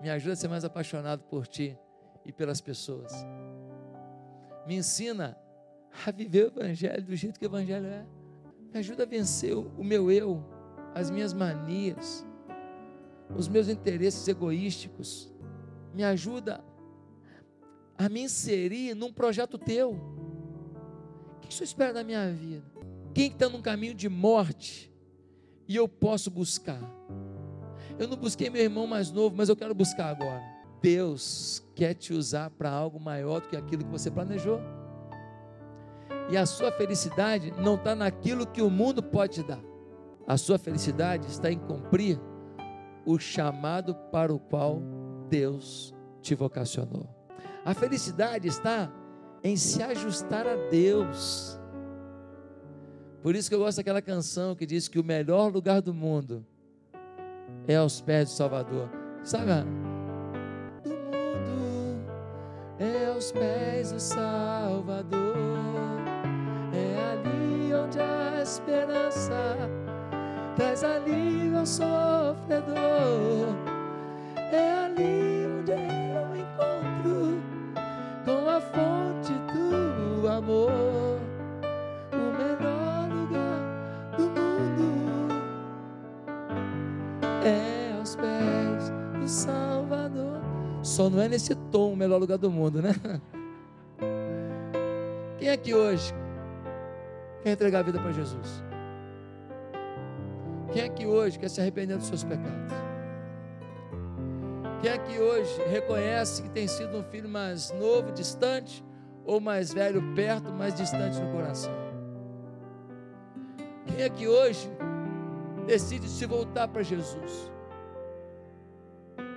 Me 0.00 0.08
ajuda 0.10 0.34
a 0.34 0.36
ser 0.36 0.46
mais 0.46 0.64
apaixonado 0.64 1.24
por 1.24 1.48
Ti 1.48 1.76
e 2.24 2.30
pelas 2.30 2.60
pessoas. 2.60 3.12
Me 4.64 4.76
ensina 4.76 5.36
a 6.06 6.10
viver 6.10 6.44
o 6.44 6.60
Evangelho 6.60 7.04
do 7.04 7.16
jeito 7.16 7.38
que 7.38 7.46
o 7.46 7.48
Evangelho 7.48 7.86
é. 7.86 8.06
Me 8.72 8.78
ajuda 8.80 9.04
a 9.04 9.06
vencer 9.06 9.56
o 9.56 9.84
meu 9.84 10.10
eu, 10.10 10.44
as 10.94 11.10
minhas 11.10 11.32
manias 11.32 12.24
os 13.36 13.48
meus 13.48 13.68
interesses 13.68 14.26
egoísticos. 14.26 15.32
Me 15.92 16.02
ajuda 16.02 16.64
a 17.96 18.08
me 18.08 18.22
inserir 18.22 18.94
num 18.94 19.12
projeto 19.12 19.56
teu. 19.56 19.92
O 21.36 21.40
que 21.40 21.54
você 21.54 21.64
espera 21.64 21.92
da 21.92 22.04
minha 22.04 22.30
vida? 22.32 22.64
Quem 23.12 23.30
está 23.30 23.48
num 23.48 23.62
caminho 23.62 23.94
de 23.94 24.08
morte 24.08 24.92
e 25.68 25.76
eu 25.76 25.88
posso 25.88 26.30
buscar? 26.30 26.82
Eu 27.98 28.08
não 28.08 28.16
busquei 28.16 28.50
meu 28.50 28.62
irmão 28.62 28.86
mais 28.86 29.12
novo, 29.12 29.36
mas 29.36 29.48
eu 29.48 29.56
quero 29.56 29.74
buscar 29.74 30.08
agora. 30.08 30.42
Deus 30.82 31.62
quer 31.74 31.94
te 31.94 32.12
usar 32.12 32.50
para 32.50 32.70
algo 32.70 32.98
maior 32.98 33.40
do 33.40 33.48
que 33.48 33.56
aquilo 33.56 33.84
que 33.84 33.90
você 33.90 34.10
planejou. 34.10 34.60
E 36.30 36.36
a 36.36 36.46
sua 36.46 36.72
felicidade 36.72 37.52
não 37.58 37.74
está 37.74 37.94
naquilo 37.94 38.46
que 38.46 38.62
o 38.62 38.70
mundo 38.70 39.02
pode 39.02 39.34
te 39.34 39.42
dar. 39.42 39.60
A 40.26 40.36
sua 40.36 40.58
felicidade 40.58 41.26
está 41.26 41.50
em 41.50 41.58
cumprir 41.58 42.18
o 43.04 43.18
chamado 43.18 43.94
para 44.10 44.32
o 44.32 44.38
qual 44.38 44.80
Deus 45.28 45.94
te 46.22 46.34
vocacionou. 46.34 47.06
A 47.64 47.74
felicidade 47.74 48.48
está 48.48 48.90
em 49.42 49.56
se 49.56 49.82
ajustar 49.82 50.46
a 50.46 50.54
Deus. 50.70 51.60
Por 53.22 53.34
isso 53.34 53.48
que 53.48 53.54
eu 53.54 53.58
gosto 53.58 53.76
daquela 53.76 54.02
canção 54.02 54.54
que 54.54 54.66
diz 54.66 54.88
que 54.88 54.98
o 54.98 55.04
melhor 55.04 55.52
lugar 55.52 55.82
do 55.82 55.92
mundo 55.92 56.44
é 57.68 57.76
aos 57.76 58.00
pés 58.00 58.30
do 58.30 58.34
Salvador. 58.34 58.88
Sabe? 59.22 59.46
Do 60.82 60.90
mundo 60.90 62.10
é 62.78 63.06
aos 63.06 63.32
pés 63.32 63.92
do 63.92 64.00
Salvador. 64.00 65.13
Esperança 68.44 69.56
traz 70.54 70.84
alívio 70.84 71.58
ao 71.58 71.66
sofredor. 71.66 72.76
É 74.52 74.84
ali 74.84 75.46
onde 75.46 75.72
eu 75.72 76.36
encontro 76.36 77.42
com 78.24 78.48
a 78.48 78.60
fonte 78.60 79.32
do 79.52 80.28
amor, 80.28 80.70
o 82.12 82.16
melhor 82.38 83.08
lugar 83.10 83.60
do 84.18 84.24
mundo 84.24 85.32
é 87.44 87.96
aos 87.98 88.14
pés 88.14 88.92
do 89.18 89.26
Salvador. 89.26 90.38
Só 90.82 91.08
não 91.08 91.22
é 91.22 91.28
nesse 91.28 91.54
tom 91.72 91.94
o 91.94 91.96
melhor 91.96 92.18
lugar 92.18 92.36
do 92.36 92.50
mundo, 92.50 92.82
né? 92.82 92.94
Quem 95.38 95.48
é 95.48 95.56
que 95.56 95.74
hoje 95.74 96.12
quer 97.44 97.50
entregar 97.50 97.80
a 97.80 97.82
vida 97.82 98.00
para 98.00 98.10
Jesus? 98.10 98.64
Quem 100.72 100.82
é 100.82 100.88
que 100.88 101.06
hoje 101.06 101.38
quer 101.38 101.50
se 101.50 101.60
arrepender 101.60 101.98
dos 101.98 102.06
seus 102.06 102.24
pecados? 102.24 102.72
Quem 104.80 104.90
é 104.90 104.98
que 104.98 105.20
hoje 105.20 105.62
reconhece 105.70 106.42
que 106.42 106.48
tem 106.48 106.66
sido 106.66 106.96
um 106.96 107.04
filho 107.04 107.28
mais 107.28 107.70
novo, 107.72 108.10
distante, 108.12 108.84
ou 109.24 109.40
mais 109.40 109.72
velho, 109.72 110.02
perto, 110.14 110.52
mais 110.52 110.74
distante 110.74 111.20
no 111.20 111.30
coração? 111.32 111.72
Quem 113.86 114.02
é 114.02 114.08
que 114.08 114.26
hoje 114.26 114.68
decide 115.66 116.08
se 116.08 116.24
voltar 116.26 116.66
para 116.68 116.82
Jesus 116.82 117.52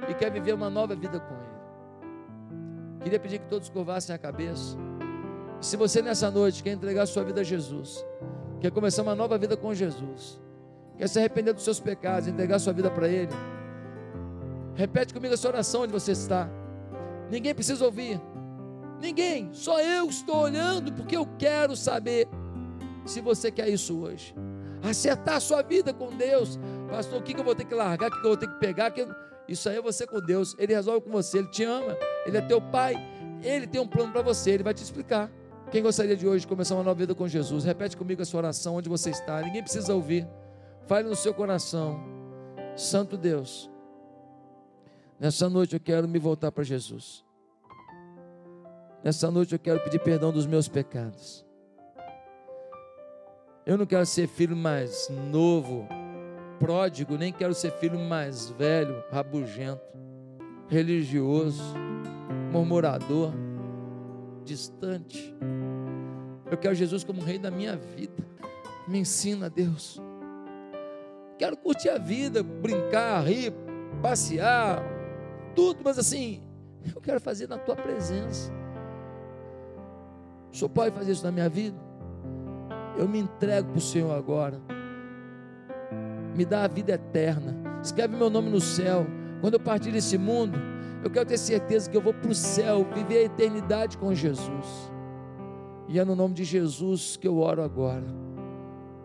e 0.09 0.13
quer 0.13 0.31
viver 0.31 0.53
uma 0.53 0.69
nova 0.69 0.95
vida 0.95 1.19
com 1.19 1.33
Ele? 1.33 3.01
Queria 3.03 3.19
pedir 3.19 3.39
que 3.39 3.47
todos 3.47 3.69
curvassem 3.69 4.15
a 4.15 4.17
cabeça. 4.17 4.77
Se 5.59 5.75
você 5.75 6.01
nessa 6.01 6.29
noite 6.29 6.61
quer 6.61 6.71
entregar 6.71 7.05
sua 7.05 7.23
vida 7.23 7.41
a 7.41 7.43
Jesus, 7.43 8.05
quer 8.59 8.71
começar 8.71 9.01
uma 9.01 9.15
nova 9.15 9.37
vida 9.37 9.57
com 9.57 9.73
Jesus, 9.73 10.39
quer 10.97 11.07
se 11.09 11.17
arrepender 11.17 11.53
dos 11.53 11.63
seus 11.63 11.79
pecados, 11.79 12.27
entregar 12.27 12.59
sua 12.59 12.73
vida 12.73 12.91
para 12.91 13.07
Ele, 13.07 13.31
repete 14.75 15.13
comigo 15.13 15.33
essa 15.33 15.47
oração 15.47 15.81
onde 15.81 15.91
você 15.91 16.11
está. 16.11 16.49
Ninguém 17.29 17.55
precisa 17.55 17.83
ouvir, 17.83 18.21
ninguém, 19.01 19.49
só 19.51 19.81
eu 19.81 20.07
estou 20.07 20.37
olhando 20.37 20.93
porque 20.93 21.17
eu 21.17 21.27
quero 21.37 21.75
saber 21.75 22.27
se 23.05 23.19
você 23.19 23.49
quer 23.49 23.67
isso 23.67 23.99
hoje. 23.99 24.35
Acertar 24.83 25.41
sua 25.41 25.63
vida 25.63 25.91
com 25.91 26.15
Deus, 26.15 26.59
pastor. 26.89 27.19
O 27.19 27.23
que 27.23 27.37
eu 27.37 27.43
vou 27.43 27.55
ter 27.55 27.65
que 27.65 27.73
largar? 27.73 28.09
O 28.09 28.11
que 28.11 28.17
eu 28.19 28.29
vou 28.29 28.37
ter 28.37 28.47
que 28.47 28.59
pegar? 28.59 28.93
Isso 29.47 29.67
aí 29.67 29.77
é 29.77 29.81
você 29.81 30.05
com 30.05 30.21
Deus. 30.21 30.55
Ele 30.59 30.73
resolve 30.73 31.01
com 31.01 31.11
você, 31.11 31.39
Ele 31.39 31.47
te 31.47 31.63
ama, 31.63 31.97
Ele 32.25 32.37
é 32.37 32.41
teu 32.41 32.61
Pai, 32.61 32.95
Ele 33.41 33.65
tem 33.65 33.81
um 33.81 33.87
plano 33.87 34.11
para 34.11 34.21
você, 34.21 34.51
Ele 34.51 34.63
vai 34.63 34.73
te 34.73 34.83
explicar. 34.83 35.31
Quem 35.69 35.83
gostaria 35.83 36.15
de 36.15 36.25
hoje 36.25 36.47
começar 36.47 36.75
uma 36.75 36.83
nova 36.83 36.97
vida 36.97 37.13
com 37.13 37.27
Jesus? 37.27 37.65
Repete 37.65 37.97
comigo 37.97 38.21
a 38.21 38.25
sua 38.25 38.37
oração 38.37 38.75
onde 38.75 38.87
você 38.87 39.09
está. 39.09 39.41
Ninguém 39.41 39.61
precisa 39.61 39.93
ouvir. 39.93 40.25
Fale 40.85 41.09
no 41.09 41.15
seu 41.15 41.33
coração. 41.33 41.99
Santo 42.75 43.17
Deus. 43.17 43.69
Nessa 45.19 45.49
noite 45.49 45.73
eu 45.73 45.79
quero 45.79 46.07
me 46.07 46.19
voltar 46.19 46.53
para 46.53 46.63
Jesus. 46.63 47.25
Nessa 49.03 49.29
noite 49.29 49.53
eu 49.53 49.59
quero 49.59 49.81
pedir 49.81 49.99
perdão 49.99 50.31
dos 50.31 50.45
meus 50.45 50.69
pecados. 50.69 51.45
Eu 53.65 53.77
não 53.77 53.85
quero 53.85 54.05
ser 54.05 54.27
filho 54.27 54.55
mais 54.55 55.09
novo, 55.29 55.85
pródigo, 56.57 57.17
nem 57.17 57.33
quero 57.33 57.53
ser 57.53 57.71
filho 57.73 57.99
mais 57.99 58.49
velho, 58.51 59.03
rabugento, 59.11 59.81
religioso, 60.69 61.73
murmurador 62.53 63.33
distante. 64.47 65.35
Eu 66.49 66.57
quero 66.57 66.73
Jesus 66.73 67.03
como 67.03 67.21
rei 67.21 67.37
da 67.37 67.51
minha 67.51 67.75
vida. 67.75 68.25
Me 68.87 68.99
ensina, 68.99 69.49
Deus. 69.49 70.01
Quero 71.37 71.57
curtir 71.57 71.89
a 71.89 71.97
vida, 71.97 72.41
brincar, 72.41 73.21
rir, 73.27 73.53
passear, 74.01 74.81
tudo, 75.55 75.81
mas 75.83 75.99
assim, 75.99 76.41
eu 76.95 77.01
quero 77.01 77.19
fazer 77.19 77.47
na 77.47 77.57
tua 77.57 77.75
presença. 77.75 78.51
O 80.51 80.55
Senhor 80.55 80.69
pode 80.69 80.95
fazer 80.95 81.11
isso 81.11 81.23
na 81.23 81.31
minha 81.31 81.49
vida? 81.49 81.77
Eu 82.97 83.07
me 83.07 83.19
entrego 83.19 83.69
para 83.69 83.77
o 83.77 83.81
Senhor 83.81 84.11
agora. 84.15 84.59
Me 86.35 86.45
dá 86.45 86.63
a 86.63 86.67
vida 86.67 86.93
eterna. 86.93 87.55
Escreve 87.83 88.15
meu 88.15 88.29
nome 88.29 88.49
no 88.49 88.61
céu. 88.61 89.05
Quando 89.41 89.55
eu 89.55 89.59
partir 89.59 89.91
desse 89.91 90.17
mundo, 90.17 90.57
eu 91.07 91.11
quero 91.11 91.25
ter 91.25 91.37
certeza 91.37 91.89
que 91.89 91.95
eu 91.95 92.01
vou 92.01 92.13
para 92.13 92.29
o 92.29 92.35
céu, 92.35 92.85
viver 92.93 93.19
a 93.19 93.23
eternidade 93.23 93.97
com 93.97 94.13
Jesus. 94.13 94.91
E 95.87 95.97
é 95.97 96.03
no 96.03 96.15
nome 96.15 96.33
de 96.33 96.43
Jesus 96.43 97.15
que 97.15 97.27
eu 97.27 97.39
oro 97.39 97.63
agora, 97.63 98.05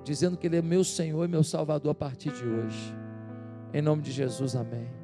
dizendo 0.03 0.37
que 0.37 0.47
Ele 0.47 0.57
é 0.57 0.63
meu 0.63 0.83
Senhor 0.83 1.25
e 1.25 1.29
meu 1.29 1.45
Salvador 1.45 1.93
a 1.93 1.95
partir 1.95 2.33
de 2.33 2.45
hoje. 2.45 2.95
Em 3.73 3.81
nome 3.81 4.03
de 4.03 4.11
Jesus, 4.11 4.57
amém. 4.57 5.02